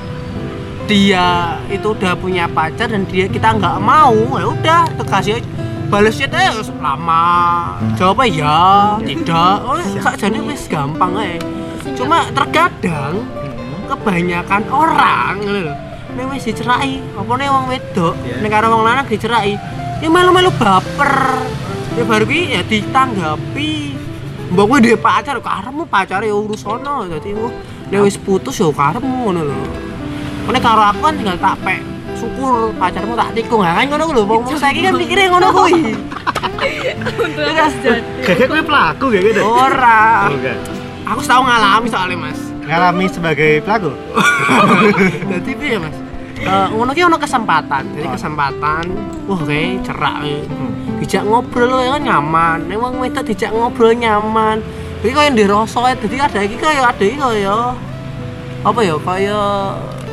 dia 0.88 1.60
itu 1.68 1.92
udah 1.92 2.16
punya 2.16 2.48
pacar 2.48 2.88
dan 2.88 3.04
dia 3.12 3.28
kita 3.28 3.60
nggak 3.60 3.76
mau 3.84 4.16
ya 4.40 4.48
udah 4.56 4.80
kasih 5.04 5.44
balas 5.92 6.16
chat 6.16 6.32
aja 6.32 6.64
lama. 6.80 7.76
Jawabnya 8.00 8.28
ya 8.32 8.60
tidak. 9.04 9.56
Oh 9.68 9.80
sakjane 10.00 10.40
wis 10.48 10.68
gampang 10.72 11.12
aja 11.20 11.44
cuma 11.96 12.30
terkadang 12.30 13.26
kebanyakan 13.90 14.62
orang 14.70 15.34
ngono 15.42 15.60
lho 15.66 15.74
nek 16.18 16.26
wis 16.28 16.44
dicerai. 16.44 16.98
Apa 17.14 17.32
nih 17.34 17.48
wong 17.48 17.66
wedok 17.70 18.14
Iya. 18.20 18.36
nek 18.42 18.50
karo 18.50 18.66
wong 18.70 18.84
lanang 18.84 19.06
dicerai. 19.06 19.54
Ya 20.02 20.08
melu-melu 20.10 20.50
baper. 20.58 21.14
Ya 21.94 22.04
baru 22.04 22.26
ki 22.26 22.42
ya 22.52 22.62
ditanggapi. 22.62 23.74
Mbok 24.48 24.66
kowe 24.66 24.80
duwe 24.80 24.96
pacar 24.96 25.38
karepmu 25.38 25.84
pacar 25.86 26.24
ya 26.24 26.32
urus 26.32 26.64
ono 26.64 27.04
dadi 27.06 27.36
wah 27.36 27.52
nek 27.88 28.00
wis 28.02 28.16
putus 28.16 28.58
ya 28.58 28.68
karepmu 28.68 29.08
ngono 29.26 29.42
lho. 29.44 29.60
Nek 30.48 30.62
karo 30.62 30.82
aku 30.82 31.00
kan 31.04 31.14
tinggal 31.14 31.38
tak 31.38 31.56
pek 31.62 31.82
syukur 32.16 32.74
pacarmu 32.74 33.14
tak 33.14 33.36
tikung. 33.36 33.62
Ya 33.62 33.76
kan 33.76 33.86
ngono 33.88 34.10
lho 34.10 34.24
wong 34.24 34.42
saiki 34.50 34.82
kan 34.82 34.96
mikirnya 34.96 35.30
ngono 35.30 35.48
kuwi. 35.54 35.94
Untuk 36.98 37.44
aku 37.44 37.70
sejati 37.76 38.02
Kayak 38.26 38.48
gue 38.50 38.62
pelaku 38.64 39.06
kayak 39.10 39.24
gitu. 39.30 39.42
ora. 39.46 40.26
Enggak. 40.28 40.58
aku 41.06 41.22
tahu 41.22 41.42
ngalami 41.44 41.88
soalnya 41.88 42.18
mas. 42.18 42.40
Ngalami 42.64 43.06
sebagai 43.08 43.52
pelaku. 43.62 43.92
jadi 45.28 45.52
piye 45.54 45.78
mas 45.78 45.96
Eh, 46.38 46.68
ngono 46.70 46.94
ki 46.94 47.02
ono 47.02 47.18
kesempatan 47.18 47.98
jadi 47.98 48.08
kesempatan 48.14 48.84
wah 49.26 49.42
kayak 49.42 49.82
cerak 49.82 50.16
ya. 50.22 50.40
dijak 51.02 51.24
ngobrol 51.26 51.82
ya 51.82 51.98
kan 51.98 52.02
nyaman. 52.06 52.60
Emang 52.70 52.94
wedok 53.02 53.26
dijak 53.26 53.52
ngobrol 53.54 53.94
nyaman. 53.94 54.62
Jadi 55.02 55.14
kaya 55.14 55.30
dirasa 55.34 55.80
ya 55.82 55.96
jadi 55.98 56.16
ada 56.30 56.40
iki 56.46 56.58
kaya 56.58 56.82
ada 56.90 57.04
iki 57.06 57.18
kaya 57.18 57.58
apa 58.66 58.80
ya 58.82 58.96
kaya 58.98 59.40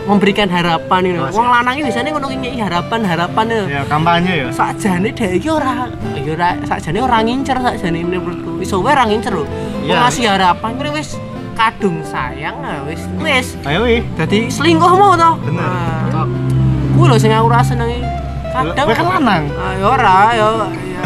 memberikan 0.05 0.45
harapan 0.53 1.01
ini 1.09 1.17
Oh, 1.17 1.33
wong 1.33 1.49
lanang 1.49 1.81
iki 1.81 1.89
biasanya 1.89 2.13
ngono 2.13 2.29
ki 2.29 2.37
ngeki 2.37 2.61
harapan 2.61 3.01
harapan 3.05 3.45
ya. 3.49 3.63
Ya, 3.69 3.83
kampanye 3.89 4.33
ya. 4.45 4.49
sakjane 4.53 5.09
dhek 5.17 5.41
iki 5.41 5.49
ora 5.49 5.89
ya 6.13 6.33
ora 6.37 6.49
sakjane 6.69 6.99
ora 7.01 7.25
ngincer 7.25 7.57
sakjane 7.57 8.05
menurutku. 8.05 8.61
Iso 8.61 8.85
wae 8.85 8.93
ora 8.93 9.09
ngincer 9.09 9.33
lho. 9.33 9.45
Wong 9.89 9.99
ngasih 10.01 10.25
harapan 10.29 10.71
kuwi 10.77 11.01
wis 11.01 11.17
kadung 11.55 12.03
sayang 12.03 12.59
nah 12.59 12.83
wis 12.83 13.03
wis 13.19 13.55
Ayo 13.63 13.83
wih. 13.83 14.03
dadi 14.15 14.47
selingkuh 14.47 14.91
mau 14.91 15.15
to 15.15 15.31
Bener. 15.41 15.63
nah, 16.11 16.27
kuwi 16.93 17.07
lho 17.07 17.17
sing 17.17 17.31
aku 17.31 17.47
ora 17.47 17.61
senengi 17.61 18.03
kadang 18.51 18.85
Gue 18.85 18.95
kan 18.95 19.07
lanang. 19.09 19.45
Ah, 19.55 19.73
ya 19.73 19.87
ora 19.89 20.17
ya 20.31 20.47
ya. 20.69 21.03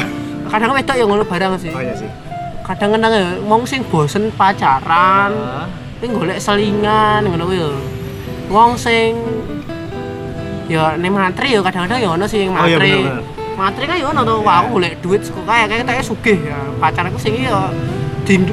kadang 0.46 0.72
wedok 0.72 0.94
ya 0.94 1.04
ngono 1.04 1.22
barang 1.22 1.52
sih 1.56 1.70
Oh 1.70 1.80
iya 1.80 1.94
sih. 1.94 2.08
kadang 2.60 2.92
kadang 2.92 3.08
ya 3.10 3.24
wong 3.42 3.64
sing 3.64 3.80
bosen 3.84 4.28
pacaran 4.32 5.32
Ah. 5.32 5.64
Ini 5.98 6.08
golek 6.10 6.38
selingan 6.38 7.24
ngono 7.24 7.44
kuwi 7.44 7.58
lho. 7.58 7.72
Wong 8.48 8.76
sing 8.76 9.16
ya 10.66 10.92
ning 10.94 11.10
mantri 11.10 11.50
ya 11.50 11.60
kadang-kadang 11.60 11.98
ya 11.98 12.08
ono 12.10 12.24
sih 12.24 12.44
yang 12.44 12.52
Oh, 12.52 12.62
iya, 12.62 12.76
mantri. 12.76 12.92
mantri 13.56 13.84
kan 13.84 13.96
ya 13.96 14.06
ono 14.06 14.20
to, 14.22 14.34
wah 14.38 14.62
aku 14.62 14.76
golek 14.76 15.00
duit 15.00 15.20
kok 15.20 15.42
kaya 15.42 15.64
kaya 15.64 15.80
tak 15.82 16.04
sugih 16.04 16.36
ya. 16.38 16.60
Pacarku 16.76 17.16
sing 17.16 17.32
iki 17.34 17.48
ya 17.48 17.72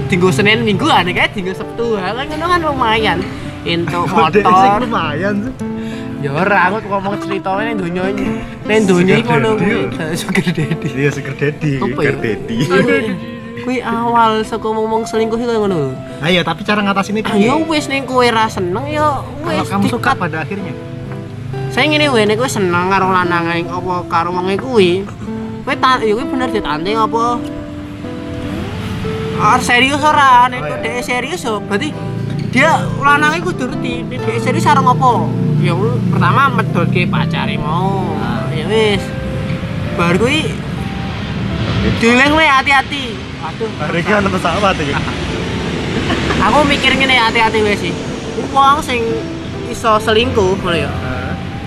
dinggo 0.08 0.30
Senin 0.32 0.64
Minggu 0.64 0.88
ane 0.88 1.12
kae 1.12 1.28
dinggo 1.36 1.52
Sabtu 1.52 2.00
ya. 2.00 2.16
kan 2.16 2.32
kan 2.32 2.62
lumayan. 2.64 3.20
Sing 3.66 3.84
motor. 3.90 4.80
lumayan 4.80 5.36
sih. 5.44 5.54
Ya 6.24 6.32
ora 6.34 6.72
aku 6.72 6.88
ngomong 6.90 7.22
ceritanya 7.22 7.70
ning 7.70 7.78
donya 7.78 8.04
ning 8.66 8.82
donya 8.88 9.16
iki 9.20 9.28
Sugar 9.28 9.40
ngono 9.44 9.50
kuwi. 9.60 9.78
ya. 9.94 10.06
Sugar 10.16 10.46
daddy. 10.48 10.88
Iya, 10.96 11.10
sugar 11.12 11.36
daddy. 11.38 11.72
Ya? 11.76 11.82
Sugar 11.86 12.16
daddy. 12.18 12.58
kuwi 13.66 13.82
awal 13.82 14.46
saka 14.46 14.68
ngomong 14.68 15.10
selingkuh 15.10 15.42
iku 15.42 15.66
ngono 15.66 15.96
Ayo, 16.22 16.46
tapi 16.46 16.62
cara 16.62 16.86
ngatasin 16.86 17.18
itu. 17.18 17.30
ayo 17.34 17.66
wis 17.66 17.90
ning 17.90 18.06
kowe 18.06 18.22
ra 18.30 18.46
seneng 18.46 18.86
ya 18.86 19.26
Kalau 19.42 19.64
wis 19.64 19.70
kamu 19.74 19.86
suka 19.90 20.12
pada 20.14 20.46
akhirnya. 20.46 20.70
saya 21.74 21.90
ngene 21.90 22.14
wae 22.14 22.30
nek 22.30 22.38
kowe 22.38 22.46
seneng 22.46 22.88
karo 22.94 23.10
lanang 23.10 23.66
apa 23.66 23.96
karo 24.06 24.30
wong 24.32 24.54
kuwi 24.60 25.02
kowe 25.66 25.74
ta 25.76 25.98
ya 25.98 26.14
kuwi 26.14 26.26
bener 26.30 26.50
ditanting 26.54 26.94
apa 26.94 27.42
Ah, 29.36 29.60
serius 29.60 30.00
ora? 30.02 30.48
Nek 30.48 30.60
Oh, 30.64 30.80
iya. 30.80 31.02
serius 31.04 31.44
yo 31.44 31.60
berarti 31.60 31.92
dia 32.56 32.72
lanang 33.04 33.36
iku 33.36 33.52
kudu 33.52 33.68
ngerti 33.76 34.08
nek 34.08 34.20
dhek 34.24 34.38
serius 34.40 34.64
karo 34.64 34.80
ngopo? 34.82 35.28
Ya 35.60 35.76
pertama 36.12 36.48
medhotke 36.56 37.04
pacare 37.06 37.60
mau. 37.60 38.16
Ya 38.56 38.66
wis. 38.70 39.04
Baru 40.00 40.24
kuwi 40.24 40.52
dileng 42.00 42.34
wae 42.36 42.48
hati-hati. 42.48 43.16
Aduh 43.46 43.70
Hari 43.78 44.02
ini 44.02 44.12
ada 44.12 44.30
pesawat 44.32 44.76
ya. 44.80 44.98
aku 46.50 46.58
mikir 46.66 46.92
ngene 46.96 47.16
hati-hati 47.20 47.60
wae 47.60 47.76
sih. 47.76 47.94
Wong 48.56 48.80
sing 48.80 49.04
iso 49.68 50.00
selingkuh 50.00 50.56
ngono 50.64 50.78
ya. 50.80 50.92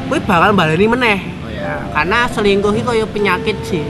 Kuwi 0.09 0.19
bakal 0.25 0.57
baleni 0.57 0.89
meneh. 0.89 1.19
Oh 1.45 1.51
ya. 1.53 1.85
karena 1.93 2.25
selingkuh 2.33 2.73
itu 2.73 2.89
kaya 2.89 3.05
penyakit 3.05 3.57
sih. 3.61 3.85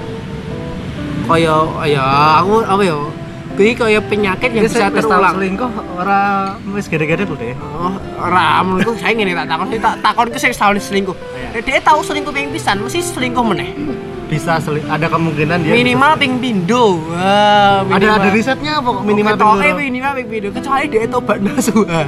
Kaya 1.31 1.63
ya 1.87 2.05
aku 2.43 2.65
apa 2.65 2.83
ya 2.83 2.99
kuwi 3.59 3.75
kaya 3.75 3.99
penyakit 3.99 4.55
yang 4.55 4.71
bisa 4.71 4.87
terulang 4.87 5.35
selingkuh 5.35 5.71
ora 5.99 6.55
wis 6.71 6.87
gede-gede 6.87 7.27
tuh 7.27 7.35
deh. 7.35 7.59
oh 7.59 7.99
ora 8.23 8.63
menurutku 8.63 8.95
saya 9.03 9.19
ngene 9.19 9.35
tak 9.35 9.51
takon 9.51 9.67
tak 9.83 9.95
takon 9.99 10.27
ke 10.31 10.39
sing 10.39 10.55
setahun 10.55 10.79
selingkuh. 10.79 11.17
Iya. 11.19 11.59
Nek 11.59 11.63
dia 11.67 11.83
tahu 11.83 11.99
selingkuh 12.07 12.31
ping 12.31 12.55
pisan? 12.55 12.79
Mesti 12.79 13.03
selingkuh 13.03 13.43
meneh. 13.43 13.75
Bisa 14.31 14.63
seling 14.63 14.87
ada 14.87 15.11
kemungkinan 15.11 15.59
dia 15.67 15.75
minimal 15.75 16.15
ping 16.21 16.39
pindo 16.39 17.03
wah 17.11 17.83
ada 17.83 18.07
ada 18.21 18.31
risetnya 18.31 18.79
apa 18.79 18.89
kok 18.95 19.03
minimal 19.03 19.35
ping 19.35 19.91
minimal 19.91 20.13
ping 20.15 20.29
pindo 20.31 20.49
kecuali 20.55 20.85
dia 20.87 21.09
tobat 21.09 21.41
nasuha 21.43 22.03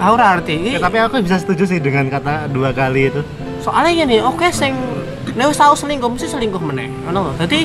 aku 0.00 0.12
ora 0.16 0.26
ngerti 0.40 0.74
Ya, 0.74 0.80
tapi 0.80 0.96
aku 1.04 1.20
bisa 1.20 1.36
setuju 1.36 1.68
sih 1.68 1.78
dengan 1.84 2.08
kata 2.08 2.48
dua 2.48 2.72
kali 2.72 3.12
itu. 3.12 3.20
soalnya 3.60 3.92
gini 3.92 4.24
oke 4.24 4.48
sing 4.50 4.72
nek 5.36 5.52
tau 5.54 5.76
selingkuh 5.76 6.10
mesti 6.10 6.26
selingkuh 6.26 6.58
meneh. 6.58 6.88
Ngono 7.06 7.30
lho. 7.30 7.32
Dadi 7.38 7.62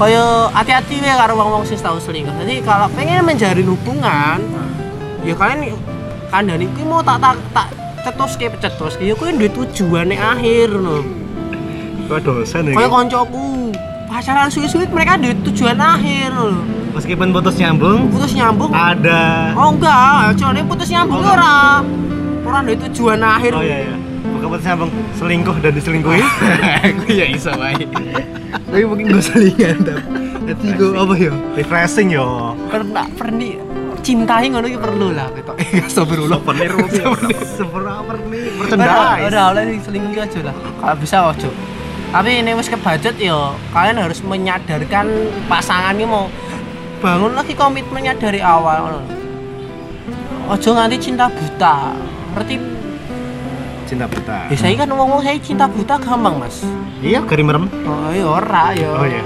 kaya 0.00 0.48
hati-hati 0.56 0.96
wae 1.04 1.12
karo 1.12 1.36
wong-wong 1.36 1.64
sing 1.68 1.76
tau 1.76 2.00
selingkuh. 2.00 2.32
Dadi 2.32 2.64
kalau 2.64 2.88
pengen 2.96 3.20
menjalin 3.20 3.68
hubungan 3.68 4.40
ya 5.20 5.36
kalian 5.36 5.76
kandhani 6.32 6.64
kuwi 6.72 6.88
mau 6.88 7.04
tak 7.04 7.20
tak 7.20 7.36
tak 7.52 7.68
cetuske 8.00 8.48
cetuske 8.56 9.04
ya 9.04 9.12
kuwi 9.12 9.36
duwe 9.36 9.52
tujuane 9.52 10.16
akhir 10.16 10.72
ngono. 10.72 11.04
Kau 12.08 12.16
dosen 12.18 12.72
ya. 12.72 12.80
kaya 12.80 12.88
koncoku 12.88 13.70
pacaran 14.08 14.48
suwi-suwi 14.48 14.88
mereka 14.88 15.20
duwe 15.20 15.36
tujuan 15.46 15.76
akhir 15.78 16.32
lho 16.32 16.80
Meskipun 16.90 17.30
putus 17.30 17.54
nyambung, 17.54 18.10
putus 18.10 18.34
nyambung? 18.34 18.74
ada. 18.74 19.54
oh 19.54 19.70
enggak 19.70 20.34
cuman 20.34 20.66
putus 20.66 20.90
nyambung 20.90 21.22
Oh, 21.22 21.28
ora. 21.28 21.84
Ora 22.42 22.58
duwe 22.66 22.76
tujuan 22.88 23.20
akhir. 23.20 23.52
Oh 23.54 23.62
iya 23.62 23.84
iya. 23.84 23.96
Bukan 24.20 24.46
putus 24.52 24.66
nyambung, 24.68 24.90
selingkuh 25.16 25.56
dan 25.64 25.72
diselingkuhi. 25.72 26.20
aku 26.84 27.08
ya 27.08 27.26
iso 27.28 27.50
wae. 27.56 27.84
Tapi 28.70 28.84
mungkin 28.84 29.16
gue 29.16 29.22
selingan 29.22 29.78
tapi 29.84 30.66
gue 30.74 30.90
apa 30.96 31.14
ya 31.14 31.32
Refreshing 31.54 32.08
yo. 32.10 32.56
pernah 32.66 33.06
perni 33.14 33.60
cintai 34.00 34.48
ngono 34.48 34.66
iki 34.66 34.80
perlu 34.80 35.12
lah 35.12 35.28
ketok 35.36 35.54
astagfirullah 35.84 36.40
Souvenir 36.40 36.72
Sempurna 37.44 38.00
perni 38.02 38.48
merchandise. 38.58 39.28
ora 39.30 39.42
oleh 39.52 39.76
selingkuh 39.78 40.10
ki 40.10 40.20
aja 40.24 40.40
lah. 40.50 40.54
Kalau 40.56 40.96
bisa 40.98 41.16
ojo. 41.28 41.50
Tapi 42.10 42.30
ini 42.42 42.50
wis 42.58 42.66
kebajet 42.66 43.14
ya 43.20 43.54
kalian 43.70 44.02
harus 44.02 44.18
menyadarkan 44.26 45.06
pasangan 45.46 45.94
ini 45.94 46.08
mau 46.08 46.26
bangun 46.98 47.36
lagi 47.38 47.54
komitmennya 47.54 48.18
dari 48.18 48.42
awal 48.42 48.88
ngono. 48.88 49.00
ojo 50.50 50.68
nganti 50.74 50.96
cinta 50.98 51.30
buta. 51.30 51.94
Ngerti 52.34 52.54
Cinta 53.90 54.06
buta. 54.06 54.46
biasanya 54.46 54.76
kan 54.78 54.88
ngomong 54.88 55.18
saya 55.20 55.34
cinta 55.42 55.66
buta 55.66 55.98
gampang 55.98 56.38
mas 56.38 56.62
Iya, 57.02 57.26
gari 57.26 57.42
merem. 57.42 57.66
oh 57.82 58.10
iya 58.14 58.22
ora 58.24 58.64
ya 58.70 58.86
Oh, 58.94 59.02
iya. 59.02 59.22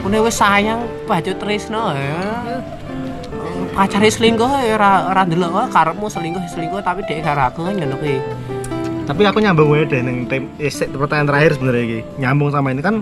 Pune 0.00 0.18
wis 0.18 0.34
sayang 0.34 0.80
baju 1.04 1.32
tresno 1.36 1.92
ya. 1.92 2.18
Pacare 3.72 4.08
selingkuh 4.08 4.50
ya 4.60 4.74
ora 4.76 4.90
ora 5.08 5.22
ndelok 5.22 5.50
oh, 5.52 5.66
karepmu 5.68 6.06
selingkuh 6.06 6.42
selingkuh 6.46 6.80
tapi 6.80 7.00
dhek 7.04 7.22
karo 7.22 7.46
aku 7.46 7.64
kan 7.64 7.72
ngono 7.72 7.96
kuwi. 7.96 8.18
Tapi 9.02 9.22
aku 9.24 9.38
nyambung 9.40 9.68
wae 9.70 9.84
deh 9.84 10.00
ning 10.00 10.26
tem 10.26 10.50
eh, 10.56 10.68
pertanyaan 10.70 11.28
terakhir 11.28 11.50
sebenarnya 11.56 11.84
iki. 11.84 12.00
Nyambung 12.18 12.50
sama 12.50 12.68
ini 12.70 12.82
kan 12.82 13.00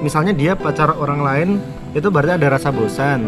misalnya 0.00 0.32
dia 0.32 0.52
pacar 0.54 0.92
orang 0.92 1.20
lain 1.20 1.48
itu 1.92 2.06
berarti 2.08 2.36
ada 2.36 2.48
rasa 2.48 2.70
bosan. 2.70 3.26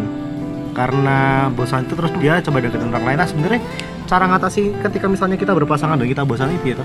Karena 0.79 1.51
bosan 1.51 1.83
itu 1.83 1.91
terus 1.99 2.15
dia 2.23 2.39
coba 2.39 2.63
deketin 2.63 2.87
orang 2.87 3.03
lain. 3.03 3.17
Nah, 3.19 3.27
sebenarnya 3.27 3.59
cara 4.07 4.31
ngatasi 4.31 4.79
ketika 4.79 5.11
misalnya 5.11 5.35
kita 5.35 5.51
berpasangan 5.51 5.99
dan 5.99 6.07
kita 6.07 6.23
bosan 6.23 6.55
itu 6.55 6.71
gitu. 6.71 6.83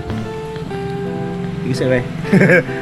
Sih 1.71 1.87
weh. 1.87 2.03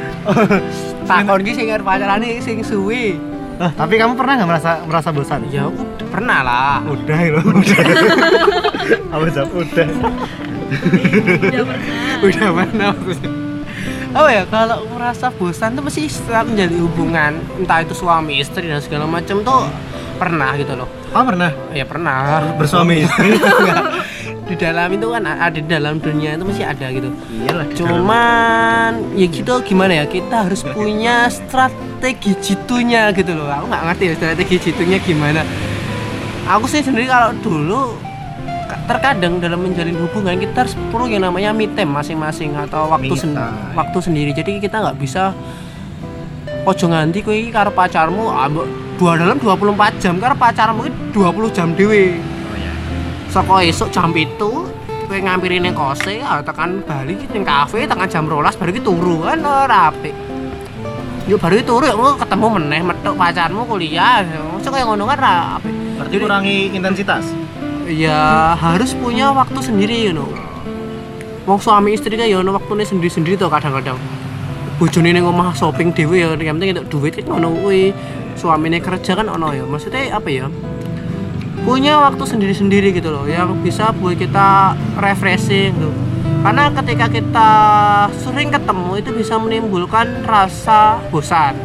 Takon 1.08 1.46
ki 1.46 1.54
sing 1.54 1.70
arep 1.70 1.86
pacarane 1.86 2.42
sing 2.42 2.66
suwi. 2.66 3.14
Tapi 3.54 3.94
kamu 3.94 4.18
pernah 4.18 4.42
nggak 4.42 4.50
merasa 4.50 4.70
merasa 4.82 5.08
bosan? 5.14 5.46
Ya 5.54 5.70
aku 5.70 5.86
pernah 6.10 6.42
lah. 6.42 6.82
Udah 6.82 7.18
ya 7.22 7.38
udah. 7.38 7.78
Apa 9.14 9.24
jawab 9.30 9.54
udah. 9.54 9.88
udah 11.46 11.62
pernah 11.62 12.14
Udah 12.26 12.48
mana 12.50 12.86
maksudnya? 12.90 13.30
Oh 14.14 14.30
ya, 14.30 14.46
kalau 14.46 14.86
merasa 14.94 15.26
bosan 15.34 15.74
tuh 15.74 15.82
mesti 15.82 16.06
setelah 16.06 16.46
menjalin 16.46 16.86
hubungan 16.86 17.32
entah 17.58 17.82
itu 17.82 17.98
suami 17.98 18.38
istri 18.38 18.70
dan 18.70 18.78
segala 18.78 19.10
macam 19.10 19.42
tuh 19.42 19.66
pernah 20.14 20.50
gitu 20.54 20.72
loh. 20.74 20.88
Kamu 21.10 21.24
pernah 21.26 21.50
Ya 21.70 21.84
pernah. 21.84 22.54
bersuami 22.54 23.02
istri? 23.02 23.34
di 24.44 24.60
dalam 24.60 24.92
itu 24.92 25.08
kan 25.08 25.24
ada 25.24 25.48
di 25.50 25.64
dalam 25.64 25.96
dunia 25.96 26.36
itu 26.36 26.44
masih 26.44 26.64
ada 26.64 26.86
gitu. 26.88 27.08
Iyalah. 27.34 27.64
cuman 27.72 28.92
ya 29.12 29.26
gitu 29.26 29.56
gimana 29.64 29.92
ya 29.94 30.04
kita 30.04 30.44
harus 30.44 30.60
punya 30.62 31.32
strategi 31.32 32.36
jitunya 32.38 33.08
gitu 33.10 33.32
loh 33.32 33.48
aku 33.48 33.66
nggak 33.66 33.82
ngerti 33.88 34.04
ya 34.04 34.14
strategi 34.14 34.56
jitunya 34.62 34.98
gimana 34.98 35.40
aku 36.44 36.68
sih 36.68 36.84
sendiri 36.84 37.08
kalau 37.08 37.32
dulu 37.40 37.96
ka- 38.68 38.84
terkadang 38.86 39.40
dalam 39.40 39.64
menjalin 39.64 39.96
hubungan 39.98 40.36
kita 40.36 40.56
harus 40.60 40.76
perlu 40.92 41.08
yang 41.08 41.24
namanya 41.24 41.50
me 41.50 41.64
time 41.66 41.88
masing-masing 41.90 42.52
atau 42.54 42.84
waktu 42.86 43.16
sen- 43.16 43.40
waktu 43.72 43.96
sendiri 43.98 44.30
jadi 44.30 44.60
kita 44.60 44.76
nggak 44.78 45.00
bisa 45.00 45.32
ojo 46.62 46.84
nganti 46.86 47.20
kowe 47.20 47.32
iki 47.32 47.48
karo 47.48 47.72
pacarmu 47.72 48.28
ah, 48.28 48.44
mbok 48.44 48.68
dua 48.98 49.12
dalam 49.18 49.36
24 49.42 50.02
jam 50.02 50.14
karo 50.22 50.34
pacarmu 50.38 50.86
iki 50.86 50.98
20 51.16 51.56
jam 51.56 51.68
dewe 51.74 52.18
saka 53.30 53.66
esuk 53.66 53.90
jam 53.90 54.14
itu 54.14 54.70
kowe 55.04 55.18
ngampiri 55.18 55.58
ning 55.58 55.74
kose 55.74 56.22
ah, 56.22 56.40
tekan 56.40 56.80
bali 56.86 57.18
ki 57.18 57.26
ning 57.34 57.44
kafe 57.44 57.84
tekan 57.84 58.06
jam 58.06 58.24
12 58.30 58.58
baru 58.60 58.70
ki 58.70 58.82
turu 58.82 59.14
kan 59.26 59.42
ora 59.42 59.90
apik 59.90 60.14
yuk 61.26 61.38
baru 61.42 61.58
ki 61.60 61.64
turu 61.66 61.86
engko 61.90 62.20
ketemu 62.22 62.46
meneh 62.60 62.80
metuk 62.86 63.14
pacarmu 63.18 63.62
kuliah 63.66 64.22
masa 64.54 64.68
kaya 64.70 64.84
ngono 64.86 65.04
kan 65.10 65.18
ora 65.18 65.34
apik 65.58 65.84
Berarti 65.94 66.16
kurangi 66.18 66.56
intensitas. 66.74 67.24
ya 67.84 68.56
harus 68.56 68.96
punya 68.96 69.30
waktu 69.30 69.60
sendiri 69.60 70.10
you 70.10 70.14
know. 70.16 70.26
Wong 71.44 71.60
suami 71.60 71.92
istri 71.92 72.16
kan 72.16 72.24
ya 72.26 72.40
ono 72.40 72.56
waktune 72.56 72.82
sendiri-sendiri 72.82 73.36
tuh 73.36 73.52
kadang-kadang. 73.52 74.00
Bojone 74.80 75.12
ning 75.12 75.22
omah 75.28 75.52
shopping 75.52 75.92
dhewe 75.92 76.16
ya 76.18 76.32
yang 76.34 76.56
penting 76.56 76.74
entuk 76.74 76.88
duit 76.88 77.12
kan 77.20 77.38
ono 77.38 77.52
kuwi. 77.52 77.92
Suamine 78.34 78.78
kerja 78.82 79.14
kan 79.14 79.26
ono 79.30 79.54
ya. 79.54 79.64
Maksudnya 79.66 80.14
apa 80.14 80.28
ya? 80.30 80.46
Punya 81.64 81.96
waktu 81.96 82.24
sendiri-sendiri 82.28 82.92
gitu 82.92 83.08
loh 83.08 83.24
yang 83.24 83.56
bisa 83.64 83.88
buat 83.96 84.20
kita 84.20 84.76
refreshing 85.00 85.72
gitu. 85.72 85.90
Karena 86.44 86.68
ketika 86.68 87.08
kita 87.08 87.50
sering 88.20 88.52
ketemu 88.52 89.00
itu 89.00 89.10
bisa 89.16 89.40
menimbulkan 89.40 90.28
rasa 90.28 91.00
bosan. 91.08 91.56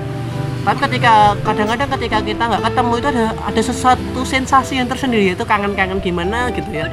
Tapi 0.63 0.79
ketika 0.87 1.35
kadang-kadang 1.43 1.89
ketika 1.99 2.19
kita 2.23 2.43
nggak 2.47 2.63
ketemu 2.71 2.93
itu 2.99 3.07
ada 3.11 3.25
ada 3.43 3.61
sesuatu 3.63 4.21
sensasi 4.23 4.79
yang 4.79 4.87
tersendiri 4.87 5.35
itu 5.35 5.43
kangen-kangen 5.43 5.99
gimana 5.99 6.47
gitu 6.55 6.67
ya. 6.71 6.87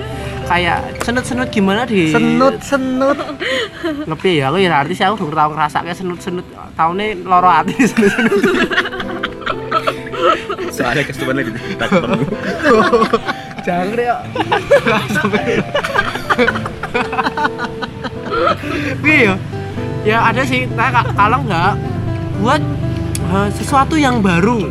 Kayak 0.47 0.99
senut-senut 1.03 1.51
gimana 1.51 1.87
di 1.87 2.11
Senut 2.11 2.59
senut. 2.63 3.19
ngepi 4.07 4.43
ya 4.43 4.51
aku 4.51 4.63
ya 4.63 4.71
artis 4.83 5.03
aku 5.03 5.15
belum 5.27 5.35
tahu 5.35 5.51
ngerasa 5.55 5.79
kayak 5.83 5.99
senut-senut 5.99 6.47
tahunnya 6.79 7.07
loro 7.27 7.51
hati 7.51 7.75
senut-senut 7.91 8.31
soalnya 10.77 11.03
kesuwen 11.09 11.37
lagi. 11.41 11.51
Tak 11.81 11.89
ketemu. 11.93 12.25
Jangan 13.65 13.87
deh 13.97 14.05
ya 14.05 14.17
Iya 19.03 19.35
ya 20.07 20.19
ada 20.31 20.43
sih. 20.45 20.69
Nah, 20.71 20.89
ka- 20.93 21.13
kalau 21.17 21.43
nggak 21.43 21.73
buat 22.39 22.63
eh, 23.33 23.49
sesuatu 23.57 23.97
yang 23.97 24.21
baru. 24.21 24.69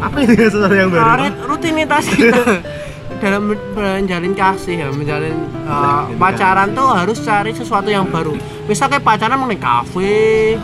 Apa 0.00 0.16
itu 0.24 0.32
ya 0.34 0.48
sesuatu 0.50 0.74
yang 0.74 0.90
baru? 0.90 1.04
Karet 1.04 1.34
rutinitas. 1.44 2.04
Kita 2.10 2.42
dalam 3.22 3.56
menjalin 3.72 4.34
kasih 4.36 4.84
ya 4.84 4.88
menjalin 4.92 5.48
uh, 5.64 6.04
pacaran 6.20 6.76
tuh 6.76 6.92
harus 6.92 7.16
cari 7.24 7.56
sesuatu 7.56 7.88
yang 7.88 8.04
baru. 8.10 8.36
Misalnya 8.68 9.00
pacaran 9.00 9.40
mau 9.40 9.48
kafe 9.48 10.58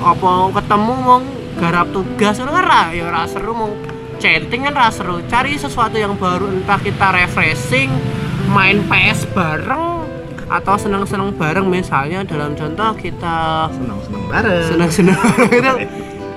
apa 0.00 0.30
ketemu 0.56 0.92
mau 1.04 1.20
garap 1.60 1.92
tugas 1.92 2.40
itu 2.40 2.48
kan 2.48 2.90
ya 2.96 3.12
ra 3.12 3.28
seru 3.28 3.52
mau 3.52 3.68
chatting 4.22 4.62
kan 4.70 4.74
rasa 4.78 5.02
seru. 5.02 5.18
Cari 5.26 5.58
sesuatu 5.58 5.98
yang 5.98 6.14
baru 6.14 6.46
entah 6.46 6.78
kita 6.78 7.10
refreshing 7.10 7.90
main 8.54 8.78
PS 8.86 9.26
bareng 9.34 10.06
atau 10.46 10.74
senang-senang 10.78 11.34
bareng. 11.34 11.66
Misalnya 11.66 12.22
dalam 12.22 12.54
contoh 12.54 12.94
kita 13.02 13.66
senang 13.74 13.98
senang 14.06 14.22
bareng 14.30 14.66
senang-senang 14.70 15.18
itu 15.58 15.72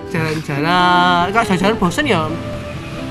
jalan-jalan. 0.09 1.23
Kalau 1.29 1.45
jalan-jalan 1.45 1.77
bosen 1.77 2.05
ya. 2.09 2.25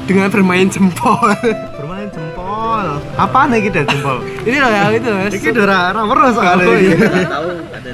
Dengan 0.05 0.29
bermain 0.29 0.68
jempol. 0.68 1.16
Bermain 1.81 2.12
jempol. 2.12 3.01
Apa 3.16 3.49
nih 3.49 3.72
kita 3.72 3.89
jempol? 3.89 4.20
Ini 4.45 4.61
loh 4.61 4.68
yang 4.68 4.93
itu 4.93 5.09
mas. 5.09 5.33
Ini 5.33 5.49
udah 5.49 5.64
rara 5.64 6.03
merah 6.05 6.29
soalnya 6.29 6.68
Oh, 6.68 7.25
tahu 7.25 7.49
ada 7.72 7.91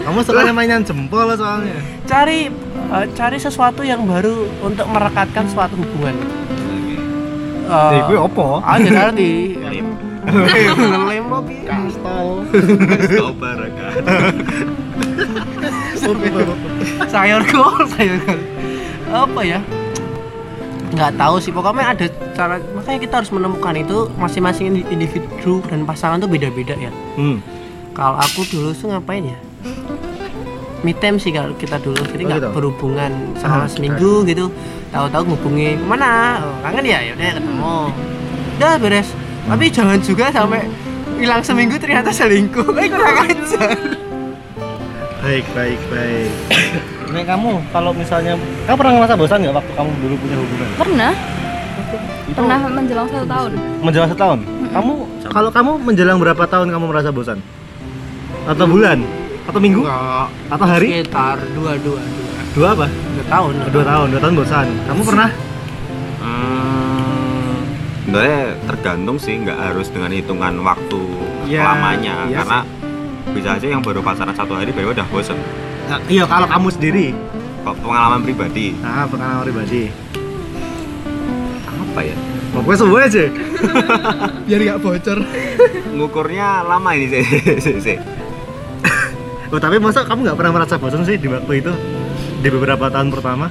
kamu 0.00 0.18
sukanya 0.20 0.52
mainan 0.52 0.82
jempol 0.82 1.28
soalnya 1.32 1.76
cari 2.04 2.48
eh, 2.90 3.06
cari 3.12 3.36
sesuatu 3.36 3.82
yang 3.82 4.02
baru 4.02 4.32
untuk 4.60 4.86
merekatkan 4.86 5.44
suatu 5.46 5.76
hubungan 5.76 6.16
Eh, 7.66 7.90
Eh, 7.92 8.02
gue 8.04 8.18
opo? 8.18 8.58
ada 8.60 8.82
nanti 8.82 9.54
Lem. 9.54 9.94
apa 10.26 11.46
ya? 11.46 11.70
Kastol. 11.70 12.42
Kau 13.14 13.30
baraka. 13.32 13.86
sayur 17.06 17.42
kol 17.46 17.86
sayur 17.88 18.18
kol 18.20 18.40
apa 19.08 19.40
ya 19.42 19.58
nggak 20.90 21.14
tahu 21.14 21.38
sih 21.38 21.50
pokoknya 21.50 21.86
ada 21.88 22.06
cara 22.32 22.58
makanya 22.72 22.98
kita 22.98 23.14
harus 23.16 23.30
menemukan 23.30 23.74
itu 23.76 24.10
masing-masing 24.16 24.74
indi- 24.74 24.86
individu 24.90 25.62
dan 25.64 25.86
pasangan 25.86 26.18
tuh 26.18 26.26
beda-beda 26.26 26.74
ya 26.74 26.90
Hmm. 27.14 27.38
kalau 27.92 28.18
aku 28.18 28.42
dulu 28.44 28.70
tuh 28.72 28.90
ngapain 28.90 29.22
ya 29.24 29.38
me 30.80 30.92
time 30.92 31.16
sih 31.16 31.28
kalau 31.28 31.52
kita 31.54 31.76
dulu 31.76 32.00
jadi 32.06 32.22
Oh, 32.22 32.26
nggak 32.26 32.40
gitu? 32.40 32.48
berhubungan 32.52 33.12
Ah, 33.36 33.38
selama 33.38 33.66
seminggu 33.66 34.12
gitu 34.24 34.46
tahu-tahu 34.88 35.22
ngubungin 35.28 35.76
mana 35.82 36.40
oh, 36.40 36.56
kangen 36.60 36.84
ya 36.84 36.98
ya 37.00 37.12
udah 37.12 37.28
ketemu 37.34 37.74
udah 38.56 38.72
beres 38.76 39.08
tapi 39.42 39.64
jangan 39.68 39.98
juga 39.98 40.24
sampai 40.28 40.64
hilang 41.14 41.40
seminggu 41.40 41.76
ternyata 41.76 42.08
selingkuh 42.10 42.64
eh 42.74 42.88
kurang 42.88 43.16
ajar 43.24 43.76
Baik, 45.20 45.44
baik, 45.52 45.76
baik. 45.92 46.32
Nek 47.12 47.28
kamu 47.28 47.60
kalau 47.68 47.92
misalnya 47.92 48.40
kamu 48.64 48.72
pernah 48.74 48.92
ngerasa 48.96 49.14
bosan 49.14 49.38
nggak 49.42 49.52
waktu 49.52 49.72
kamu 49.74 49.90
dulu 50.00 50.14
punya 50.16 50.36
hubungan? 50.38 50.68
Pernah, 50.74 51.12
Itu 52.24 52.32
pernah 52.34 52.58
menjelang 52.64 53.04
satu 53.04 53.26
tahun. 53.28 53.50
menjelang 53.84 54.08
setahun. 54.08 54.38
Kamu 54.70 54.92
kalau 55.28 55.50
kamu 55.50 55.70
menjelang 55.82 56.16
berapa 56.16 56.40
tahun 56.42 56.72
kamu 56.72 56.84
merasa 56.88 57.12
bosan? 57.12 57.36
Atau 58.48 58.64
bulan? 58.64 59.04
Atau 59.46 59.58
minggu? 59.58 59.82
Enggak. 59.82 60.26
Atau 60.48 60.66
hari? 60.66 60.88
Sekitar 60.98 61.36
dua 61.52 61.72
dua 61.76 62.00
dua 62.00 62.30
Dua 62.50 62.68
apa? 62.74 62.86
dua 62.90 63.24
tahun. 63.28 63.52
Dua 63.70 63.84
tahun, 63.84 64.06
dua 64.10 64.20
tahun 64.20 64.34
bosan. 64.34 64.66
Kamu 64.84 65.02
pernah? 65.04 65.30
Hmm, 66.18 67.54
sebenarnya 68.02 68.40
tergantung 68.66 69.16
sih, 69.16 69.34
nggak 69.38 69.58
harus 69.60 69.86
dengan 69.88 70.10
hitungan 70.10 70.54
waktu 70.60 71.00
Ya, 71.46 71.62
lamanya, 71.64 72.26
iya 72.26 72.36
karena 72.42 72.58
bisa 73.30 73.48
aja 73.54 73.66
yang 73.66 73.78
baru 73.80 74.02
pacaran 74.02 74.30
satu 74.32 74.54
hari 74.54 74.70
baru 74.70 74.90
udah 74.90 75.06
bosen. 75.08 75.38
Nah, 75.86 75.98
iya 76.06 76.26
kalau 76.26 76.46
kamu 76.46 76.68
sendiri. 76.70 77.06
Kok 77.60 77.76
pengalaman 77.78 78.20
pribadi 78.22 78.72
Nah, 78.78 79.04
pengalaman 79.04 79.42
pribadi. 79.42 79.90
apa 81.66 82.00
ya? 82.02 82.14
Pokoknya 82.50 82.78
semua 82.78 82.98
aja. 83.02 83.24
Biar 84.46 84.60
nggak 84.60 84.80
bocor. 84.80 85.18
Ngukurnya 85.90 86.62
lama 86.62 86.90
ini 86.94 87.06
sih. 87.06 87.96
Oh, 89.50 89.58
tapi 89.58 89.82
masa 89.82 90.06
kamu 90.06 90.30
nggak 90.30 90.38
pernah 90.38 90.52
merasa 90.54 90.78
bosan 90.78 91.02
sih 91.02 91.18
di 91.18 91.26
waktu 91.26 91.58
itu? 91.58 91.74
Di 92.38 92.48
beberapa 92.54 92.86
tahun 92.86 93.10
pertama? 93.10 93.50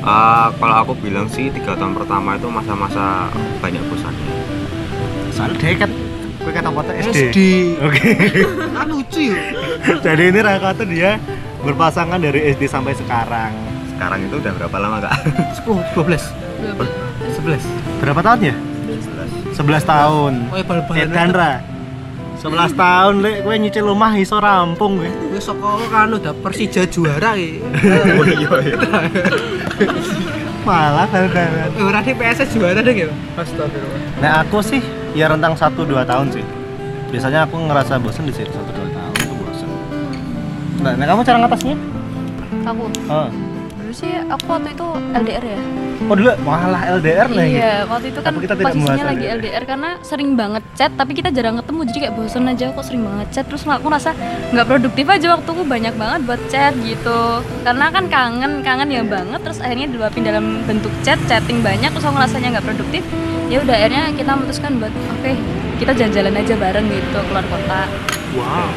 Ah, 0.00 0.48
kalau 0.56 0.76
aku 0.80 0.92
bilang 0.96 1.28
sih 1.28 1.52
tiga 1.52 1.76
tahun 1.76 1.92
pertama 1.92 2.40
itu 2.40 2.48
masa-masa 2.48 3.28
banyak 3.60 3.84
bosannya. 3.92 4.28
Soalnya 5.28 5.60
dia 5.60 5.76
kan 5.76 5.90
gue 6.44 6.52
kata 6.52 6.68
kata 6.72 6.92
SD. 7.04 7.08
SD. 7.12 7.38
Oke. 7.84 8.08
Kan 8.76 8.86
lucu 8.92 9.32
ya. 9.32 9.44
Jadi 10.04 10.22
ini 10.28 10.40
Raka 10.44 10.76
tuh 10.76 10.88
dia 10.88 11.16
berpasangan 11.64 12.20
dari 12.20 12.52
SD 12.52 12.68
sampai 12.68 12.92
sekarang. 12.92 13.52
Sekarang 13.96 14.20
itu 14.28 14.36
udah 14.40 14.52
berapa 14.52 14.76
lama 14.76 15.08
kak? 15.08 15.12
10, 15.64 15.96
12, 15.96 16.20
11. 17.40 18.04
Berapa 18.04 18.20
tahun 18.20 18.40
ya? 18.44 18.54
11 19.56 19.84
tahun. 19.88 20.32
Oh, 20.52 20.56
ya 20.60 20.64
bal-balan. 20.68 21.00
Edan 21.08 21.30
ra. 21.32 21.73
11 22.44 22.76
tahun 22.76 23.14
lek 23.24 23.36
gue 23.40 23.54
nyicil 23.56 23.88
rumah 23.88 24.12
iso 24.20 24.36
rampung 24.36 25.00
gue. 25.00 25.08
Gue 25.08 25.40
sekolah 25.40 25.88
kan 25.88 26.12
udah 26.12 26.36
Persija 26.44 26.84
juara. 26.84 27.32
Oh 27.32 28.24
iya 28.28 28.50
iya. 28.60 28.76
Malah 30.68 31.08
kan. 31.08 31.72
Ora 31.80 32.04
di 32.04 32.12
PSS 32.12 32.52
juara 32.52 32.84
deh 32.84 32.92
ya. 32.92 33.08
Astagfirullah. 33.40 34.20
Nah 34.20 34.44
aku 34.44 34.60
sih 34.60 34.84
ya 35.16 35.32
rentang 35.32 35.56
1 35.56 35.72
2 35.72 36.04
tahun 36.04 36.36
sih. 36.36 36.44
Biasanya 37.08 37.48
aku 37.48 37.64
ngerasa 37.64 37.96
bosan 37.96 38.28
di 38.28 38.36
situ 38.36 38.52
1 38.52 38.60
2 38.60 38.92
tahun 38.92 39.12
itu 39.24 39.34
bosan. 39.40 39.68
Nah, 40.84 40.92
nah 41.00 41.06
kamu 41.08 41.24
cara 41.24 41.36
ngatasnya? 41.48 41.76
Aku 42.68 42.82
Oh. 43.08 43.28
Dulu 43.94 44.10
sih 44.10 44.12
aku 44.26 44.46
waktu 44.50 44.68
itu 44.74 44.86
LDR 45.14 45.44
ya. 45.46 45.60
Oh 46.10 46.14
dulu 46.18 46.30
malah 46.42 46.82
LDR 46.98 47.28
lah 47.30 47.44
gitu. 47.46 47.62
Iya, 47.62 47.74
waktu 47.86 48.06
itu 48.10 48.18
kan 48.18 48.30
Tapi 48.34 48.38
kita 48.42 48.54
tidak 48.58 48.66
posisinya 48.74 49.06
lagi 49.06 49.24
LDR. 49.24 49.38
LDR 49.38 49.64
karena 49.70 49.90
sering 50.02 50.30
banget 50.34 50.62
chat, 50.74 50.90
tapi 50.98 51.12
kita 51.14 51.30
jarang 51.30 51.56
ketemu 51.62 51.80
jadi 51.86 51.98
kayak 52.02 52.14
bosan 52.18 52.44
aja 52.50 52.64
kok 52.74 52.84
sering 52.84 53.02
banget 53.06 53.26
chat. 53.30 53.44
Terus 53.46 53.62
aku 53.70 53.86
rasa 53.86 54.10
nggak 54.50 54.66
produktif 54.66 55.06
aja 55.06 55.26
waktuku 55.38 55.62
banyak 55.62 55.94
banget 55.94 56.20
buat 56.26 56.42
chat 56.50 56.74
gitu. 56.82 57.20
Karena 57.62 57.86
kan 57.94 58.04
kangen, 58.10 58.52
kangen 58.66 58.88
ya 58.90 59.02
banget. 59.06 59.40
Terus 59.46 59.58
akhirnya 59.62 59.86
diluapin 59.86 60.22
dalam 60.26 60.44
bentuk 60.66 60.90
chat, 61.06 61.18
chatting 61.30 61.62
banyak. 61.62 61.94
Terus 61.94 62.04
aku 62.10 62.18
rasanya 62.18 62.58
nggak 62.58 62.66
produktif. 62.66 63.06
Ya 63.46 63.62
udah 63.62 63.74
akhirnya 63.78 64.10
kita 64.18 64.30
memutuskan 64.34 64.82
buat 64.82 64.90
oke 64.90 65.32
kita 65.78 65.90
jalan-jalan 65.94 66.34
aja 66.42 66.54
bareng 66.58 66.86
gitu 66.90 67.18
keluar 67.30 67.46
kota. 67.46 67.80
Wow. 68.34 68.68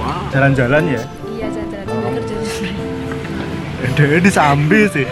Wow. 0.00 0.20
Jalan-jalan 0.32 0.82
ya. 0.88 1.21
Dia 3.92 4.18
disambi 4.18 4.88
sih. 4.88 5.06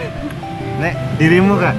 Nek 0.81 0.93
dirimu 1.21 1.53
kan? 1.57 1.75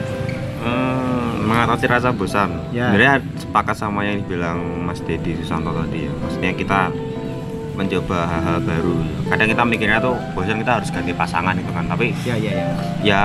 Hmm, 0.62 1.50
mengatasi 1.50 1.90
rasa 1.90 2.14
bosan. 2.14 2.54
Ya. 2.70 2.94
Sebenarnya 2.94 3.14
sepakat 3.34 3.74
sama 3.74 4.06
yang 4.06 4.22
dibilang 4.22 4.62
Mas 4.86 5.02
Dedi 5.02 5.34
Susanto 5.34 5.74
tadi 5.74 6.06
ya. 6.06 6.12
Maksudnya 6.22 6.52
kita 6.54 6.80
mencoba 7.74 8.28
hal-hal 8.28 8.58
baru. 8.62 8.94
Kadang 9.26 9.48
kita 9.50 9.62
mikirnya 9.66 9.98
tuh 9.98 10.14
bosan 10.36 10.62
kita 10.62 10.78
harus 10.78 10.88
ganti 10.94 11.10
pasangan 11.10 11.58
gitu 11.58 11.72
kan. 11.74 11.84
Tapi 11.90 12.14
Ya 12.22 12.36
ya 12.38 12.52
ya. 12.52 12.66
ya 13.02 13.22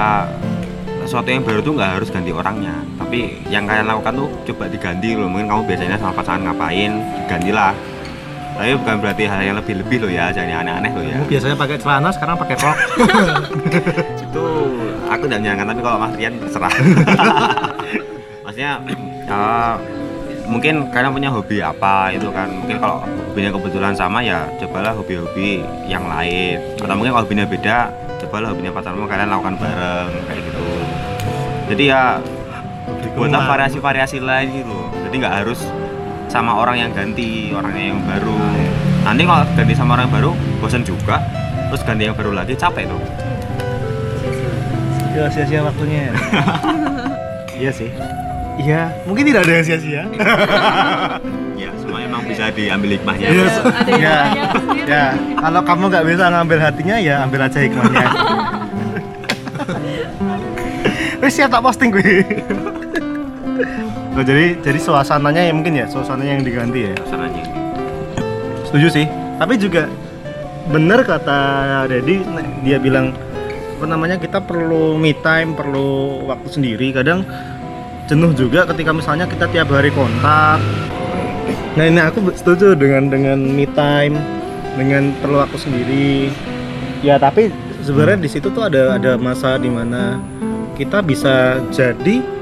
sesuatu 1.06 1.30
yang 1.30 1.46
baru 1.46 1.62
tuh 1.62 1.78
nggak 1.78 1.92
harus 2.02 2.10
ganti 2.10 2.34
orangnya. 2.34 2.74
Tapi 2.98 3.46
yang 3.48 3.70
kalian 3.70 3.86
lakukan 3.86 4.14
tuh 4.18 4.28
coba 4.50 4.66
diganti 4.68 5.14
loh. 5.14 5.30
Mungkin 5.30 5.46
kamu 5.46 5.62
biasanya 5.70 5.98
sama 6.02 6.14
pasangan 6.18 6.42
ngapain, 6.50 6.92
digantilah. 7.24 7.72
Tapi 8.58 8.72
bukan 8.74 8.95
berarti 8.97 9.24
hal 9.30 9.41
yang 9.45 9.58
lebih-lebih 9.62 9.97
loh 10.01 10.12
ya, 10.12 10.34
jangan 10.34 10.49
yang 10.49 10.62
aneh-aneh 10.66 10.91
loh 10.97 11.05
ya. 11.05 11.18
Biasanya 11.30 11.55
pakai 11.55 11.78
celana, 11.78 12.10
sekarang 12.10 12.36
pakai 12.41 12.55
rok. 12.58 12.78
itu 14.26 14.45
aku 15.08 15.24
tidak 15.30 15.39
menyarankan 15.45 15.68
tapi 15.70 15.82
kalau 15.86 15.97
Mas 16.01 16.14
Rian 16.18 16.34
terserah. 16.41 16.74
Maksudnya 18.45 18.72
eh, 19.30 19.74
mungkin 20.49 20.74
kalian 20.89 21.14
punya 21.14 21.30
hobi 21.30 21.58
apa 21.62 22.10
itu 22.18 22.28
kan. 22.34 22.49
Mungkin 22.49 22.78
kalau 22.82 23.05
hobinya 23.05 23.51
kebetulan 23.53 23.93
sama 23.93 24.26
ya 24.26 24.49
cobalah 24.58 24.97
hobi-hobi 24.97 25.62
yang 25.86 26.10
lain. 26.10 26.58
Atau 26.82 26.97
mungkin 26.97 27.14
kalau 27.14 27.24
hobinya 27.30 27.45
beda 27.45 27.93
cobalah 28.26 28.49
hobinya 28.49 28.74
pacarmu 28.74 29.05
kalian 29.05 29.30
lakukan 29.30 29.55
bareng 29.62 30.10
kayak 30.26 30.41
gitu. 30.41 30.66
Jadi 31.68 31.84
ya 31.93 32.18
buatlah 33.18 33.49
variasi-variasi 33.49 34.18
lain 34.22 34.47
gitu 34.62 34.78
jadi 35.10 35.16
nggak 35.26 35.36
harus 35.43 35.60
sama 36.28 36.60
orang 36.60 36.78
yang 36.88 36.92
ganti 36.92 37.52
orangnya 37.56 37.96
yang 37.96 38.00
baru 38.04 38.38
nanti 39.04 39.22
kalau 39.24 39.44
ganti 39.56 39.74
sama 39.76 39.96
orang 39.96 40.06
yang 40.12 40.16
baru 40.20 40.32
bosan 40.60 40.84
juga 40.84 41.24
terus 41.72 41.82
ganti 41.88 42.04
yang 42.08 42.16
baru 42.16 42.32
lagi 42.36 42.54
capek 42.56 42.88
tuh 42.88 43.02
Ya 45.18 45.26
sia-sia 45.34 45.66
waktunya. 45.66 46.14
Iya 47.58 47.74
sih. 47.74 47.90
Iya, 48.62 48.94
mungkin 49.10 49.34
tidak 49.34 49.50
ada 49.50 49.54
yang 49.58 49.66
sia-sia. 49.66 50.06
ya 51.66 51.70
semua 51.82 52.06
emang 52.06 52.22
bisa 52.22 52.54
diambil 52.54 52.94
hikmahnya 52.94 53.34
Iya, 53.34 53.50
ya, 53.98 54.18
ya. 54.86 55.06
Kalau 55.42 55.66
kamu 55.66 55.90
nggak 55.90 56.06
bisa 56.06 56.30
ngambil 56.30 56.62
hatinya, 56.62 57.02
ya 57.02 57.26
ambil 57.26 57.50
aja 57.50 57.58
hikmahnya. 57.58 58.06
Wes 61.26 61.34
siap 61.34 61.50
tak 61.50 61.66
posting 61.66 61.90
gue. 61.90 62.22
Oh, 64.18 64.26
jadi 64.26 64.57
jadi 64.65 64.82
suasananya 64.82 65.45
ya 65.45 65.53
mungkin 65.53 65.78
ya, 65.78 65.86
suasananya 65.86 66.41
yang 66.41 66.45
diganti 66.45 66.89
ya. 66.89 66.93
Suasananya. 67.05 67.43
Setuju 68.65 68.88
sih. 68.89 69.05
Tapi 69.38 69.53
juga 69.61 69.86
bener 70.74 71.05
kata 71.05 71.39
Dedi, 71.86 72.26
dia 72.65 72.82
bilang 72.82 73.13
apa 73.78 73.86
namanya 73.86 74.18
kita 74.18 74.41
perlu 74.41 74.97
me 74.97 75.13
time, 75.22 75.53
perlu 75.53 76.26
waktu 76.26 76.49
sendiri. 76.49 76.97
Kadang 76.97 77.30
jenuh 78.09 78.34
juga 78.34 78.65
ketika 78.74 78.89
misalnya 78.89 79.30
kita 79.30 79.45
tiap 79.53 79.70
hari 79.70 79.93
kontak. 79.93 80.65
Nah 81.78 81.86
ini 81.86 82.01
aku 82.01 82.34
setuju 82.34 82.74
dengan 82.74 83.13
dengan 83.13 83.38
me 83.38 83.70
time, 83.78 84.18
dengan 84.82 85.13
perlu 85.22 85.45
waktu 85.45 85.61
sendiri. 85.61 86.34
Ya 87.05 87.22
tapi 87.22 87.53
sebenarnya 87.86 88.18
di 88.18 88.30
situ 88.34 88.49
tuh 88.49 88.65
ada 88.65 88.97
ada 88.97 89.13
masa 89.13 89.61
di 89.61 89.70
mana 89.70 90.18
kita 90.74 91.05
bisa 91.05 91.61
jadi 91.70 92.37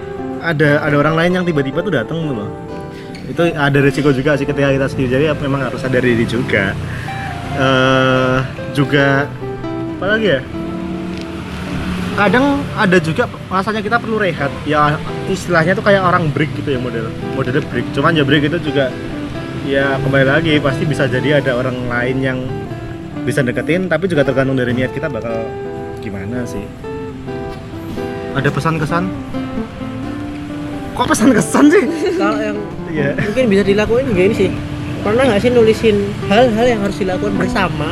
ada 0.45 0.85
ada 0.85 0.95
orang 1.01 1.15
lain 1.17 1.31
yang 1.41 1.45
tiba-tiba 1.45 1.81
tuh 1.81 1.93
datang 1.93 2.21
loh. 2.29 2.49
Itu 3.25 3.41
ada 3.49 3.77
resiko 3.81 4.13
juga 4.13 4.37
sih 4.37 4.45
ketika 4.45 4.69
kita 4.69 4.85
sendiri 4.85 5.09
jadi 5.09 5.25
memang 5.41 5.65
harus 5.65 5.81
sadar 5.81 6.05
diri 6.05 6.25
juga. 6.29 6.77
Eh 7.57 8.37
juga 8.77 9.25
apa 9.97 10.05
lagi 10.05 10.27
ya? 10.37 10.41
Kadang 12.15 12.63
ada 12.79 12.97
juga 13.01 13.27
rasanya 13.49 13.81
kita 13.81 13.97
perlu 13.97 14.21
rehat. 14.21 14.53
Ya 14.63 14.95
istilahnya 15.27 15.73
tuh 15.73 15.83
kayak 15.83 16.05
orang 16.05 16.29
break 16.29 16.53
gitu 16.61 16.77
ya 16.77 16.79
model 16.79 17.09
modelnya 17.33 17.65
break. 17.65 17.89
Cuman 17.97 18.13
ya 18.13 18.23
break 18.23 18.47
itu 18.47 18.59
juga 18.71 18.93
ya 19.65 19.97
kembali 19.97 20.25
lagi 20.29 20.53
pasti 20.61 20.85
bisa 20.85 21.09
jadi 21.09 21.41
ada 21.41 21.57
orang 21.57 21.89
lain 21.89 22.17
yang 22.21 22.39
bisa 23.25 23.41
deketin 23.41 23.89
tapi 23.89 24.05
juga 24.05 24.21
tergantung 24.21 24.53
dari 24.53 24.69
niat 24.77 24.93
kita 24.93 25.09
bakal 25.09 25.49
gimana 26.05 26.45
sih. 26.45 26.61
Ada 28.37 28.51
pesan 28.53 28.77
kesan 28.77 29.09
kok 30.95 31.05
pesan 31.05 31.29
kesan 31.31 31.65
sih? 31.67 31.83
Kalau 32.15 32.39
yang 32.39 32.57
Iya. 32.87 33.11
mungkin 33.19 33.43
bisa 33.51 33.63
dilakuin 33.63 34.07
juga 34.07 34.21
ini 34.23 34.35
sih. 34.37 34.49
Pernah 35.03 35.23
nggak 35.27 35.39
sih 35.39 35.51
nulisin 35.51 35.95
hal-hal 36.25 36.65
yang 36.65 36.79
harus 36.79 36.95
dilakukan 36.95 37.35
bersama? 37.35 37.91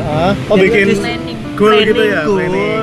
Ah, 0.00 0.36
oh 0.46 0.56
Jadi 0.56 0.68
bikin 0.68 0.86
planning. 0.94 1.38
goal 1.56 1.72
gitu 1.74 2.02
ya 2.02 2.20
goal. 2.22 2.36
planning. 2.36 2.78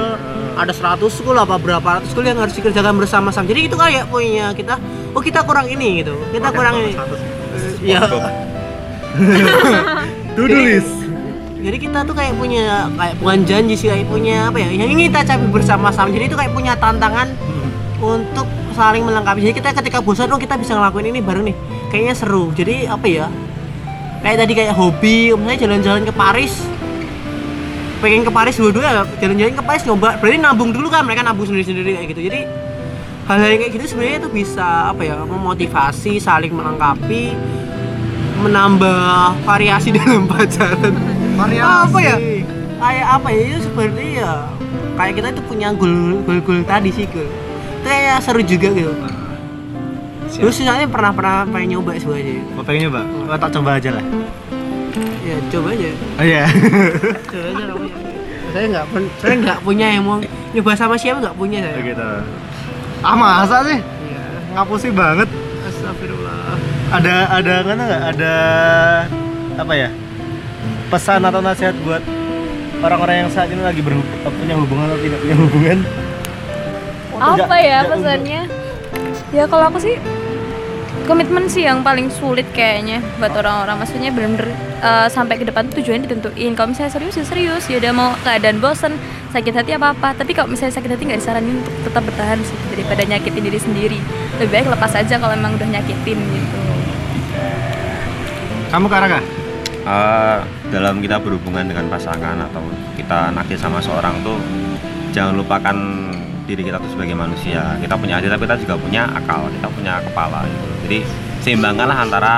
ada 0.58 0.74
100 0.74 0.98
goal 1.22 1.38
apa 1.38 1.56
berapa 1.56 1.86
ratus 2.02 2.12
goal 2.12 2.26
yang 2.26 2.42
harus 2.42 2.58
dikerjakan 2.58 2.98
bersama-sama. 2.98 3.46
Jadi 3.46 3.70
itu 3.70 3.78
kayak 3.78 4.10
punya 4.10 4.50
kita 4.52 4.82
oh 5.14 5.22
kita 5.22 5.46
kurang 5.46 5.70
ini 5.70 6.02
gitu. 6.02 6.18
Kita 6.34 6.50
kurang 6.50 6.82
ini. 6.82 6.98
ya 7.86 8.02
to 10.34 10.42
do 10.44 10.58
list. 10.58 10.90
jadi 11.58 11.78
kita 11.78 12.00
tuh 12.06 12.14
kayak 12.14 12.38
punya 12.38 12.86
kayak 12.94 13.16
bukan 13.18 13.40
janji 13.44 13.74
sih 13.74 13.90
kayak 13.90 14.06
punya 14.06 14.50
apa 14.50 14.62
ya 14.62 14.70
yang 14.72 14.90
ingin 14.90 15.14
kita 15.14 15.22
capai 15.30 15.50
bersama-sama. 15.50 16.10
Jadi 16.10 16.26
itu 16.26 16.38
kayak 16.38 16.54
punya 16.54 16.74
tantangan 16.74 17.30
untuk 17.98 18.46
saling 18.78 19.02
melengkapi. 19.02 19.42
Jadi 19.42 19.54
kita 19.58 19.74
ketika 19.74 19.98
bosan 20.06 20.30
oh 20.30 20.38
kita 20.38 20.54
bisa 20.54 20.78
ngelakuin 20.78 21.10
ini 21.10 21.20
bareng 21.26 21.50
nih. 21.50 21.56
Kayaknya 21.90 22.14
seru. 22.14 22.54
Jadi 22.54 22.86
apa 22.86 23.06
ya? 23.10 23.26
Kayak 24.22 24.38
tadi 24.46 24.54
kayak 24.54 24.74
hobi 24.78 25.34
misalnya 25.34 25.60
jalan-jalan 25.66 26.02
ke 26.06 26.14
Paris. 26.14 26.54
Pengen 27.98 28.22
ke 28.22 28.30
Paris 28.30 28.56
dua-dua 28.62 28.86
ya 28.86 29.04
jalan-jalan 29.18 29.54
ke 29.58 29.64
Paris 29.66 29.84
nyoba. 29.90 30.10
Berarti 30.22 30.38
nabung 30.38 30.70
dulu 30.70 30.88
kan 30.94 31.02
mereka 31.02 31.26
nabung 31.26 31.50
sendiri-sendiri 31.50 31.98
kayak 31.98 32.08
gitu. 32.14 32.22
Jadi 32.30 32.40
hal-hal 33.26 33.50
yang 33.58 33.60
kayak 33.66 33.74
gitu 33.74 33.86
sebenarnya 33.90 34.18
itu 34.22 34.30
bisa 34.30 34.94
apa 34.94 35.02
ya 35.02 35.18
memotivasi 35.26 36.22
saling 36.22 36.54
melengkapi 36.54 37.34
menambah 38.46 39.42
variasi 39.42 39.90
dalam 39.98 40.30
pacaran. 40.30 40.94
Apa 41.58 41.98
ya? 41.98 42.16
Kayak 42.78 43.08
apa 43.10 43.28
ya? 43.34 43.42
Itu 43.42 43.60
seperti 43.66 44.06
ya 44.22 44.34
kayak 44.98 45.14
kita 45.14 45.28
itu 45.30 45.42
punya 45.46 45.70
goal 45.78 46.26
goal 46.26 46.42
goal 46.42 46.62
tadi 46.66 46.90
sih 46.90 47.06
goal. 47.14 47.30
itu 47.30 47.47
kayak 47.86 48.18
seru 48.22 48.42
juga 48.42 48.70
gitu. 48.72 48.94
Terus 50.28 50.54
soalnya 50.60 50.86
pernah 50.86 51.12
pernah 51.16 51.36
pengen 51.50 51.80
nyoba 51.80 51.98
sebenarnya 51.98 52.44
mau 52.54 52.64
pengen 52.64 52.80
nyoba? 52.88 53.02
Oh, 53.26 53.38
tak 53.40 53.50
coba 53.58 53.70
aja 53.80 53.90
lah. 53.96 54.06
Ya 55.24 55.36
coba 55.52 55.68
aja. 55.74 55.90
Oh 55.92 56.26
iya. 56.26 56.44
Coba 57.32 57.46
aja 57.52 57.64
kamu 57.68 57.86
ya. 57.88 57.98
saya 58.48 58.66
nggak 58.72 58.86
pen- 58.96 59.14
saya 59.20 59.34
nggak 59.44 59.60
punya 59.60 59.88
yang 59.92 60.04
mau 60.08 60.18
nyoba 60.56 60.72
sama 60.74 60.96
siapa 60.96 61.20
nggak 61.20 61.38
punya 61.38 61.60
saya. 61.64 61.78
Gitu. 61.84 62.10
Ah 63.04 63.16
masa 63.16 63.58
sih? 63.68 63.80
Iya. 63.80 64.24
ngapusi 64.56 64.88
banget. 64.96 65.28
Astagfirullah. 65.68 66.56
Ada 66.96 67.16
ada 67.34 67.54
mana 67.68 67.82
nggak 67.84 68.04
ada 68.16 68.34
apa 69.58 69.74
ya 69.76 69.90
pesan 70.88 71.20
atau 71.20 71.44
nasihat 71.44 71.76
buat 71.84 72.00
orang-orang 72.80 73.26
yang 73.26 73.30
saat 73.34 73.52
ini 73.52 73.60
lagi 73.60 73.84
berhub- 73.84 74.08
punya 74.24 74.56
hubungan 74.56 74.86
atau 74.88 75.00
tidak 75.04 75.20
punya 75.20 75.36
hubungan 75.36 75.78
apa 77.20 77.56
ya 77.60 77.86
pesannya? 77.88 78.42
Ya 79.36 79.44
kalau 79.50 79.68
aku 79.68 79.80
sih 79.82 79.96
komitmen 81.08 81.48
sih 81.48 81.64
yang 81.64 81.84
paling 81.84 82.12
sulit 82.12 82.46
kayaknya 82.54 83.04
buat 83.18 83.34
orang-orang. 83.36 83.82
Maksudnya 83.82 84.10
bener-bener 84.14 84.54
eh, 84.82 85.08
sampai 85.10 85.42
ke 85.42 85.46
depan 85.46 85.68
tujuannya 85.72 86.08
ditentuin. 86.08 86.52
Kalau 86.54 86.72
misalnya 86.72 86.92
serius 86.94 87.16
ya 87.18 87.26
serius. 87.26 87.64
Ya 87.68 87.78
udah 87.82 87.92
mau 87.94 88.10
keadaan 88.22 88.62
bosen 88.62 88.96
sakit 89.34 89.54
hati 89.54 89.72
apa 89.76 89.94
apa. 89.94 90.16
Tapi 90.16 90.32
kalau 90.38 90.52
misalnya 90.52 90.78
sakit 90.78 90.90
hati 90.94 91.04
nggak 91.08 91.22
disaranin 91.22 91.60
untuk 91.60 91.74
tetap 91.86 92.04
bertahan 92.06 92.40
sih 92.46 92.58
daripada 92.74 93.02
nyakitin 93.06 93.44
diri 93.44 93.60
sendiri. 93.60 94.00
Lebih 94.40 94.52
baik 94.54 94.68
lepas 94.74 94.94
aja 94.96 95.16
kalau 95.18 95.34
emang 95.34 95.58
udah 95.58 95.70
nyakitin 95.70 96.18
gitu. 96.18 96.58
Kamu 98.68 98.92
Karaka 98.92 99.24
Eh, 99.88 100.40
dalam 100.68 101.00
kita 101.00 101.16
berhubungan 101.16 101.64
dengan 101.64 101.88
pasangan 101.88 102.36
atau 102.52 102.60
kita 103.00 103.32
naksir 103.32 103.56
sama 103.56 103.80
seorang 103.80 104.20
tuh 104.20 104.36
jangan 105.16 105.40
lupakan 105.40 105.78
diri 106.48 106.64
kita 106.64 106.80
tuh 106.80 106.90
sebagai 106.96 107.14
manusia. 107.14 107.76
Kita 107.84 108.00
punya 108.00 108.18
hati 108.18 108.32
tapi 108.32 108.48
kita 108.48 108.56
juga 108.64 108.76
punya 108.80 109.04
akal 109.12 109.52
kita 109.52 109.68
punya 109.68 109.94
kepala 110.00 110.48
gitu. 110.48 110.68
Jadi 110.88 111.00
seimbangkanlah 111.44 111.98
antara 112.08 112.34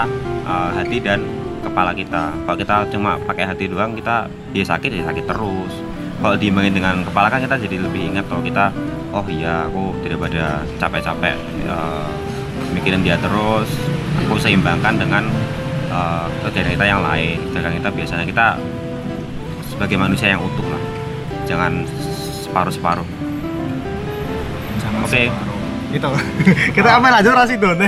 eh, 0.49 0.69
hati 0.81 0.97
dan 0.99 1.21
kepala 1.61 1.93
kita. 1.93 2.33
Kalau 2.33 2.57
kita 2.57 2.75
cuma 2.89 3.21
pakai 3.21 3.45
hati 3.45 3.69
doang 3.69 3.93
kita 3.93 4.25
ya 4.57 4.65
sakit 4.65 4.89
ya 4.89 5.03
sakit 5.05 5.29
terus. 5.29 5.73
Kalau 6.19 6.35
diimbangin 6.35 6.75
dengan 6.75 6.99
kepala 7.05 7.31
kan 7.31 7.39
kita 7.39 7.55
jadi 7.63 7.79
lebih 7.79 8.11
ingat 8.11 8.27
kalau 8.27 8.43
kita 8.43 8.73
oh 9.15 9.23
iya 9.31 9.69
aku 9.69 9.95
daripada 10.03 10.65
capek-capek 10.81 11.37
eh, 11.69 12.09
mikirin 12.73 13.05
dia 13.05 13.15
terus 13.21 13.69
aku 14.25 14.35
seimbangkan 14.41 14.97
dengan 14.97 15.23
eh, 15.93 16.25
kegiatan 16.49 16.73
kita 16.73 16.85
yang 16.89 17.05
lain. 17.05 17.37
Kegiatan 17.53 17.77
kita 17.77 17.89
biasanya 17.93 18.25
kita 18.25 18.47
sebagai 19.69 20.01
manusia 20.01 20.33
yang 20.33 20.41
utuh 20.41 20.65
lah. 20.65 20.83
Jangan 21.45 21.85
separuh-separuh 22.49 23.28
oke. 25.05 25.23
Gitu. 25.89 26.09
Kita 26.77 26.89
apa 27.01 27.07
lanjut 27.09 27.33
rasi 27.33 27.55
done 27.57 27.81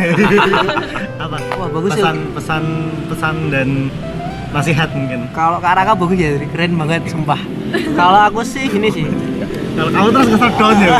apa? 1.24 1.38
Wah 1.57 1.70
bagus 1.70 1.91
pesan 1.93 2.16
ya. 2.18 2.34
Pesan 2.34 2.64
pesan 3.05 3.36
dan 3.53 3.70
nasihat 4.51 4.89
mungkin. 4.91 5.30
Kalau 5.32 5.62
Karaka 5.62 5.93
bagus 5.93 6.18
ya 6.18 6.36
keren 6.49 6.76
banget 6.76 7.05
sumpah. 7.07 7.39
Kalau 7.93 8.20
aku 8.26 8.41
sih 8.41 8.68
gini 8.68 8.89
sih. 8.89 9.05
Kalau 9.78 9.89
kamu 9.93 10.07
terus 10.12 10.28
ngesel 10.34 10.51
down 10.59 10.78
ya? 10.82 10.99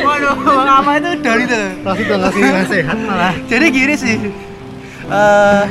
Waduh 0.00 0.32
apa 0.64 0.90
itu 0.96 1.10
dari 1.20 1.44
itu. 1.44 1.62
Rasi 1.84 2.02
tuh 2.08 2.16
ngasih 2.16 2.40
nasihat 2.40 2.98
malah. 3.04 3.34
Jadi 3.50 3.66
gini 3.68 3.94
sih 3.98 4.16
eh, 5.10 5.64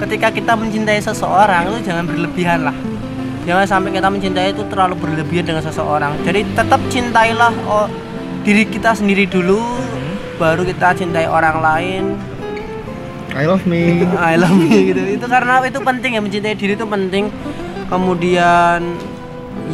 ketika 0.00 0.28
kita 0.32 0.52
mencintai 0.56 1.00
seseorang 1.02 1.68
itu 1.68 1.92
jangan 1.92 2.04
berlebihan 2.08 2.64
lah. 2.72 2.76
Jangan 3.46 3.66
sampai 3.68 3.90
kita 3.94 4.08
mencintai 4.10 4.48
itu 4.56 4.62
terlalu 4.66 4.94
berlebihan 4.98 5.44
dengan 5.46 5.62
seseorang. 5.62 6.18
Jadi 6.26 6.42
tetap 6.56 6.80
cintailah 6.90 7.52
oh, 7.68 7.86
diri 8.46 8.62
kita 8.62 8.94
sendiri 8.94 9.26
dulu 9.26 9.58
baru 10.38 10.62
kita 10.62 10.94
cintai 10.94 11.26
orang 11.26 11.58
lain. 11.58 12.04
I 13.34 13.42
love 13.42 13.66
me. 13.66 14.06
I 14.30 14.38
love 14.38 14.54
you 14.54 14.94
gitu. 14.94 15.02
Itu 15.18 15.26
karena 15.26 15.58
itu 15.66 15.82
penting 15.82 16.14
ya 16.14 16.22
mencintai 16.22 16.54
diri 16.54 16.78
itu 16.78 16.86
penting. 16.86 17.34
Kemudian 17.90 18.94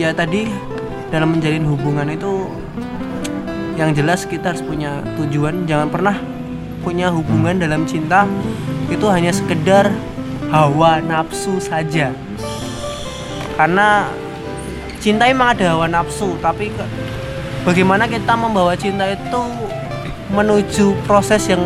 ya 0.01 0.17
tadi 0.17 0.49
dalam 1.13 1.37
menjalin 1.37 1.69
hubungan 1.69 2.09
itu 2.09 2.49
yang 3.77 3.93
jelas 3.93 4.25
kita 4.25 4.57
harus 4.57 4.65
punya 4.65 5.05
tujuan. 5.21 5.69
Jangan 5.69 5.93
pernah 5.93 6.17
punya 6.81 7.13
hubungan 7.13 7.61
dalam 7.61 7.85
cinta 7.85 8.25
itu 8.89 9.05
hanya 9.13 9.37
sekedar 9.37 9.93
hawa 10.49 11.05
nafsu 11.05 11.61
saja. 11.61 12.09
Karena 13.53 14.09
cinta 14.97 15.29
emang 15.29 15.53
ada 15.53 15.77
hawa 15.77 15.93
nafsu 15.93 16.41
tapi 16.41 16.73
bagaimana 17.63 18.11
kita 18.11 18.35
membawa 18.35 18.75
cinta 18.75 19.07
itu 19.11 19.43
menuju 20.33 20.97
proses 21.07 21.47
yang 21.47 21.63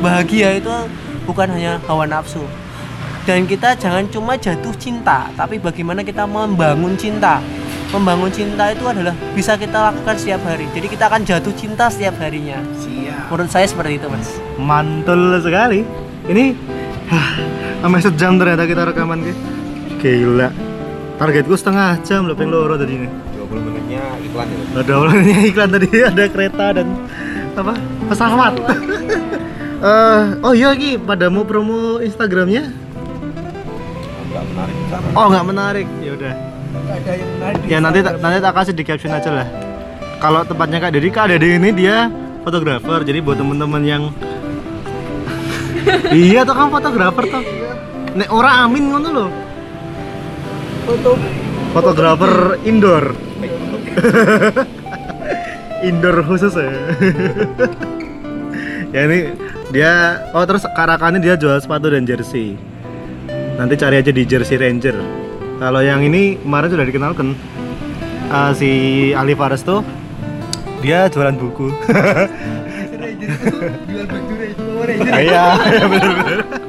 bahagia 0.00 0.60
itu 0.60 0.72
bukan 1.28 1.48
hanya 1.52 1.76
hawa 1.86 2.08
nafsu. 2.08 2.42
Dan 3.28 3.44
kita 3.44 3.76
jangan 3.76 4.08
cuma 4.08 4.40
jatuh 4.40 4.72
cinta 4.80 5.28
tapi 5.36 5.60
bagaimana 5.60 6.00
kita 6.00 6.24
membangun 6.24 6.96
cinta. 6.96 7.44
Membangun 7.88 8.28
cinta 8.28 8.68
itu 8.68 8.84
adalah 8.84 9.16
bisa 9.32 9.56
kita 9.56 9.92
lakukan 9.92 10.16
setiap 10.16 10.44
hari. 10.44 10.68
Jadi 10.76 10.86
kita 10.92 11.08
akan 11.08 11.24
jatuh 11.24 11.52
cinta 11.56 11.88
setiap 11.88 12.16
harinya. 12.20 12.60
Siap. 12.76 13.32
Menurut 13.32 13.48
saya 13.52 13.64
seperti 13.68 14.00
itu 14.00 14.08
mas. 14.08 14.28
Mantul 14.60 15.40
sekali. 15.40 15.84
Ini 16.28 16.52
hah, 17.08 17.30
sampai 17.80 18.00
sejam 18.04 18.36
ternyata 18.36 18.64
kita 18.68 18.82
rekaman 18.92 19.24
ke 19.24 19.32
gila. 20.00 20.52
Targetku 21.16 21.56
setengah 21.56 22.00
jam 22.04 22.28
loh 22.28 22.36
pengen 22.36 22.54
loro 22.54 22.76
tadi 22.78 22.94
ini 22.94 23.27
20 23.48 23.64
menitnya 23.64 24.02
iklan 24.20 24.46
ya 24.46 24.58
ada 24.76 24.92
awalnya 24.94 25.36
iklan 25.42 25.68
tadi 25.70 25.88
ada 26.10 26.24
kereta 26.28 26.66
dan 26.74 26.86
apa 27.54 27.74
pesawat 28.06 28.54
Eh, 29.78 30.22
oh 30.42 30.50
iya 30.50 30.74
Ki, 30.74 30.98
pada 30.98 31.30
mau 31.30 31.46
promo 31.46 32.02
Instagramnya? 32.02 32.66
nggak 34.26 34.44
menarik 34.44 34.74
Oh 35.14 35.26
nggak 35.30 35.46
menarik, 35.46 35.86
ya 36.02 36.10
udah. 36.12 36.34
ada 36.34 37.10
yang 37.14 37.30
menarik 37.32 37.60
Ya 37.62 37.78
nanti 37.78 37.98
tak- 38.02 38.18
nanti 38.18 38.38
tak 38.42 38.52
kasih 38.52 38.74
di 38.74 38.82
caption 38.82 39.14
aja 39.14 39.30
lah. 39.30 39.46
Kalau 40.18 40.42
tempatnya 40.42 40.82
Kak 40.82 40.90
Dedi, 40.90 41.14
Kak 41.14 41.30
Dedi 41.30 41.62
ini 41.62 41.70
dia 41.70 42.10
fotografer, 42.42 43.06
jadi 43.06 43.22
buat 43.22 43.38
temen-temen 43.38 43.82
yang 43.84 44.02
iya 46.26 46.42
tuh 46.42 46.58
kamu 46.58 46.70
fotografer 46.74 47.24
tuh. 47.30 47.42
Nek 48.14 48.28
ora 48.28 48.66
amin 48.66 48.82
ngono 48.82 49.08
loh. 49.08 49.30
foto 50.82 51.10
Fotografer 51.72 52.58
indoor. 52.64 53.12
indoor 55.88 56.16
khusus 56.26 56.54
ya. 56.58 56.70
ya 58.90 59.00
ini 59.06 59.18
dia 59.70 59.92
oh 60.34 60.42
terus 60.48 60.64
Karakan 60.74 61.18
ini 61.18 61.28
dia 61.30 61.36
jual 61.36 61.58
sepatu 61.60 61.92
dan 61.92 62.08
jersey. 62.08 62.56
Nanti 63.58 63.74
cari 63.74 63.98
aja 63.98 64.10
di 64.14 64.22
Jersey 64.22 64.56
Ranger. 64.56 64.94
Kalau 65.58 65.82
yang 65.82 66.06
ini 66.06 66.38
kemarin 66.38 66.70
sudah 66.70 66.86
dikenalkan 66.86 67.34
Eh, 68.28 68.52
si 68.52 68.70
Ali 69.16 69.32
Fares 69.32 69.64
tuh 69.64 69.80
dia 70.84 71.08
jualan 71.08 71.32
buku. 71.32 71.72
jual 73.88 74.04
baju 74.04 74.34
Iya, 75.08 75.44
iya 75.56 75.84
benar-benar. 75.88 76.67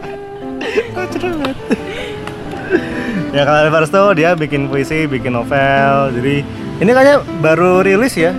Ya 3.29 3.43
kalau 3.43 3.69
Fares 3.69 3.89
tuh 3.89 4.07
dia 4.13 4.33
bikin 4.33 4.67
puisi, 4.67 5.05
bikin 5.05 5.33
novel. 5.33 6.13
Jadi 6.15 6.35
ini 6.79 6.89
kayaknya 6.89 7.15
baru 7.39 7.81
rilis 7.81 8.13
ya 8.15 8.31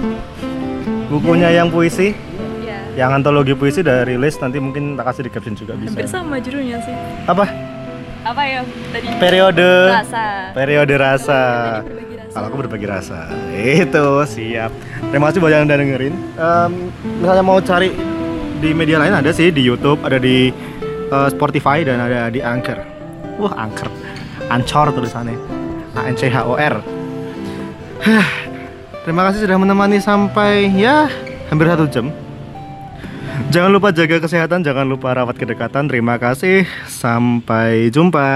bukunya 1.08 1.50
yang 1.50 1.68
puisi. 1.68 2.14
Iya. 2.62 3.06
Yang 3.06 3.10
antologi 3.22 3.54
puisi 3.54 3.82
udah 3.82 4.04
rilis 4.04 4.38
nanti 4.38 4.58
mungkin 4.58 4.94
tak 4.94 5.10
kasih 5.10 5.22
di 5.26 5.30
caption 5.30 5.54
juga 5.54 5.74
Hampir 5.74 6.04
bisa. 6.04 6.10
sama 6.10 6.38
judulnya 6.38 6.78
sih. 6.82 6.94
Apa? 7.26 7.44
Apa 8.20 8.42
ya 8.44 8.60
tadi? 8.92 9.06
Periode 9.16 9.70
Rasa. 9.90 10.26
periode 10.52 10.94
rasa. 10.94 11.42
Kalau 12.30 12.46
aku 12.46 12.62
berbagi 12.62 12.86
rasa. 12.86 13.26
Itu 13.50 14.22
siap. 14.22 14.70
Terima 15.10 15.28
kasih 15.28 15.40
buat 15.42 15.50
yang 15.50 15.66
udah 15.66 15.78
dengerin. 15.80 16.14
Em, 16.38 16.72
misalnya 17.18 17.42
mau 17.42 17.58
cari 17.58 17.90
di 18.60 18.70
media 18.70 19.02
lain 19.02 19.10
ada 19.10 19.34
sih 19.34 19.50
di 19.50 19.64
YouTube, 19.64 19.98
ada 20.06 20.14
di 20.14 20.52
eh, 21.10 21.28
Spotify 21.32 21.82
dan 21.82 21.98
ada 21.98 22.30
di 22.30 22.38
Anchor. 22.38 22.78
Wah, 23.40 23.56
Anchor. 23.56 23.88
Ancor 24.50 24.90
tulisannya. 24.90 25.38
A 25.94 26.10
N 26.10 26.18
C 26.18 26.26
H 26.26 26.44
O 26.44 26.58
R. 26.58 26.82
Terima 29.06 29.22
kasih 29.30 29.48
sudah 29.48 29.56
menemani 29.56 30.02
sampai 30.02 30.68
ya 30.74 31.08
hampir 31.48 31.70
satu 31.70 31.86
jam. 31.88 32.12
Jangan 33.50 33.70
lupa 33.72 33.90
jaga 33.90 34.22
kesehatan, 34.22 34.62
jangan 34.62 34.86
lupa 34.86 35.10
rawat 35.10 35.34
kedekatan. 35.34 35.90
Terima 35.90 36.20
kasih. 36.22 36.68
Sampai 36.86 37.90
jumpa. 37.90 38.30